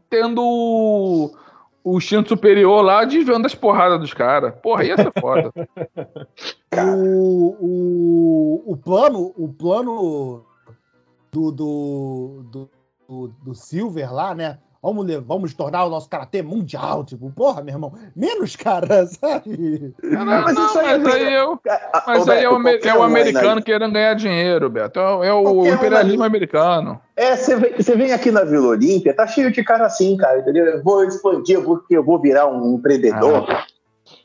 [0.09, 1.31] tendo o,
[1.83, 4.51] o instinto superior lá, desviando as porradas dos caras.
[4.63, 5.51] Porra, ia ser foda.
[6.73, 10.45] O, o, o plano, o plano
[11.29, 12.69] do, do, do,
[13.09, 14.57] do, do Silver lá, né?
[14.83, 19.93] Vamos, vamos tornar o nosso karatê mundial, tipo, porra, meu irmão, menos cara, sabe?
[20.01, 21.59] Não, mas não, isso aí mas é- aí eu.
[21.69, 24.99] Ah, Mas aí é o, é o um americano querendo ganhar dinheiro, Beto.
[24.99, 26.99] É, o- é Qualquer um imperialismo aí- americano.
[27.15, 30.65] É, você vem, vem aqui na Vila Olímpia, tá cheio de cara assim, cara, entendeu?
[30.65, 33.45] Eu vou expandir, eu vou, eu vou virar um empreendedor.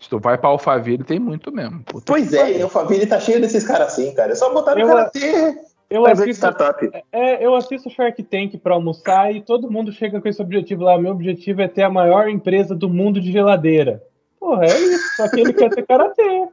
[0.00, 1.82] Se tu vai pra Alphaville, tem muito mesmo.
[1.84, 4.32] Puta Pois é, e Faville tá cheio desses caras assim, cara.
[4.32, 5.54] É só botar no Eu- karatê,
[5.88, 6.90] Eu de assisto, startup.
[7.12, 10.98] é, eu assisto Shark Tank pra almoçar e todo mundo chega com esse objetivo lá.
[10.98, 14.02] Meu objetivo é ter a maior empresa do mundo de geladeira.
[14.40, 15.16] Porra, é isso.
[15.16, 16.48] Só que ele quer ter karatê.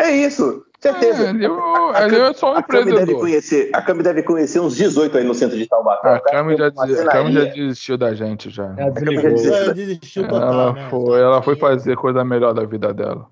[0.00, 1.26] É isso, certeza.
[1.26, 3.20] É, ele, A- ele é só um A Cami deve empreendedor.
[3.20, 6.08] conhecer, a Cami deve conhecer uns 18 aí no centro de Taubaté.
[6.14, 7.52] A Cami já, des- a Cami já marcenaria.
[7.52, 8.64] desistiu da gente já.
[8.76, 9.34] Ela Acabei de desligou.
[9.34, 9.52] dizer.
[9.54, 10.86] Ela desistiu total, Ela né?
[10.90, 13.26] foi, ela foi fazer coisa melhor da vida dela.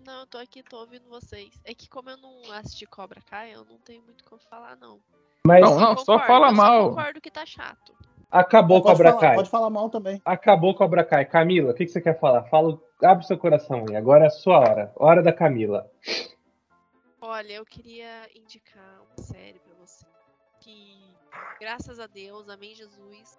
[0.00, 1.50] Não, eu tô aqui, tô ouvindo vocês.
[1.64, 4.76] É que como eu não assisti Cobra Kai, eu não tenho muito o que falar,
[4.76, 5.00] não.
[5.46, 6.88] Mas Não, não, só Concordo, fala eu mal.
[6.90, 7.94] concordo que tá chato.
[8.30, 9.34] acabou pode, Cobra falar, Kai.
[9.36, 10.20] pode falar mal também.
[10.24, 11.24] Acabou Cobra Kai.
[11.24, 12.42] Camila, o que, que você quer falar?
[12.44, 13.94] Fala, abre seu coração aí.
[13.96, 14.92] Agora é a sua hora.
[14.96, 15.88] Hora da Camila.
[17.20, 20.04] Olha, eu queria indicar uma série pra você.
[20.60, 20.98] Que,
[21.60, 23.38] graças a Deus, amém Jesus,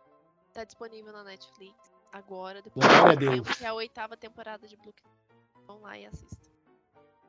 [0.53, 1.75] tá disponível na Netflix
[2.11, 4.93] agora, depois de tempo, que é a oitava temporada de Blue
[5.65, 6.46] Vão lá e assistam.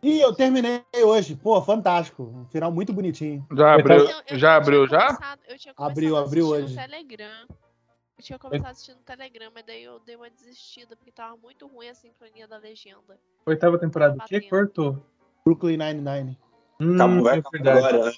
[0.03, 2.23] E eu terminei hoje, pô, fantástico.
[2.23, 3.45] Um final muito bonitinho.
[3.57, 5.07] Já abriu, Eu- eu- já eu abriu já?
[5.09, 6.75] começado- eu tinha começado Abriu, abriu hoje.
[6.75, 7.47] no Telegram.
[8.17, 11.37] Eu tinha começado a assistir no Telegram, mas daí eu dei uma desistida, porque tava
[11.37, 13.19] muito ruim a sincronia da legenda.
[13.47, 14.17] Oitava temporada.
[14.17, 14.41] O que?
[14.43, 15.03] Cortou.
[15.45, 16.39] Brooklyn Nine-Nine.
[16.81, 17.79] Hum, Acabou, é acabar verdade.
[17.97, 18.13] agora, né?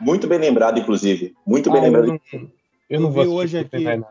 [0.00, 1.36] Muito bem lembrado, inclusive.
[1.46, 2.06] Muito Ah, bem eu lembrado.
[2.08, 2.50] não, eu
[2.88, 3.76] Eu não vi vou assistir hoje aqui.
[3.76, 4.04] Nine-Nine.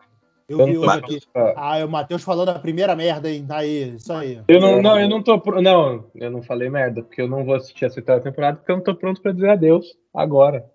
[0.51, 1.19] Eu Eu vi hoje aqui.
[1.33, 3.47] Ah, Ah, o Matheus falou da primeira merda, hein?
[3.49, 4.43] Aí, isso aí.
[4.47, 5.39] Eu não, não, eu não tô.
[5.39, 8.71] pro- Não, eu não falei merda, porque eu não vou assistir essa oitava temporada, porque
[8.71, 10.69] eu não tô pronto pra dizer adeus agora.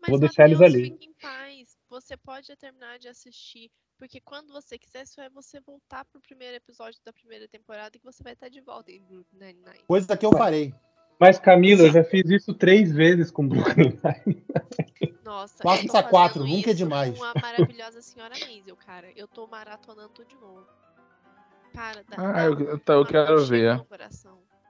[0.00, 0.84] Mas Vou deixar eles ali.
[0.84, 1.76] fique em paz.
[1.90, 6.56] Você pode terminar de assistir, porque quando você quiser, só é você voltar pro primeiro
[6.56, 9.02] episódio da primeira temporada que você vai estar de volta em.
[9.86, 10.72] Coisa que eu farei.
[11.18, 13.96] Mas, Camila, eu já fiz isso três vezes com Brooklyn
[14.26, 14.44] Nine.
[15.24, 17.16] Nossa, Faça eu tô quatro, nunca é demais.
[17.16, 19.06] Com a maravilhosa senhora Maisel, cara.
[19.16, 20.66] Eu tô maratonando tudo de novo.
[21.72, 23.80] Para, dá, Ah, dá eu, então eu uma quero ver.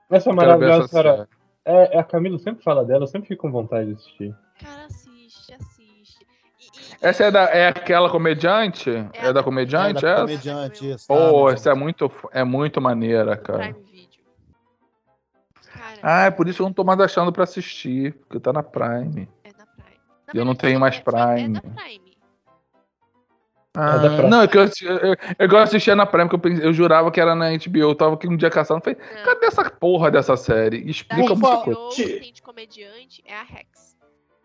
[0.09, 1.27] Essa maravilhosa essa série.
[1.65, 4.35] É, é, a Camila sempre fala dela, eu sempre fico com vontade de assistir.
[4.61, 6.27] Cara, assiste, assiste.
[6.59, 8.89] E- e- Essa é, da, é aquela comediante?
[9.13, 9.97] É, da a- comediante?
[9.97, 10.21] é da essa?
[10.21, 11.07] comediante, isso.
[11.07, 13.75] Pô, essa é muito, é muito maneira, cara.
[16.03, 18.51] Prime Ah, é por isso que eu não tô mais achando pra assistir, porque tá
[18.51, 19.27] na Prime.
[19.43, 19.99] é da Prime.
[20.33, 21.53] eu não tenho mais é- foi- É Prime.
[21.53, 22.13] da Prime.
[23.75, 24.29] Ah, da Prime.
[24.29, 26.73] não, é que eu, assisti- eu, eu, eu assistia na Prime, porque eu, pensei- eu
[26.73, 27.79] jurava que era na HBO.
[27.89, 28.81] Eu tava aqui um dia caçando.
[28.83, 29.23] Falei, Não.
[29.23, 30.83] cadê essa porra dessa série?
[30.83, 31.79] Da Explica Por muita coisa.
[31.79, 33.97] HBO, Ti- tem de comediante, é a Rex.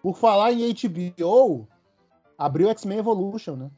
[0.02, 1.68] Por falar em HBO,
[2.38, 3.70] abriu X-Men Evolution, né?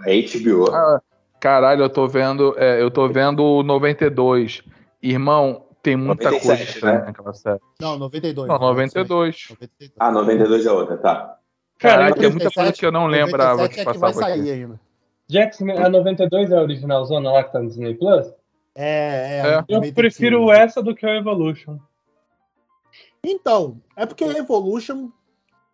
[0.00, 0.70] A HBO.
[0.74, 1.00] Ah,
[1.38, 2.54] caralho, eu tô vendo.
[2.56, 4.62] é, eu tô vendo o 92.
[5.02, 7.06] Irmão, tem muita 97, coisa estranha né?
[7.06, 7.60] naquela série.
[7.80, 8.48] Não, 92.
[8.48, 9.46] Não, 92.
[9.50, 9.92] 92.
[9.98, 11.38] Ah, 92 é outra, tá.
[11.78, 14.50] Caralho, Cara, tem muita coisa que eu não lembrava 97 que é que vai sair
[14.50, 14.80] ainda.
[15.28, 18.26] Jackson, a 92 é a original zona lá que tá no Disney Plus?
[18.74, 19.54] É, é.
[19.56, 19.64] É.
[19.68, 21.78] Eu prefiro essa do que o Evolution.
[23.24, 25.10] Então, é porque Evolution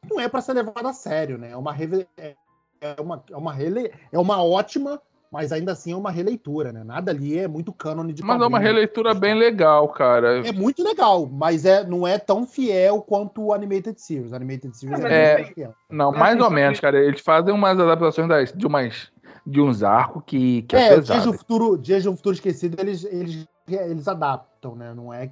[0.08, 1.50] não é pra ser levado a sério, né?
[1.50, 1.76] É uma,
[2.16, 2.34] é
[2.80, 3.92] é uma, é uma, rele...
[4.12, 5.00] é uma ótima,
[5.30, 6.82] mas ainda assim é uma releitura, né?
[6.82, 10.46] Nada ali é muito cânone de Mas é uma releitura bem legal, cara.
[10.46, 14.32] É muito legal, mas é, não é tão fiel quanto o Animated Series.
[14.32, 15.36] O Animated Series é, É.
[15.38, 15.74] muito fiel.
[15.90, 16.98] Não, Mas mais ou menos, cara.
[16.98, 19.12] Eles fazem umas adaptações das, de, umas,
[19.46, 21.30] de uns arcos que, que é, É, o Dias de, pesado.
[21.30, 24.94] um futuro, Dias de um Futuro Esquecido, eles, eles, eles adaptam, né?
[24.94, 25.30] Não é.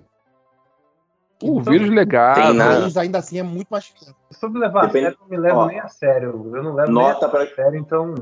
[1.42, 2.54] O vírus legado.
[2.54, 2.80] Nada.
[2.80, 4.14] Mas ainda assim é muito mais fiel.
[4.32, 6.50] Sobre levar Depende- a sério, eu não me levo Ó, nem a sério.
[6.54, 8.14] Eu não levo Nota nem pra, a sério, então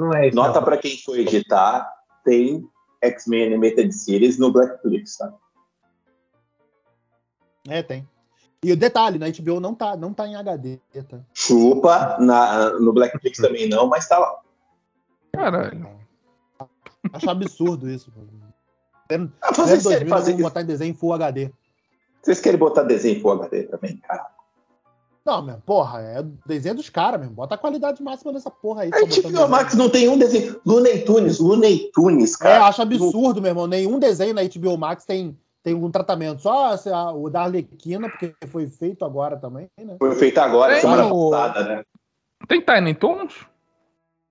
[0.00, 0.36] não é isso.
[0.36, 1.88] nota pra quem for editar,
[2.24, 2.68] tem
[3.02, 5.32] X-Men Animated Series no Blackflix, tá?
[7.68, 8.08] É, tem.
[8.62, 11.20] E o detalhe, na HBO não tá, não tá em HD, tá?
[11.32, 14.40] Chupa, na, no Blackflix também não, mas tá lá.
[15.32, 15.88] Caralho.
[17.12, 18.12] Acho absurdo isso.
[19.08, 21.52] Pleno Ah, vocês 2000 querem, fazer, botar em desenho Full HD.
[22.20, 24.26] vocês querem botar desenho Full HD também, cara?
[25.28, 27.34] Não, meu, porra, é o desenho dos caras mesmo.
[27.34, 28.90] Bota a qualidade máxima dessa porra aí.
[28.94, 29.46] A HBO.
[29.46, 30.58] Max não tem um desenho.
[30.64, 32.64] Looney Tunes, Looney Tunes, É, cara.
[32.66, 33.66] acho absurdo, meu irmão.
[33.66, 36.40] Nenhum desenho na HBO Max tem, tem um tratamento.
[36.40, 39.96] Só assim, a- o da Arlequina, porque foi feito agora também, né?
[39.98, 41.82] Foi feito agora, Tem semana o- passada, né?
[42.48, 43.34] Tem Tiny Toons?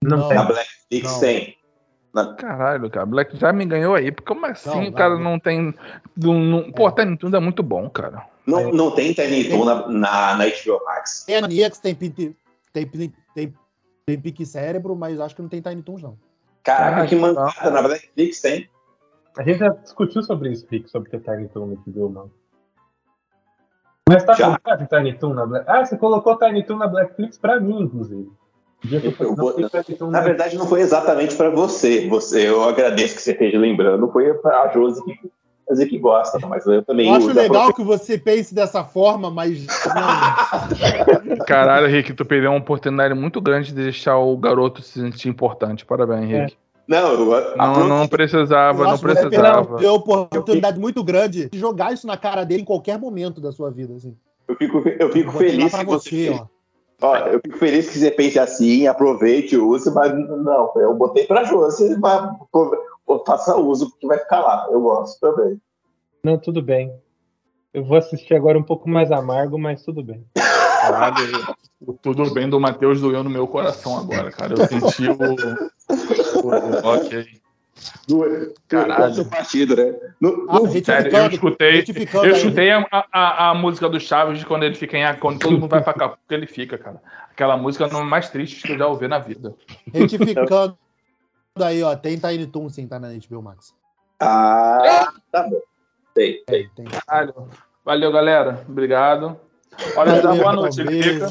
[0.04, 0.28] Não, Não.
[0.30, 0.38] tem.
[0.38, 1.20] Na Blackflix
[2.24, 2.36] Não.
[2.36, 3.06] Caralho, cara.
[3.06, 4.12] Black já me ganhou aí.
[4.12, 5.40] Porque como assim Não, o cara não.
[5.40, 5.74] tem.
[6.16, 6.72] Não, não...
[6.72, 8.26] Pô, Tiny Toons é muito bom, cara.
[8.46, 11.26] Não, não tem Tiny Toon na, na, na HBO Max.
[11.26, 13.54] Tem a Nix, tem, tem, tem, tem,
[14.06, 16.18] tem Pique Cérebro, mas acho que não tem Tiny Toons, não.
[16.64, 17.72] Caraca, Ah, que mancada.
[17.72, 18.70] Na Blackflix tem.
[19.38, 22.32] A gente já discutiu sobre isso, Rick, sobre ter Tiny Toon no HBO, mano.
[24.10, 24.46] Mas tá Já.
[24.46, 25.70] colocado Tiny Toon na Black...
[25.70, 28.32] Ah, você colocou Tiny Toon na Blackflix pra mim, inclusive.
[29.20, 32.08] Eu não, Toon Na verdade, não foi exatamente pra você.
[32.08, 32.48] você.
[32.48, 34.08] Eu agradeço que você esteja lembrando.
[34.12, 35.20] Foi pra Josi que,
[35.70, 37.36] Josi que gosta, mas eu também Eu acho uso.
[37.36, 39.66] legal que você pense dessa forma, mas.
[39.66, 45.30] Não, Caralho, Rick, tu perdeu uma oportunidade muito grande de deixar o garoto se sentir
[45.30, 45.86] importante.
[45.86, 46.44] Parabéns, É.
[46.46, 46.58] Rick.
[46.88, 49.66] Não, eu, Não, não precisava, eu não acho que você precisava.
[49.74, 53.52] perdeu uma oportunidade muito grande de jogar isso na cara dele em qualquer momento da
[53.52, 53.94] sua vida.
[53.96, 54.16] Assim.
[54.48, 56.30] eu fico, eu fico feliz que você.
[56.30, 56.42] você,
[57.02, 57.18] ó.
[57.28, 61.98] Eu fico feliz que você pense assim, aproveite, use, mas não, eu botei pra Josi,
[62.00, 64.68] mas pô, faça uso, porque vai ficar lá.
[64.70, 65.62] Eu gosto também.
[66.24, 66.94] Não, tudo bem.
[67.74, 70.26] Eu vou assistir agora um pouco mais amargo, mas tudo bem.
[70.34, 74.54] Caralho, o tudo bem do Matheus doeu no meu coração agora, cara.
[74.54, 75.16] Eu senti o.
[76.44, 77.28] o, o ok.
[78.08, 79.14] Do, Caralho.
[79.16, 79.96] do partido, né?
[80.20, 81.84] No, Ah, no- Sério, eu escutei.
[82.14, 82.36] Eu aí.
[82.36, 85.16] chutei a, a, a música do Chaves de quando ele fica em.
[85.20, 87.02] Quando todo mundo vai pra cá, porque ele fica, cara.
[87.30, 89.54] Aquela música é mais tristes que eu já ouvi na vida.
[89.94, 90.78] Retificando
[91.60, 91.96] aí, ó.
[91.96, 93.74] Tem Tiny Toon sim, tá na HBO Max.
[94.20, 95.62] Ah, tá bom.
[96.14, 96.70] Tem, tem.
[97.06, 97.48] Caralho.
[97.86, 98.66] Valeu, galera.
[98.68, 99.40] Obrigado.
[99.96, 101.28] Olha, Valeu, boa noite, fica.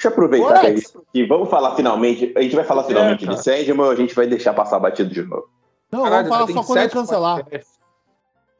[0.00, 1.26] Deixa, eu aproveitar é isso aqui.
[1.26, 2.32] Vamos falar finalmente.
[2.34, 3.36] A gente vai falar finalmente cara.
[3.36, 5.46] de Sandman ou a gente vai deixar passar batido de novo?
[5.92, 7.38] Não, Caralho, vamos falar só quando ele cancelar.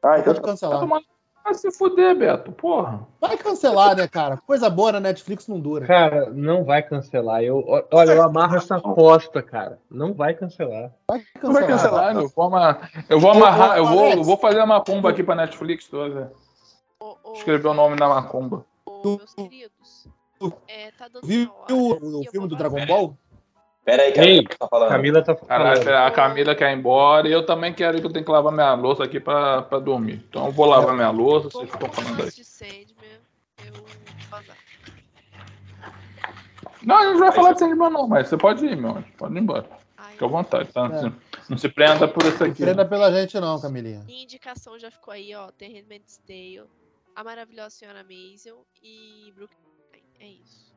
[0.03, 0.79] Ah, então Pode Tá cancelar.
[0.79, 1.05] tomando-
[1.43, 3.07] Vai se fuder, Beto, porra.
[3.19, 4.37] Vai cancelar, né, cara?
[4.45, 5.87] Coisa boa na Netflix não dura.
[5.87, 7.41] Cara, não vai cancelar.
[7.41, 9.79] Eu, olha, eu amarro essa aposta, cara.
[9.89, 10.91] Não vai cancelar.
[11.07, 12.13] Vai Não vai cancelar.
[12.13, 15.23] cancelar, eu vou, amar- eu vou amarrar, eu vou, eu vou fazer uma macumba aqui
[15.23, 16.31] pra Netflix toda.
[17.33, 18.63] Escrever o nome na macumba.
[18.85, 20.07] ô, meus queridos.
[20.67, 22.55] É, tá dando Viu o, filme do.
[22.55, 23.17] Dragon Ball?
[23.83, 24.57] Pera aí, Ei, cara.
[24.59, 24.89] Tá falando.
[24.89, 25.87] Camila tá falando.
[25.87, 28.53] a Camila quer ir embora e eu também quero ir, que eu tenho que lavar
[28.53, 30.23] minha louça aqui pra, pra dormir.
[30.29, 32.21] Então eu vou lavar minha louça, vocês falar ficam falando aí.
[32.23, 33.19] mais de Sandman.
[33.65, 33.85] Eu vou
[34.29, 34.57] vazar.
[36.83, 39.05] Não, a gente vai falar de Sandman não, mas você pode ir, meu anjo.
[39.17, 39.65] Pode ir embora.
[40.11, 40.85] Fica à vontade, tá?
[40.85, 41.31] É.
[41.49, 42.63] Não, se prenda por isso Não aqui.
[42.63, 44.03] prenda pela gente, não, Camilinha.
[44.05, 45.51] Minha indicação já ficou aí, ó.
[45.51, 46.63] The Handmaid's Tale,
[47.15, 49.57] A Maravilhosa Senhora Maisel e Brooklyn.
[50.21, 50.71] É isso.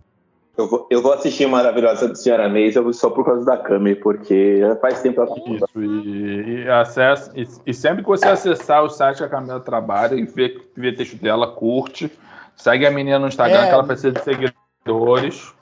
[0.56, 5.02] Eu vou, eu vou assistir Maravilhosa Senhora Maisel só por causa da Cami, porque faz
[5.02, 9.24] tempo ela Isso, e, e, acessa, e, e sempre que você acessar o site que
[9.24, 12.10] a Camila trabalha e ver, ver texto dela, curte.
[12.56, 13.66] Segue a menina no Instagram, É.
[13.66, 15.52] que ela precisa de seguidores.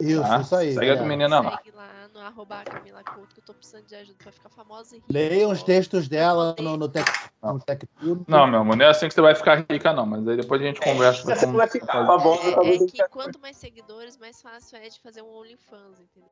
[0.00, 0.40] Isso, tá?
[0.40, 0.72] isso aí.
[0.74, 1.08] Segue a galera.
[1.08, 1.56] menina lá.
[1.56, 1.97] Segue lá
[2.28, 5.12] arroba Camila Couto, que eu tô precisando de ajuda pra ficar famosa e rica.
[5.12, 7.10] Leiam os textos dela no, no, tech,
[7.42, 8.24] no Tech Tudo.
[8.28, 10.06] Não, meu amor, não é assim que você vai ficar rica, não.
[10.06, 11.22] Mas aí depois a gente conversa.
[11.22, 14.88] Você como- vai ficar tá bom, É, é que quanto mais seguidores, mais fácil é
[14.88, 16.30] de fazer um OnlyFans, entendeu?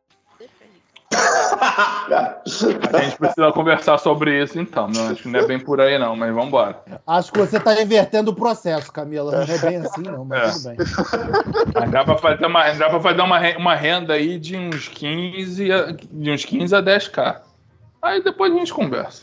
[2.93, 4.89] A gente precisa conversar sobre isso, então.
[4.89, 6.83] Meu, acho que não é bem por aí, não, mas vamos embora.
[7.07, 9.33] Acho que você está invertendo o processo, Camila.
[9.33, 10.75] Não é bem assim, não, mas É.
[10.75, 11.91] tudo bem.
[11.91, 15.93] Dá pra fazer, uma, dá pra fazer uma, uma renda aí de uns 15 a,
[15.93, 17.41] de uns 15 a 10k.
[18.03, 19.23] Aí depois a gente conversa.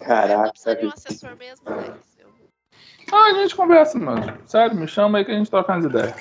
[0.00, 1.64] Caraca, Eu tô precisando de um assessor mesmo.
[1.66, 1.94] Eu...
[3.12, 4.38] Ah, a gente conversa, mano.
[4.46, 6.14] Sério, me chama aí que a gente troca umas ideias.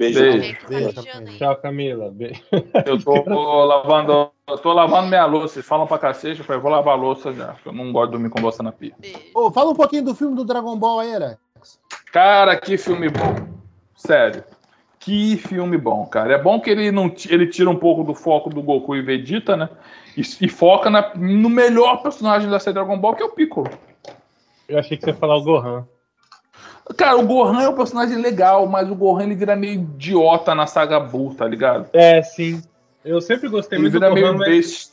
[0.00, 0.18] Beijo.
[0.20, 0.56] Beijo.
[0.68, 1.02] Beijo.
[1.02, 1.38] Beijo.
[1.38, 2.10] Tchau, Camila.
[2.10, 2.32] Be-
[2.86, 3.12] Eu tô
[3.64, 4.30] lavando.
[4.48, 5.54] Eu tô lavando minha louça.
[5.54, 7.54] Vocês falam pra cacete, eu falei, vou lavar a louça já.
[7.64, 8.92] Eu não gosto de dormir com louça na pia.
[8.98, 9.18] Beijo.
[9.34, 11.38] Ô, fala um pouquinho do filme do Dragon Ball aí, Alex.
[12.12, 13.46] Cara, que filme bom.
[13.94, 14.42] Sério.
[14.98, 16.34] Que filme bom, cara.
[16.34, 19.56] É bom que ele não ele tira um pouco do foco do Goku e Vegeta,
[19.56, 19.68] né?
[20.16, 23.68] E, e foca na- no melhor personagem da série Dragon Ball, que é o Piccolo.
[24.68, 25.86] Eu achei que você ia falar o Gohan.
[26.96, 30.66] Cara, o Gohan é um personagem legal, mas o Gohan ele vira meio idiota na
[30.66, 31.88] saga Buu, tá ligado?
[31.92, 32.62] É, sim.
[33.04, 34.92] Eu sempre gostei Ele muito do vira Gohan, meio mas.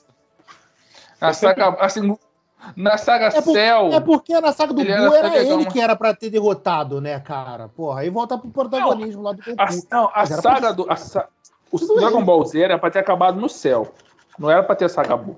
[1.19, 2.17] Na Eu sempre- saga, assim,
[2.75, 3.89] na saga É, por- Cell.
[3.93, 6.13] é porque na saga do Ele Buu era era, legal, ele mas- que era pra
[6.13, 7.67] ter derrotado, né, cara?
[7.69, 9.55] Porra, aí volta pro protagonismo lá do Goku.
[9.57, 10.85] A, não, a era pra- saga do.
[10.91, 11.27] a sa-
[11.71, 12.23] o Tudo Dragon.
[12.23, 13.91] Ball Z era pra ter acabado no céu.
[14.37, 15.37] Não era pra ter saga Buu.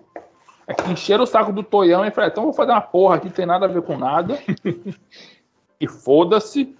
[0.67, 3.29] É que encheram o saco do Toyão e falaram, então vou fazer uma porra aqui,
[3.29, 4.37] tem nada a ver com nada.
[5.79, 6.75] e foda-se.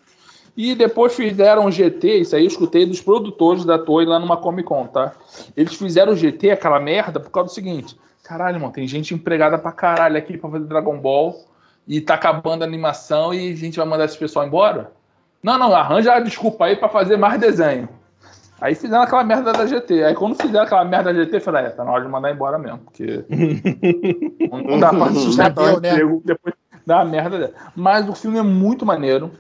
[0.57, 4.35] E depois fizeram o GT, isso aí eu escutei dos produtores da Toei lá numa
[4.35, 5.13] Comic Con, tá?
[5.55, 9.57] Eles fizeram o GT, aquela merda, por causa do seguinte: caralho, mano, tem gente empregada
[9.57, 11.45] pra caralho aqui pra fazer Dragon Ball
[11.88, 14.91] e tá acabando a animação e a gente vai mandar esse pessoal embora?
[15.41, 17.88] Não, não, arranja a desculpa aí pra fazer mais desenho.
[18.59, 20.03] Aí fizeram aquela merda da GT.
[20.03, 22.31] Aí quando fizeram aquela merda da GT, eu falei, é, tá na hora de mandar
[22.31, 23.23] embora mesmo, porque
[24.51, 25.93] não dá pra sustentar o né?
[25.93, 26.53] emprego depois
[26.90, 27.53] da merda.
[27.76, 29.32] Mas o filme é muito maneiro.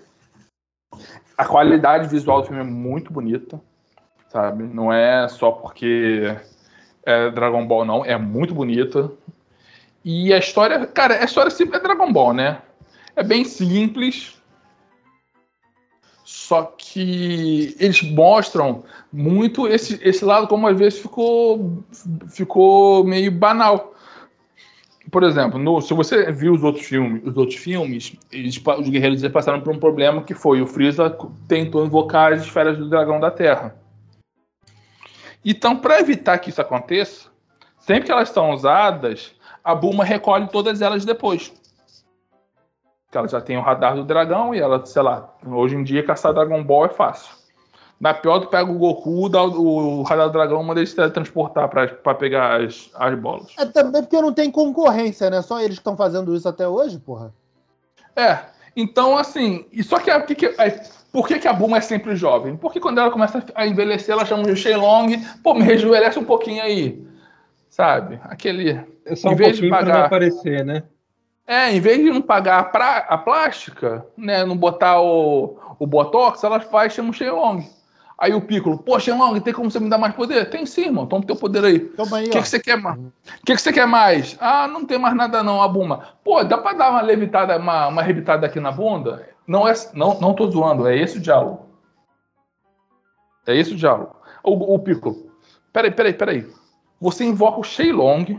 [1.35, 3.59] A qualidade visual do filme é muito bonita,
[4.27, 4.63] sabe?
[4.63, 6.35] Não é só porque
[7.03, 8.05] é Dragon Ball, não.
[8.05, 9.11] É muito bonita.
[10.05, 12.61] E a história, cara, a história sempre é Dragon Ball, né?
[13.15, 14.37] É bem simples.
[16.23, 21.83] Só que eles mostram muito esse, esse lado, como às vezes ficou,
[22.29, 23.95] ficou meio banal.
[25.11, 29.21] Por exemplo, no- se você viu os outros filmes, os outros filmes, eles os guerreiros
[29.21, 31.15] eles passaram por um problema que foi o Freeza
[31.47, 33.75] tentou invocar as esferas do dragão da Terra.
[35.43, 37.29] Então, para evitar que isso aconteça,
[37.79, 39.33] sempre que elas estão usadas,
[39.63, 41.53] a Bulma recolhe todas elas depois.
[43.05, 46.05] Porque ela já tem o radar do dragão e ela, sei lá, hoje em dia
[46.05, 47.38] caçar Dragon Ball é fácil.
[47.99, 50.95] Na pior, tu pega o Goku, dá o, o radar do dragão, manda ele se
[50.95, 53.51] teletransportar pra, pra pegar as, as bolas.
[53.57, 55.41] É também porque não tem concorrência, né?
[55.41, 57.33] Só eles que estão fazendo isso até hoje, porra.
[58.15, 58.39] É,
[58.75, 60.81] então assim, e só que, a, que, que é,
[61.11, 62.55] por que, que a Bulma é sempre jovem?
[62.55, 66.63] Porque quando ela começa a envelhecer, ela chama de Shenlong, pô, me rejuvenesce um pouquinho
[66.63, 67.05] aí,
[67.69, 68.17] sabe?
[68.23, 70.83] Aquele, É só Em um vez de pouquinho pra não pagar- aparecer, né?
[71.45, 75.85] é, em vez de não pagar a, pra- a plástica, né, não botar o, o
[75.85, 77.67] Botox, ela faz, chama o Shenlong.
[78.19, 80.49] Aí o Piccolo, pô, Shenlong, tem como você me dar mais poder?
[80.49, 81.79] Tem sim, mano, toma teu poder aí.
[81.79, 82.41] Toma aí, O que, ó.
[82.41, 82.99] que você quer mais?
[82.99, 83.11] O
[83.45, 84.35] que, que você quer mais?
[84.41, 86.15] Ah, não tem mais nada não, a Buma.
[86.21, 89.25] Pô, dá pra dar uma levitada, uma, uma rebitada aqui na bunda?
[89.47, 91.65] Não é, não, não tô zoando, é esse o diálogo.
[93.47, 94.15] É esse o diálogo.
[94.43, 95.31] O, o Piccolo,
[95.71, 96.53] peraí, peraí, peraí.
[96.99, 98.37] Você invoca o Shenlong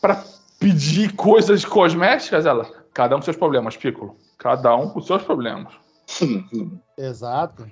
[0.00, 0.24] pra
[0.58, 2.46] pedir coisas cosméticas?
[2.46, 2.64] Ela,
[2.94, 4.16] cada um com seus problemas, Piccolo.
[4.38, 5.74] Cada um com seus problemas.
[6.96, 7.70] Exato.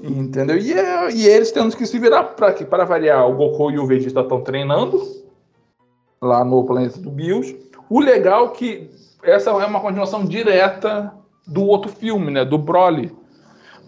[0.00, 0.56] Entendeu?
[0.56, 2.64] E, é- e eles tendo que se virar para quê?
[2.64, 5.02] Para variar, o Goku e o Vegeta estão treinando
[6.22, 7.54] lá no planeta do Bios.
[7.90, 8.90] O legal é que
[9.22, 11.12] essa é uma continuação direta
[11.46, 12.44] do outro filme, né?
[12.44, 13.16] Do Broly.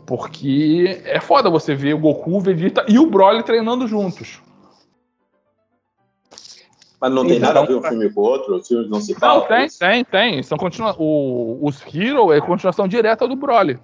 [0.06, 4.42] Porque é foda você ver o Goku, o Vegeta e o Broly treinando juntos.
[7.00, 9.00] Mas não tem Então, nada a ver um filme com o outro, os filmes não
[9.00, 9.46] se Não, falam.
[9.46, 10.42] tem, tem, tem.
[10.42, 10.94] São continua...
[10.98, 13.78] o, os Hero é continuação direta do Broly.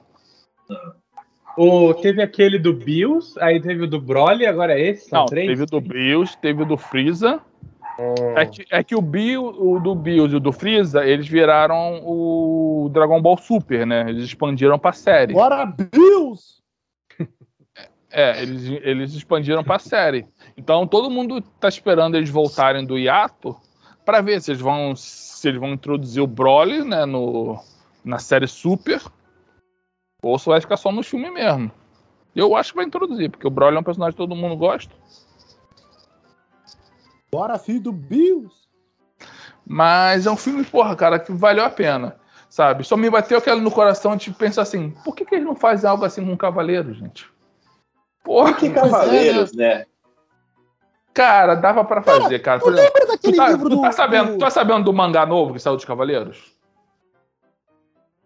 [1.56, 5.08] O, teve aquele do Bills, aí teve o do Broly, agora é esse?
[5.08, 5.48] São Não, três?
[5.48, 7.40] teve o do Bills, teve o do Freeza.
[8.36, 12.02] É que, é que o, Bill, o do Bills e o do Freeza, eles viraram
[12.04, 14.04] o Dragon Ball Super, né?
[14.06, 15.32] Eles expandiram pra série.
[15.32, 16.56] Bora, Bills!
[18.10, 20.26] É, eles, eles expandiram pra série.
[20.56, 23.56] Então todo mundo tá esperando eles voltarem do hiato
[24.04, 27.58] pra ver se eles vão se eles vão introduzir o Broly, né, no,
[28.04, 29.02] na série Super,
[30.22, 31.70] ou se vai ficar só no filme mesmo.
[32.34, 34.94] Eu acho que vai introduzir, porque o Broly é um personagem que todo mundo gosta.
[37.30, 38.66] Bora, filho do Bills!
[39.66, 42.16] Mas é um filme, porra, cara, que valeu a pena.
[42.48, 42.84] Sabe?
[42.84, 45.88] Só me bateu aquela no coração de pensar assim, por que, que eles não fazem
[45.90, 47.28] algo assim com o Cavaleiro, gente?
[48.22, 49.86] Porra, Que cavaleiros, né?
[51.12, 52.60] cara, dava pra fazer, cara.
[52.60, 53.80] Por Tu lembra daquele tá, livro do.
[53.82, 56.55] tá sabendo, do- tu tá sabendo do mangá novo que saiu dos Cavaleiros?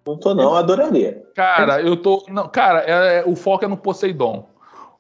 [0.07, 1.23] Não tô não, adoraria.
[1.35, 2.25] Cara, eu tô.
[2.29, 4.47] Não, cara, é- o foco é no Poseidon.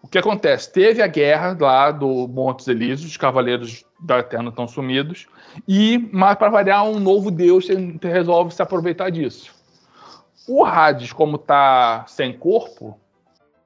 [0.03, 0.73] O que acontece?
[0.73, 5.27] Teve a guerra lá do Montes Elíseos, os Cavaleiros da Eterna estão sumidos,
[5.69, 7.69] e, mas para variar, um novo deus
[8.01, 9.53] resolve se aproveitar disso.
[10.49, 12.99] O Hades, como tá sem corpo,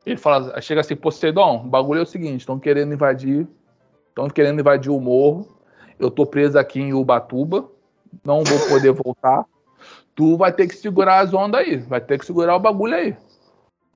[0.05, 3.47] ele fala, chega assim, Poseidon, o bagulho é o seguinte, estão querendo invadir,
[4.09, 5.57] estão querendo invadir o morro,
[5.99, 7.69] eu tô preso aqui em Ubatuba,
[8.25, 9.45] não vou poder voltar,
[10.15, 13.17] tu vai ter que segurar as ondas aí, vai ter que segurar o bagulho aí.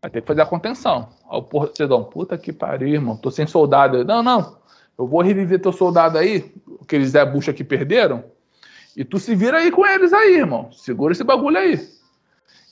[0.01, 1.09] Vai ter que fazer a contenção.
[1.31, 4.05] Aí o Poseidon, puta que pariu, irmão, tô sem soldado.
[4.05, 4.57] Não, não,
[4.99, 8.25] eu vou reviver teu soldado aí, aqueles Zé Bucha que perderam,
[8.97, 10.73] e tu se vira aí com eles aí, irmão.
[10.73, 11.89] Segura esse bagulho aí.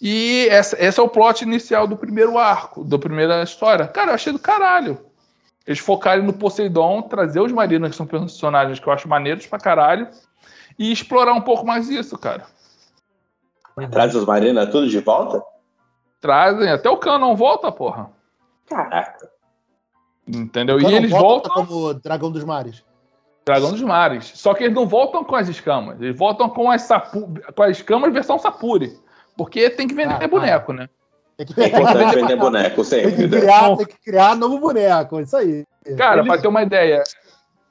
[0.00, 3.86] E essa, esse é o plot inicial do primeiro arco, da primeira história.
[3.86, 4.98] Cara, eu achei do caralho.
[5.66, 9.58] Eles focarem no Poseidon, trazer os marinos, que são personagens que eu acho maneiros pra
[9.58, 10.08] caralho,
[10.78, 12.44] e explorar um pouco mais isso, cara.
[13.90, 15.42] Traz os marinas tudo de volta?
[16.20, 18.10] Trazem, até o Canon volta, porra.
[18.66, 19.28] Caraca.
[20.26, 20.80] Entendeu?
[20.80, 22.84] E eles volta voltam como Dragão dos Mares.
[23.44, 24.32] Dragão dos Mares.
[24.34, 26.00] Só que eles não voltam com as escamas.
[26.00, 27.28] Eles voltam com as, sapu...
[27.54, 28.98] com as escamas versão Sapuri.
[29.36, 30.88] Porque tem que vender Ah, boneco, né?
[31.36, 33.26] Tem que, É importante vender boneco tem que sempre.
[33.28, 33.38] né?
[33.40, 35.64] criar, tem que criar novo boneco, isso aí.
[35.96, 37.02] Cara, Eles- pra ter uma ideia,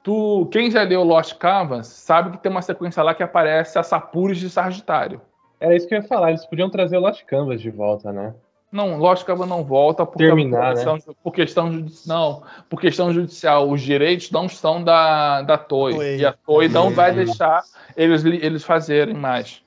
[0.02, 3.82] tu, quem já leu Lost Canvas sabe que tem uma sequência lá que aparece a
[3.82, 5.20] Sapuris de Sagitário.
[5.60, 8.34] Era isso que eu ia falar, eles podiam trazer o Lost Canvas de volta, né?
[8.70, 12.18] Não, Lost Canvas não volta por, Terminar, por, questão, por questão judicial.
[12.18, 13.70] Não, por questão judicial.
[13.70, 15.94] Os direitos não são da, da Toei.
[15.94, 16.16] Toei.
[16.18, 16.94] E a Toei não Toei.
[16.94, 17.62] vai deixar
[17.96, 19.62] eles, eles fazerem mais.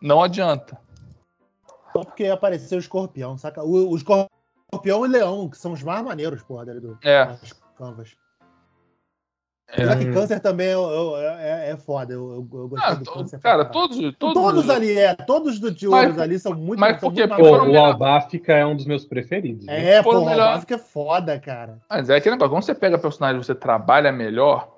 [0.00, 0.76] Não adianta.
[1.92, 3.62] Só porque apareceu o escorpião, saca?
[3.62, 4.28] O, o escorpião
[4.84, 7.24] e o leão, que são os mais maneiros, porra, dele do É.
[7.26, 7.54] das
[9.70, 9.78] canvas.
[9.78, 9.92] É.
[9.92, 12.12] Apesar que câncer também é, é, é- é foda.
[12.14, 13.38] Eu, eu, eu gostei Ah, do câncer.
[13.40, 15.14] cara, todos, todos, Todos, ali, é.
[15.14, 18.64] Todos do ouros ali são muito, mas são muito Porque Pô, foram o Albáfica é
[18.66, 19.66] um dos meus preferidos.
[19.66, 19.94] né?
[19.94, 20.50] É, melhor.
[20.50, 21.78] o Báfico é foda, cara.
[21.88, 24.68] Mas é aquele negócio, quando você pega personagem e você trabalha melhor,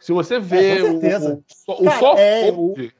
[0.00, 1.34] se você vê É, com o, certeza.
[1.34, 2.94] o, só- o Cara, só é, Fold,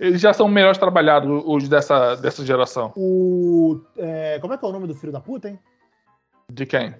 [0.00, 2.92] eles já são melhores trabalhados, os dessa, dessa geração.
[2.96, 3.80] O.
[3.96, 5.58] é, como é que é o nome do filho da puta, hein?
[6.52, 6.92] De quem?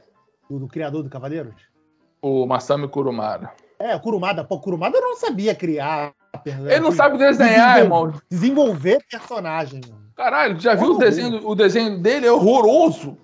[0.48, 1.54] Do, do criador do Cavaleiros?
[2.20, 3.50] O Masami Kurumara.
[3.82, 4.44] É, o Kurumada.
[4.44, 6.12] Pô, Kurumada não sabia criar.
[6.46, 8.12] Ele não sabe desenhar, irmão.
[8.30, 9.80] Desenvolver personagem.
[9.90, 10.02] mano.
[10.16, 11.46] Caralho, já viu o desenho?
[11.48, 13.16] O desenho dele é horroroso.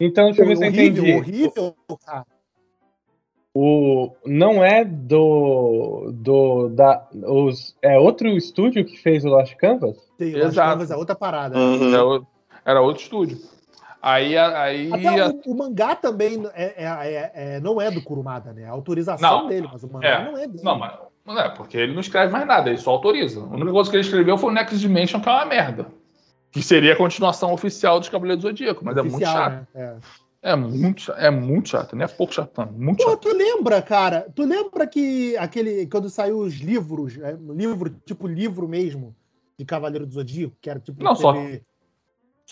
[0.00, 1.16] Então, deixa eu ver se eu horrível, entendi.
[1.18, 1.74] horrível,
[2.06, 2.24] cara.
[3.54, 6.10] O, não é do.
[6.14, 9.96] do da, os, é outro estúdio que fez o Lost Canvas?
[10.16, 10.70] Tem, Lost Exato.
[10.72, 11.58] Canvas é outra parada.
[11.58, 11.94] Uhum.
[11.94, 12.26] É o-
[12.64, 13.38] Era outro estúdio.
[14.02, 16.84] Aí, aí Até o, o mangá também é, é-
[17.14, 18.64] é- é- não é do Kurumada, né?
[18.64, 19.48] A autorização Não.
[19.48, 20.24] dele, mas o mangá É.
[20.24, 20.64] não é dele.
[20.64, 20.92] Não, mas
[21.24, 23.40] não é, porque ele não escreve mais nada, ele só autoriza.
[23.40, 25.86] A única coisa que ele escreveu foi o Next Dimension, que é uma merda.
[26.50, 29.52] Que seria a continuação oficial dos Cavaleiros do Zodíaco, mas é muito Oficial, chato.
[29.52, 29.66] né?
[29.74, 29.96] É.
[30.44, 32.68] É muito, é muito chato, não é pouco chato.
[32.72, 33.20] Muito Pô, chato.
[33.20, 34.26] tu lembra, cara?
[34.34, 35.86] Tu lembra que aquele.
[35.86, 39.14] Quando saiu os livros, é, livro, tipo livro mesmo,
[39.56, 41.00] de Cavaleiro do Zodíaco, que era tipo.
[41.00, 41.32] Não, TV Só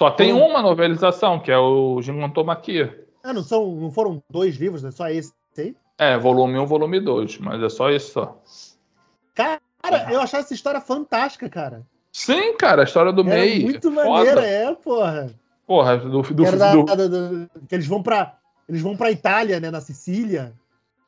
[0.08, 0.46] tem Pô.
[0.46, 2.88] uma novelização, que é o Gingantomaki.
[3.24, 5.74] Ah, não, são, não foram dois livros, é só esse aí?
[5.98, 8.38] É, volume 1, volume 2, mas é só isso só.
[9.34, 9.60] Cara,
[10.10, 11.82] eu achava essa história fantástica, cara.
[12.12, 13.62] Sim, cara, a história do Era MEI.
[13.62, 14.08] muito foda.
[14.10, 15.30] maneira, é, porra.
[15.66, 18.36] Porra, do, do, da- do- da- da- que eles vão pra.
[18.68, 19.70] Eles vão pra Itália, né?
[19.70, 20.52] Na Sicília.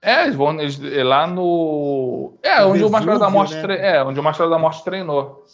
[0.01, 2.35] É, eles vão eles- lá no.
[2.43, 3.63] É, No onde o Máscara da Vesúvio, Morte né?
[3.63, 5.45] tre- É, onde o Máscara da Morte treinou.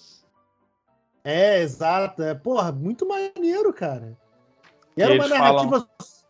[1.29, 2.23] É, exato.
[2.23, 4.17] É, porra, muito maneiro, cara.
[4.97, 5.87] E era uma narrativa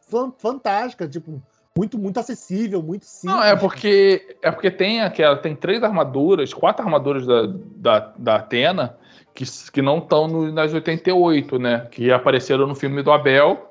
[0.08, 1.40] fan- fantástica, tipo,
[1.76, 3.36] muito, muito acessível, muito simples.
[3.36, 7.46] Não, é porque é porque tem aquela tem três armaduras, quatro armaduras da,
[7.76, 8.96] da, da Atena
[9.34, 11.86] que, que não estão nas 88, né?
[11.90, 13.70] Que apareceram no filme do Abel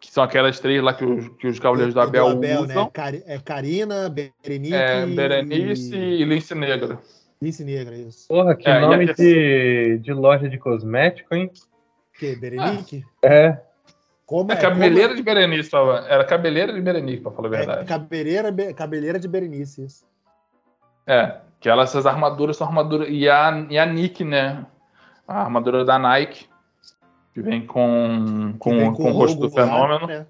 [0.00, 2.58] Que são aquelas três lá que os, que os Cavaleiros do Abel, né?
[2.60, 2.90] usam.
[2.90, 6.98] Cari- É Karina, Berenice É, Berenice e e Lince Negra.
[7.40, 8.26] Lince Negra, isso.
[8.28, 11.50] Porra, que É, nome de, de loja de cosmético, hein?
[12.18, 12.34] Que?
[12.36, 13.04] Berenice?
[13.22, 13.60] É.
[14.26, 17.66] Como É cabeleira de Berenice, tava- era cabeleira de Berenice, pra falar a como- é
[17.66, 17.88] verdade.
[17.88, 20.04] cabeleira, be- cabeleira de Berenice, isso.
[21.06, 23.08] É, que elas, essas armaduras são armaduras.
[23.10, 24.66] E a, e a Nick, né?
[25.26, 26.46] A armadura da Nike,
[27.32, 30.26] que vem com, com, vem com o rosto do fenômeno, né?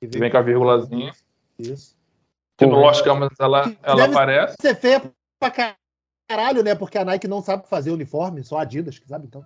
[0.00, 1.12] Que que vem com a vírgulazinha.
[1.58, 1.96] Isso.
[2.56, 2.76] Que no.
[2.80, 4.56] Lost Canvas ela, ela deve- aparece.
[4.60, 5.02] Ser feia
[5.38, 5.50] pra
[6.28, 6.74] caralho, né?
[6.74, 9.44] Porque a Nike não sabe fazer uniforme, só a Adidas que sabe, então.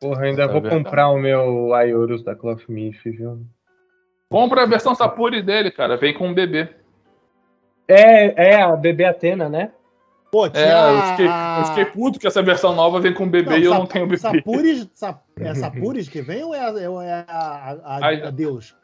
[0.00, 0.84] Porra, ainda É vou verdade.
[0.84, 3.44] comprar o meu Aiorus da Cloth Miff, viu?
[4.30, 5.96] Compra a versão Sapuri dele, cara.
[5.96, 6.68] Vem com um bebê.
[7.86, 9.72] É, é a bebê Atena, né?
[10.30, 13.28] Pô, tinha É, eu fiquei, a- eu fiquei puto que essa versão nova vem com
[13.28, 14.16] bebê e eu Sap- não tenho bebê.
[14.18, 16.70] Sapuris, Sap- é Sapuris que vem ou é, a-
[17.04, 18.74] é a, a- Ai, a Deus?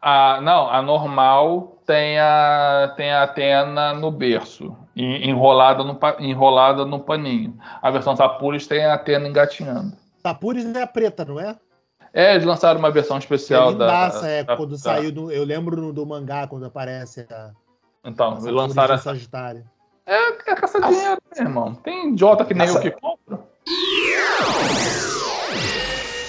[0.00, 6.84] A, não, a normal tem a, tem a Atena no berço, en- enrolada no, enrolada
[6.84, 7.56] no paninho.
[7.80, 9.96] A versão Sapuris tem a Atena engatinhando.
[10.18, 11.56] Sapuris é a preta, não é?
[12.12, 13.84] É, eles lançaram uma versão É especial da.
[13.86, 17.50] lindaça, é, da- quando da- saiu, do, eu lembro do mangá, quando aparece a,
[18.04, 19.04] Então, a eles lançaram de essa.
[19.10, 19.64] Sagitário.
[20.04, 21.74] É, é caça dinheiro, né, irmão?
[21.74, 23.40] Tem idiota que nem Essa- eu que compra.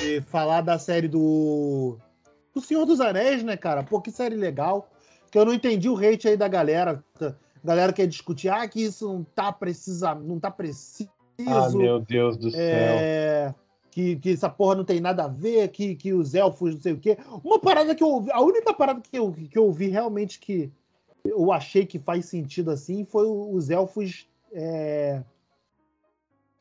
[0.04, 1.98] E falar da série do.
[2.54, 3.84] Do Senhor dos Anéis, né, cara?
[3.84, 4.90] Pô, que série legal.
[5.32, 7.04] Que eu não entendi o hate aí da galera.
[7.64, 11.10] Galera quer discutir, ah, que isso não tá precisa, não tá preciso.
[11.46, 12.60] Ah, meu Deus do céu.
[12.62, 13.56] é,
[13.92, 16.94] que, que essa porra não tem nada a ver, que, que os elfos não sei
[16.94, 17.18] o quê.
[17.44, 20.72] Uma parada que eu ouvi, a única parada que eu, que eu ouvi realmente que
[21.26, 25.22] eu achei que faz sentido assim foi os elfos é,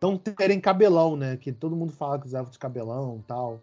[0.01, 1.37] não terem cabelão, né?
[1.37, 3.61] Que todo mundo fala que os elfos de cabelão e tal.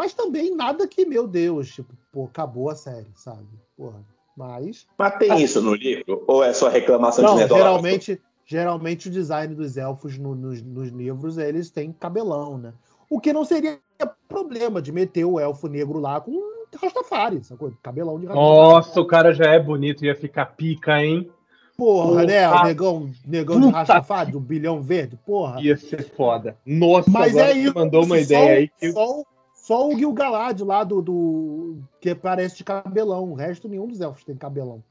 [0.00, 3.46] Mas também nada que, meu Deus, tipo, pô, acabou a série, sabe?
[3.76, 4.02] Porra.
[4.34, 4.86] Mas.
[4.96, 6.24] Mas tem isso no livro?
[6.26, 7.60] Ou é só reclamação Não, de nerdola?
[7.60, 12.72] geralmente, geralmente o design dos elfos no- nos, nos livros, eles têm cabelão, né?
[13.10, 13.78] O que não seria
[14.26, 17.70] problema de meter o elfo negro lá com um Rastafari, sacou?
[17.82, 18.56] Cabelão de Rastafari.
[18.56, 21.30] Nossa, o cara já é bonito, ia ficar pica, hein?
[21.76, 22.48] Porra, né?
[22.48, 25.60] O negão, negão de Rastafari, do bilhão verde, porra.
[25.60, 26.56] Ia ser foda.
[26.64, 27.74] Nossa, Mas agora é você isso.
[27.74, 29.26] mandou uma só, ideia aí que Só, o-
[29.70, 31.76] só o Gil-galad lá do, do.
[32.00, 33.30] que parece de cabelão.
[33.30, 34.82] O resto, nenhum dos elfos tem cabelão.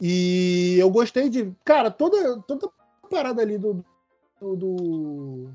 [0.00, 1.52] E eu gostei de.
[1.64, 2.68] Cara, toda, toda
[3.08, 3.84] parada ali do.
[4.40, 5.46] do,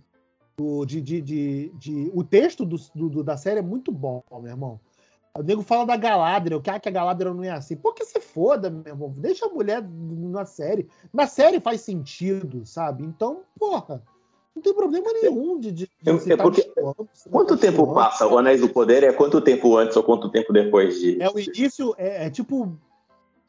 [0.58, 4.46] do- de, de, de, de- o texto do, do- da série é muito bom, meu
[4.52, 4.80] irmão.
[5.38, 7.76] O nego fala da Galadriel, que, ah, que a Galadriel não é assim.
[7.76, 9.14] Pô, que se foda, meu irmão.
[9.18, 10.88] Deixa a mulher na série.
[11.14, 13.04] Na série faz sentido, sabe?
[13.04, 14.02] Então, porra,
[14.56, 15.72] não tem problema nenhum de.
[15.72, 16.72] de, de É- é porque-
[17.30, 19.04] Quanto tempo passa o Anéis do Poder?
[19.04, 21.22] É quanto tempo antes ou quanto tempo depois de.
[21.22, 22.78] É o início, é, é tipo,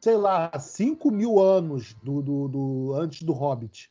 [0.01, 3.89] sei lá, 5 mil anos do, do, do- antes do Hobbit.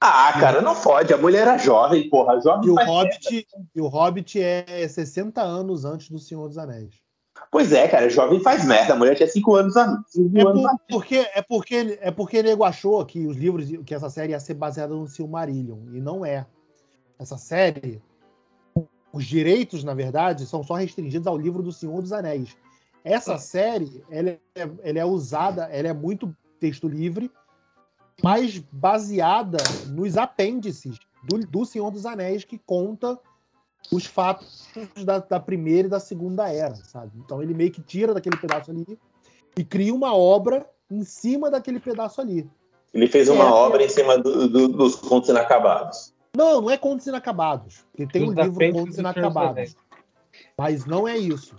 [0.00, 1.12] Ah, cara, não fode.
[1.12, 2.40] A mulher era jovem, porra.
[2.40, 6.94] Jovem E o, Hobbit, e o Hobbit é 60 anos antes do Senhor dos Anéis.
[7.50, 8.92] Pois é, cara, jovem faz merda.
[8.92, 12.42] A mulher tinha 5 anos a cinco É, anos por- porque, é porque é porque
[12.42, 16.24] nego achou que os livros, que essa série ia ser baseada no Silmarillion, e não
[16.24, 16.46] é.
[17.18, 18.00] Essa série,
[19.12, 22.56] os direitos, na verdade, são só restringidos ao livro do Senhor dos Anéis.
[23.04, 24.40] Essa série, ela é,
[24.82, 27.30] ela é usada, ela é muito texto livre,
[28.22, 33.18] mas baseada nos apêndices do, do Senhor dos Anéis, que conta
[33.90, 34.68] os fatos
[35.04, 37.12] da, da primeira e da segunda era, sabe?
[37.24, 38.98] Então ele meio que tira daquele pedaço ali
[39.56, 42.48] e cria uma obra em cima daquele pedaço ali.
[42.92, 43.48] Ele fez uma É.
[43.50, 46.12] obra em cima do- do- dos contos inacabados.
[46.38, 47.84] Não, não é Contos Inacabados.
[47.90, 49.76] Porque tem Dos um livro Contos Inacabados.
[50.56, 51.56] Mas não é isso.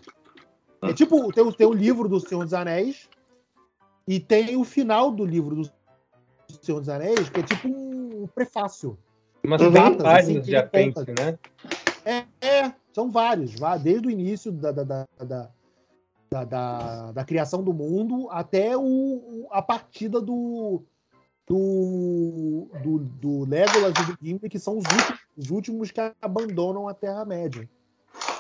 [0.82, 3.10] É tipo, tem, o- tem o livro do Senhor dos Anéis
[4.08, 5.70] e tem o final do livro do
[6.62, 8.98] Senhor dos Anéis, que é tipo um prefácio.
[9.46, 9.72] Umas Uhum.
[9.72, 11.38] datas, assim, páginas que de apêndice, né?
[12.06, 15.50] É, é, são vários, vá, desde o início da, da, da, da,
[16.32, 20.84] da, da- da criação do mundo até o- a partida do,
[21.50, 26.88] do, do, do Legolas e do Gimli, que são os últimos, os últimos que abandonam
[26.88, 27.68] a Terra-média.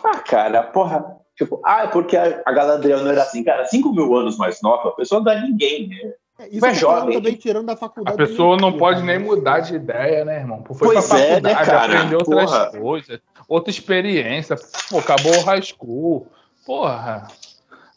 [0.04, 1.18] Ah, cara, porra.
[1.36, 3.44] Tipo, ah, é porque a, a Galadriel não era assim.
[3.44, 6.14] Cara, 5 mil anos mais nova, a pessoa não dá ninguém, né?
[6.40, 8.18] É, Isso falando jovem, também tirando da A faculdade.
[8.18, 10.64] pessoa não pode nem mudar de ideia, né, irmão?
[10.74, 11.86] Foi Pois pra é, né, cara?
[11.86, 12.72] aprendeu outras Porra.
[12.80, 14.56] coisas, outra experiência.
[14.90, 16.28] Pô, acabou o high school.
[16.66, 17.28] Porra.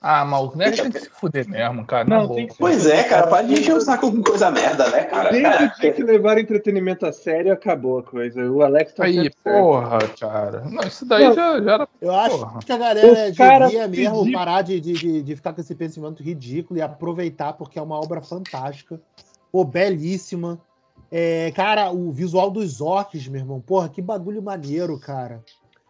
[0.04, 2.04] Ah, mas o Nerd tem que se fuder mesmo, cara.
[2.04, 2.34] Não, na boa.
[2.36, 2.58] tem que.
[2.58, 5.30] Pois é, cara, para de encher o saco com coisa merda, né, cara?
[5.30, 8.40] Desde dia que levaram entretenimento a sério, acabou a coisa.
[8.50, 9.56] O Alex tá Aí, sempre certo.
[9.60, 10.64] porra, cara.
[10.68, 11.34] Não, isso daí Não.
[11.34, 11.88] já, já era.
[12.00, 12.58] Eu acho Porra.
[12.60, 15.74] que a galera cara devia mesmo pediu- parar de, de, de, de ficar com esse
[15.76, 19.00] pensamento ridículo e aproveitar, porque é uma obra fantástica.
[19.52, 20.58] Pô, belíssima.
[21.10, 23.60] É, cara, o visual dos orcs, meu irmão.
[23.60, 25.42] Porra, que bagulho maneiro, cara.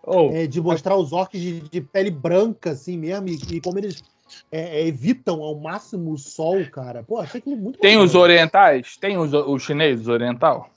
[0.04, 3.78] Oh, É, de mostrar os orcs de, de pele branca, assim mesmo, e, e como
[3.78, 4.02] eles
[4.50, 7.02] é, é, evitam ao máximo o sol, cara.
[7.02, 8.20] Pô, achei aquilo muito Tem os maneiro.
[8.20, 8.96] orientais?
[8.96, 10.68] Tem os, os chineses oriental?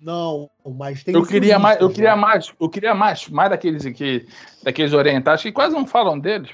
[0.00, 2.20] Não, mas tem Eu os queria mais, eu queria né?
[2.20, 4.26] mais, eu queria mais, mais daqueles aqui,
[4.62, 6.50] daqueles orientais que quase não falam deles,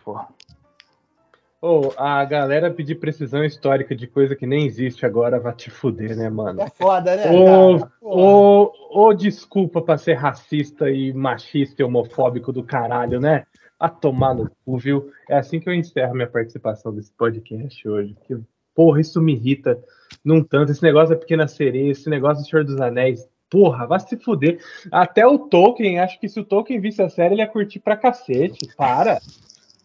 [1.65, 1.89] porra.
[1.89, 6.15] oh, a galera pedir precisão histórica de coisa que nem existe agora vai te fuder,
[6.15, 6.61] né, mano?
[6.61, 7.23] É foda, né?
[7.23, 7.35] Cara?
[7.35, 7.93] Porra.
[8.03, 13.47] ô, ô, desculpa pra ser racista e machista e homofóbico do caralho, né?
[13.81, 15.11] A tomar no cu, viu?
[15.29, 18.15] É assim que eu encerro minha participação desse podcast hoje.
[18.15, 18.39] Porque,
[18.75, 19.83] porra, isso me irrita
[20.25, 20.71] num tanto.
[20.71, 23.27] Esse negócio da Pequena Sereia, esse negócio do Senhor dos Anéis.
[23.51, 24.59] Porra, vai se fuder.
[24.91, 27.97] Até o Tolkien, acho que se o Tolkien visse a série, ele ia curtir pra
[27.97, 28.69] cacete.
[28.77, 29.21] Para.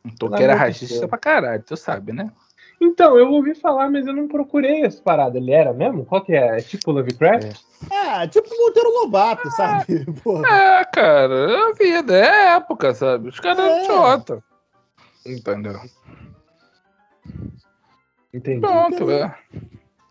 [0.05, 2.31] Era amor de racista pra caralho, tu sabe, né?
[2.81, 5.37] Então, eu ouvi falar, mas eu não procurei essa parada.
[5.37, 6.05] Ele era mesmo?
[6.05, 6.57] Qual que é?
[6.59, 7.59] É tipo Lovecraft?
[7.91, 10.05] É, tipo Monteiro Lobato, sabe?
[10.23, 10.47] Porra.
[10.47, 13.27] É, cara, é a vida, é época, sabe?
[13.29, 13.79] Os caras É.
[13.79, 13.83] é.
[13.83, 14.43] idiota.
[15.25, 15.79] Entendeu?
[18.33, 18.61] Entendi.
[18.61, 19.35] Pronto, é.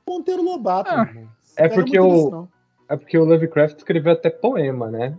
[0.07, 1.09] Monteiro Lobato, Ah,
[1.57, 2.49] é Pega porque o-.
[2.89, 5.17] É porque o Lovecraft escreveu até poema, né?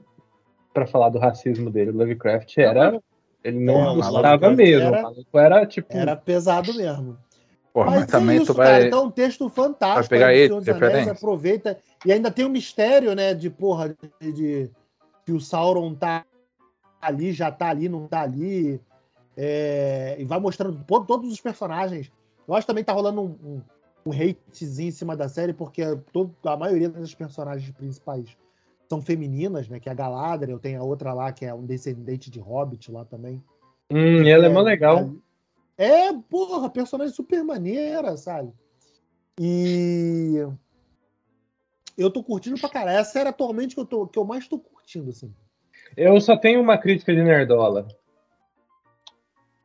[0.74, 1.91] Pra falar do racismo dele.
[1.91, 3.00] O Lovecraft era.
[3.44, 4.82] Ele não É, gostava mesmo.
[4.88, 5.95] era- O maluco era tipo.
[5.95, 7.18] Era pesado mesmo.
[7.74, 8.68] Porra, mas, Mas, também é isso, tu vai.
[8.68, 8.88] cara.
[8.88, 9.99] Então, um texto fantástico.
[10.02, 11.78] vai pegar ele, Senhor dos Anéis, aproveita.
[12.06, 13.34] E ainda tem o mistério, né?
[13.34, 14.72] De porra, de, de-
[15.26, 16.26] que o Sauron tá
[17.02, 18.82] ali, já tá ali, não tá ali.
[19.38, 22.11] É, e vai mostrando to- todos os personagens.
[22.48, 23.61] Eu acho que também tá rolando um, um,
[24.07, 28.36] um hatezinho em cima da série, porque todo, a maioria das personagens principais
[28.90, 29.80] são femininas, né?
[29.80, 33.06] Que é a Galadriel, tem a outra lá, que é um descendente de Hobbit lá
[33.06, 33.41] também.
[33.91, 35.14] Hum, e ela é mó legal.
[35.78, 38.52] É, porra, personagem super maneira, sabe?
[39.40, 40.45] E
[41.98, 42.98] eu tô curtindo pra caralho.
[42.98, 45.34] Essa série atualmente que eu, tô, que eu mais tô curtindo, assim.
[45.95, 47.88] Eu só tenho uma crítica de Nerdola.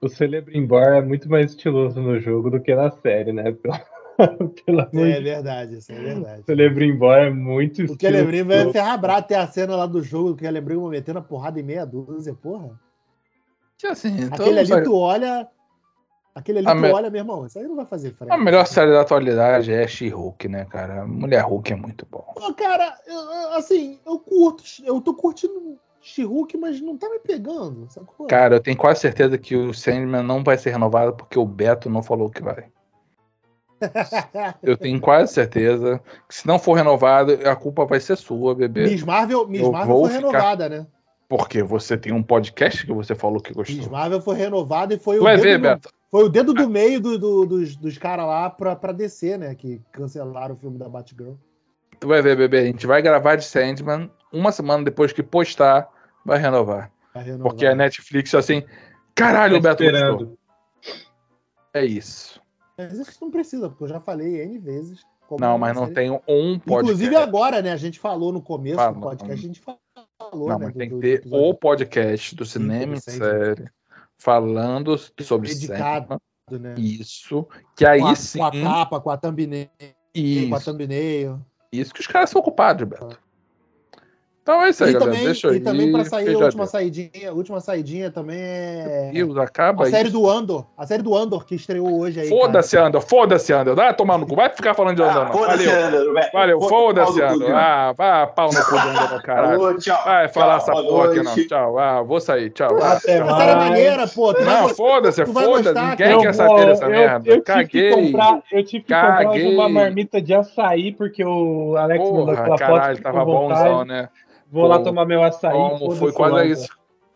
[0.00, 3.50] O Celebrimbor é muito mais estiloso no jogo do que na série, né?
[3.52, 3.74] Pelo,
[4.64, 6.40] pelo amor É de verdade, isso é verdade.
[6.42, 8.72] O Celebrimbor é muito O estiloso.
[8.72, 11.62] ferrar brado ter a cena lá do jogo, que eu lembrei metendo a porrada em
[11.62, 12.70] meia dúzia, porra.
[13.78, 15.48] Que assim, Aquele mundo ali sabe- tu olha.
[16.34, 17.46] Aquele ali A tu me- olha, meu irmão.
[17.46, 18.32] Isso aí não vai fazer frente.
[18.32, 21.06] A melhor série da atualidade é She-Hulk, né, cara?
[21.06, 22.24] Mulher Hulk é muito bom.
[22.34, 24.62] Pô, cara, eu- eu- assim, eu curto.
[24.84, 28.26] Eu tô curtindo She-Hulk, mas não tá me pegando, sacou?
[28.26, 31.88] Cara, eu tenho quase certeza que o Sandman não vai ser renovado porque o Beto
[31.88, 32.66] não falou que vai.
[34.62, 38.84] Eu tenho quase certeza que se não for renovado, a culpa vai ser sua, bebê.
[38.88, 40.86] Miss Marvel, Miss Marvel foi ficar- renovada, né?
[41.28, 43.90] Porque você tem um podcast que você falou que Miss gostou.
[43.92, 45.88] Marvel foi renovada e foi Tu o vai dedo ver, do- Beto.
[46.10, 49.52] Foi o dedo do meio do- do- dos, dos caras lá pra, pra descer, né?
[49.54, 51.32] Que cancelaram o filme da Batgirl.
[51.98, 52.58] Tu vai ver, bebê.
[52.58, 54.08] A gente vai gravar de Sandman.
[54.32, 55.88] Uma semana depois que postar,
[56.24, 56.90] vai renovar.
[57.12, 57.48] Vai renovar.
[57.48, 58.62] Porque a Netflix assim.
[59.14, 59.84] Caralho, o Tá Beto
[60.18, 60.38] gostou.
[61.72, 62.40] É isso.
[62.76, 65.00] Mas isso não precisa, porque eu já falei N vezes.
[65.40, 66.68] Não, mas não tem um podcast.
[66.68, 67.72] Inclusive agora, né?
[67.72, 69.78] A gente falou no começo Fala, do podcast, a gente falou,
[70.48, 70.64] Não, né?
[70.66, 73.30] mas do- tem que ter episódio o podcast do cinema em Sandman.
[73.30, 73.70] série
[74.18, 76.20] falando sobre dedicado,
[76.50, 76.70] Sandman.
[76.70, 76.74] né?
[76.78, 77.46] Isso.
[77.76, 78.38] Que aí com, a, sim.
[78.38, 79.88] com a capa, com a thumbnail, com a
[80.58, 80.64] Isso.
[80.64, 81.40] thumbnail.
[81.72, 83.18] Isso que os caras são ocupados, Beto.
[84.44, 85.10] Então é isso aí, E galera.
[85.12, 88.36] também, Deixa eu e também ir, pra sair a última saidinha, a última saidinha também
[88.38, 90.18] é Deus, acaba a série isso.
[90.18, 92.28] do Andor, a série do Andor que estreou hoje aí.
[92.28, 93.00] Foda-se, Andor.
[93.00, 93.74] Foda-se, Andor.
[93.74, 94.36] Vai tomar no cu.
[94.36, 95.32] Vai ficar falando de Andor, Ah, não.
[95.32, 95.86] foda-se, Valeu.
[95.86, 96.20] Andor.
[96.34, 96.60] Valeu.
[96.60, 97.52] Foda- Foda-se, Andor.
[97.54, 99.58] Ah, vá pau no cu do Andor, meu caralho.
[99.60, 100.04] Falou, tchau.
[100.04, 101.34] Vai falar Tchau, essa porra aqui, não.
[101.48, 101.78] Tchau.
[101.78, 102.50] Ah, vou sair.
[102.50, 102.68] Tchau.
[102.82, 102.92] Ah.
[102.92, 103.56] Até Essa é mais.
[103.56, 104.34] maneira, pô.
[104.34, 105.72] Tu vai Não, foda-se, vai foda-se.
[105.80, 107.30] Ninguém quer saber dessa merda.
[107.30, 107.90] Eu tive, que Caguei.
[107.92, 112.96] comprar, eu tive que comprar uma marmita de açaí, porque o Alex mandou aquela caralho,
[112.96, 113.02] foto.
[113.02, 113.62] tava à vontade.
[113.70, 114.10] bonzão, né?
[114.54, 115.52] Vou lá tomar meu açaí.
[115.52, 116.46] Como foi quase Andor.
[116.46, 116.68] isso.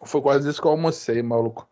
[0.04, 1.68] Foi quase isso que eu almocei, maluco.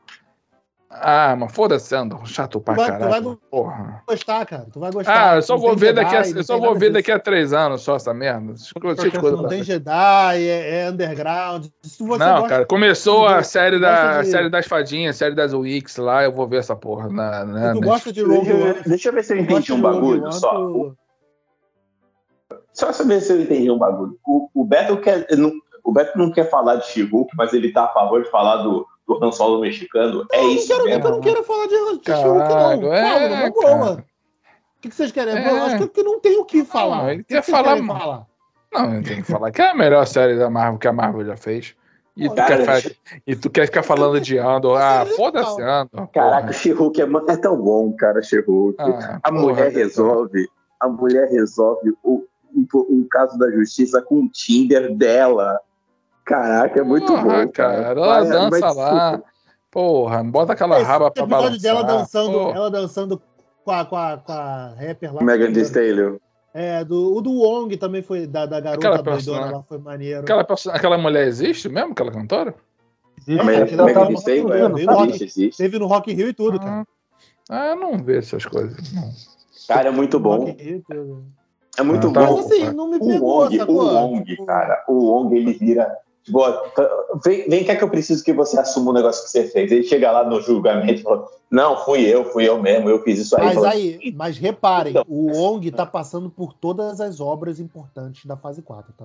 [0.88, 2.24] Ah, mas foda-se, Andor.
[2.26, 3.38] Chato pra Tu vai- tu vai caralho.
[3.50, 4.02] Porra.
[4.08, 4.66] gostar, cara.
[4.72, 5.32] Tu vai gostar.
[5.32, 6.92] Ah, eu só Não vou ver daqui a, Jedi, eu só vou ver disso.
[6.92, 8.54] daqui a três anos só essa merda.
[8.80, 9.62] Coisa Não tem.
[9.64, 11.66] Jedi, é, é underground.
[11.82, 15.52] Se você Não, gosta- cara, começou a série, da, de- série das fadinhas, série das
[15.52, 17.08] Wix lá, eu vou ver essa porra.
[17.10, 19.24] Na, na, Se tu na- gosta de Rogue Deixa eu, One, ver, deixa eu ver
[19.24, 20.92] se eu entendi gosta um bagulho só.
[22.48, 24.18] Tu- Só saber se eu entendi um bagulho.
[24.26, 25.26] O, o Beto quer.
[25.36, 25.52] Não,
[25.84, 28.86] o Beto não quer falar de She-Hulk, mas ele tá a favor de falar do
[29.06, 30.26] do Han Solo mexicano.
[30.32, 31.04] É eu isso não quero, mesmo.
[31.06, 32.92] eu não quero falar de de Caralho, Hulk, não.
[32.94, 33.92] é, numa boa.
[33.92, 35.36] O que, que vocês querem?
[35.36, 35.48] É.
[35.48, 37.02] Eu acho que- que não tem o que falar.
[37.04, 38.26] Não, ele quer que falar- falar?
[38.72, 41.36] Não, tenho que falar que é a melhor série da Marvel que a Marvel já
[41.36, 41.74] fez.
[42.16, 42.90] E tu, Cara, quer, fa-
[43.26, 44.76] e tu quer ficar falando de Andor.
[44.80, 45.62] Ah, é foda-se.
[45.62, 46.08] Andor.
[46.08, 48.74] Caraca, She-Hulk é, é tão bom, cara, She-Hulk.
[48.80, 50.48] Ah, a porra, mulher resolve,
[50.80, 52.24] a mulher resolve o,
[52.56, 55.58] um, um caso da justiça com o Tinder dela.
[56.24, 57.48] Caraca, é muito Porra, bom, cara.
[57.82, 58.00] cara.
[58.00, 59.22] Ela Vai- dança lá.
[59.70, 61.60] Porra, bota aquela Esse raba pra balançar.
[61.60, 62.56] dela dançando, Porra.
[62.56, 63.22] ela dançando
[63.64, 65.22] com a, com a, com a rapper lá.
[65.22, 66.16] Megan Thee Stallion.
[66.54, 69.54] É, do, o do Wong também foi, da, da garota Aquela doidona personagem.
[69.56, 70.20] lá, foi maneiro.
[70.22, 72.54] Aquela, perso- aquela mulher existe mesmo, aquela cantora?
[73.28, 74.12] Existe, É, tava é, sabe?
[75.10, 75.58] existe, existe.
[75.58, 76.86] Teve no Rock in Rio e tudo, cara.
[77.50, 78.92] Ah, ah, eu não vejo essas coisas.
[78.94, 79.10] Não.
[79.68, 80.38] Cara, é muito bom.
[80.46, 81.26] Rock in Rio e tudo.
[81.76, 82.36] É muito Ah, tá bom.
[82.36, 83.72] Mas assim, não me O pegou, Wong, o?
[83.74, 85.94] Wong, cara, o Wong, ele vira.
[86.24, 86.40] Tipo,
[87.24, 89.70] vem, vem cá que eu preciso que você assuma o negócio que você fez.
[89.70, 93.18] Ele chega lá no julgamento e fala: Não, fui eu, fui eu mesmo, eu fiz
[93.20, 93.44] isso aí.
[93.44, 95.04] Mas Fala, aí, mas reparem, Então.
[95.08, 99.04] o Wong tá passando por todas as obras importantes da fase 4, tá?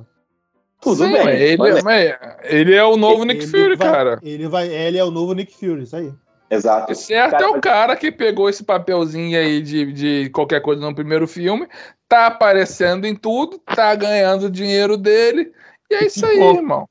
[0.81, 1.23] Tudo Sim, bem.
[1.23, 4.19] mas ele, mas- mas ele é o novo Nick Ele Fury, vai- cara.
[4.23, 6.11] Ele vai, ele é o novo Nick Fury, isso aí.
[6.52, 6.91] Exato.
[6.91, 10.82] O certo Cara, é o cara que pegou esse papelzinho aí de, de qualquer coisa
[10.82, 11.65] no primeiro filme,
[12.10, 15.53] tá aparecendo em tudo, tá ganhando o dinheiro dele,
[15.90, 16.53] e é isso aí, Pô.
[16.56, 16.90] irmão.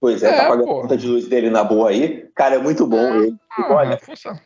[0.00, 0.80] Pois é, É, tá pagando a pô.
[0.82, 2.26] conta de luz dele na boa aí.
[2.34, 2.96] Cara, é muito bom.
[3.16, 4.40] Ele, tipo, Ah, olha, força.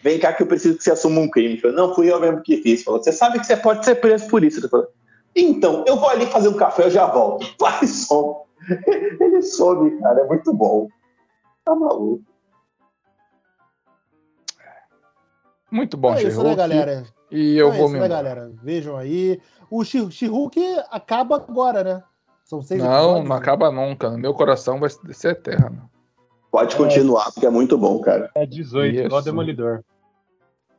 [0.00, 1.60] vem cá que eu preciso que você assuma um crime.
[1.72, 2.82] Não, fui eu mesmo que fiz.
[2.82, 4.68] Falou, você sabe que você pode ser preso por isso.
[4.68, 4.88] Falou,
[5.34, 7.46] então, eu vou ali fazer um café, eu já volto.
[7.60, 8.34] Vai, some.
[9.20, 10.88] Ele some, cara, é muito bom.
[11.64, 12.24] Tá maluco.
[15.70, 17.04] Muito bom, é isso, né, galera?
[17.30, 18.52] E eu é vou isso, me né, galera?
[18.62, 19.40] Vejam aí.
[19.70, 20.60] O She- She-Hulk
[20.90, 22.02] acaba agora, né?
[22.44, 23.28] São seis Não, episódios.
[23.28, 24.10] não acaba nunca.
[24.10, 25.90] Meu coração vai ser eterno.
[26.52, 28.30] Pode continuar, porque é muito bom, cara.
[28.34, 29.22] É 18, igual.
[29.22, 29.82] Demolidor.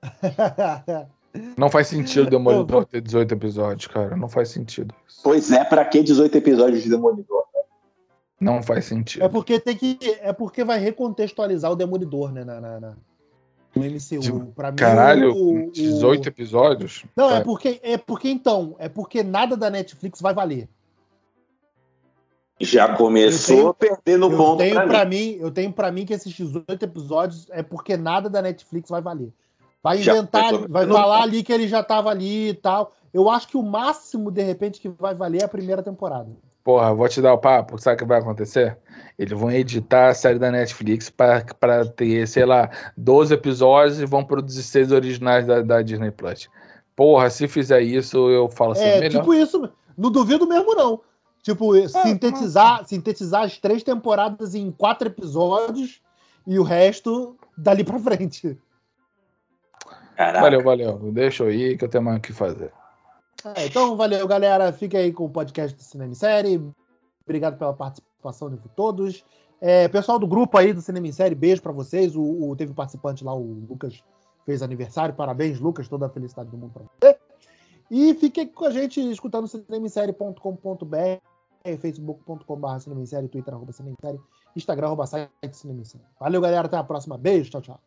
[1.58, 4.16] Não faz sentido o Demolidor ter 18 episódios, cara.
[4.16, 4.96] Não faz sentido.
[5.08, 5.20] isso.
[5.24, 7.44] Pois é, pra que 18 episódios de Demolidor?
[8.40, 9.24] Não faz sentido.
[9.26, 9.98] é porque tem que.
[10.22, 12.44] É porque vai recontextualizar o Demolidor, né?
[12.44, 12.98] Na, na, na-
[13.76, 14.20] no MCU.
[14.20, 17.06] De- Pra mim, Caralho, o- o- 18 episódios?
[17.16, 17.44] Não, é Tá.
[17.46, 20.68] porque, é porque então, é porque nada da Netflix vai valer.
[22.60, 25.34] Já começou Eu perdendo Eu ponto tenho pra pra mim.
[25.34, 29.02] mim, eu tenho para mim que esses 18 episódios é porque nada da Netflix vai
[29.02, 29.32] valer.
[29.84, 32.92] Vai inventar, vai falar ali que ele já tava ali e tal.
[33.14, 36.30] Eu acho que o máximo de repente que vai valer é a primeira temporada.
[36.68, 37.78] Porra, vou te dar o papo.
[37.78, 38.78] Sabe o que vai acontecer?
[39.18, 44.06] Eles vão editar a série da Netflix pra, pra ter, sei lá, 12 episódios e
[44.06, 46.50] vão produzir seis originais da, da Disney Plus.
[46.94, 49.22] Porra, se fizer isso, eu falo assim, É, melhor.
[49.22, 49.70] tipo isso.
[49.98, 51.00] Não duvido mesmo não.
[51.42, 56.02] Tipo, sintetizar, sintetizar as três temporadas em quatro episódios
[56.46, 58.60] e o resto dali pra frente.
[60.18, 60.42] Caraca.
[60.42, 60.98] Valeu, valeu.
[61.14, 62.74] Deixa eu ir que eu tenho mais o que fazer.
[63.56, 64.72] É, então, valeu, galera.
[64.74, 66.62] Fica aí com o podcast do Cinema em Série.
[67.24, 69.24] Obrigado pela participação de todos.
[69.60, 72.16] É, pessoal do grupo aí do Cinema em Série, beijo pra vocês.
[72.16, 74.04] O, o- teve um participante lá, o Lucas,
[74.46, 75.16] fez aniversário.
[75.16, 75.88] Parabéns, Lucas.
[75.88, 77.18] Toda a felicidade do mundo pra você.
[77.90, 81.20] E fique com a gente escutando cinemissérie.com.br,
[81.80, 84.20] facebook.com.br Cinema em Série, twitter arroba Cinema em Série,
[84.56, 86.04] instagram arroba site Cinema em Série.
[86.20, 86.66] Valeu, galera.
[86.68, 87.18] Até a próxima.
[87.18, 87.50] Beijo.
[87.50, 87.80] Tchau, tchau.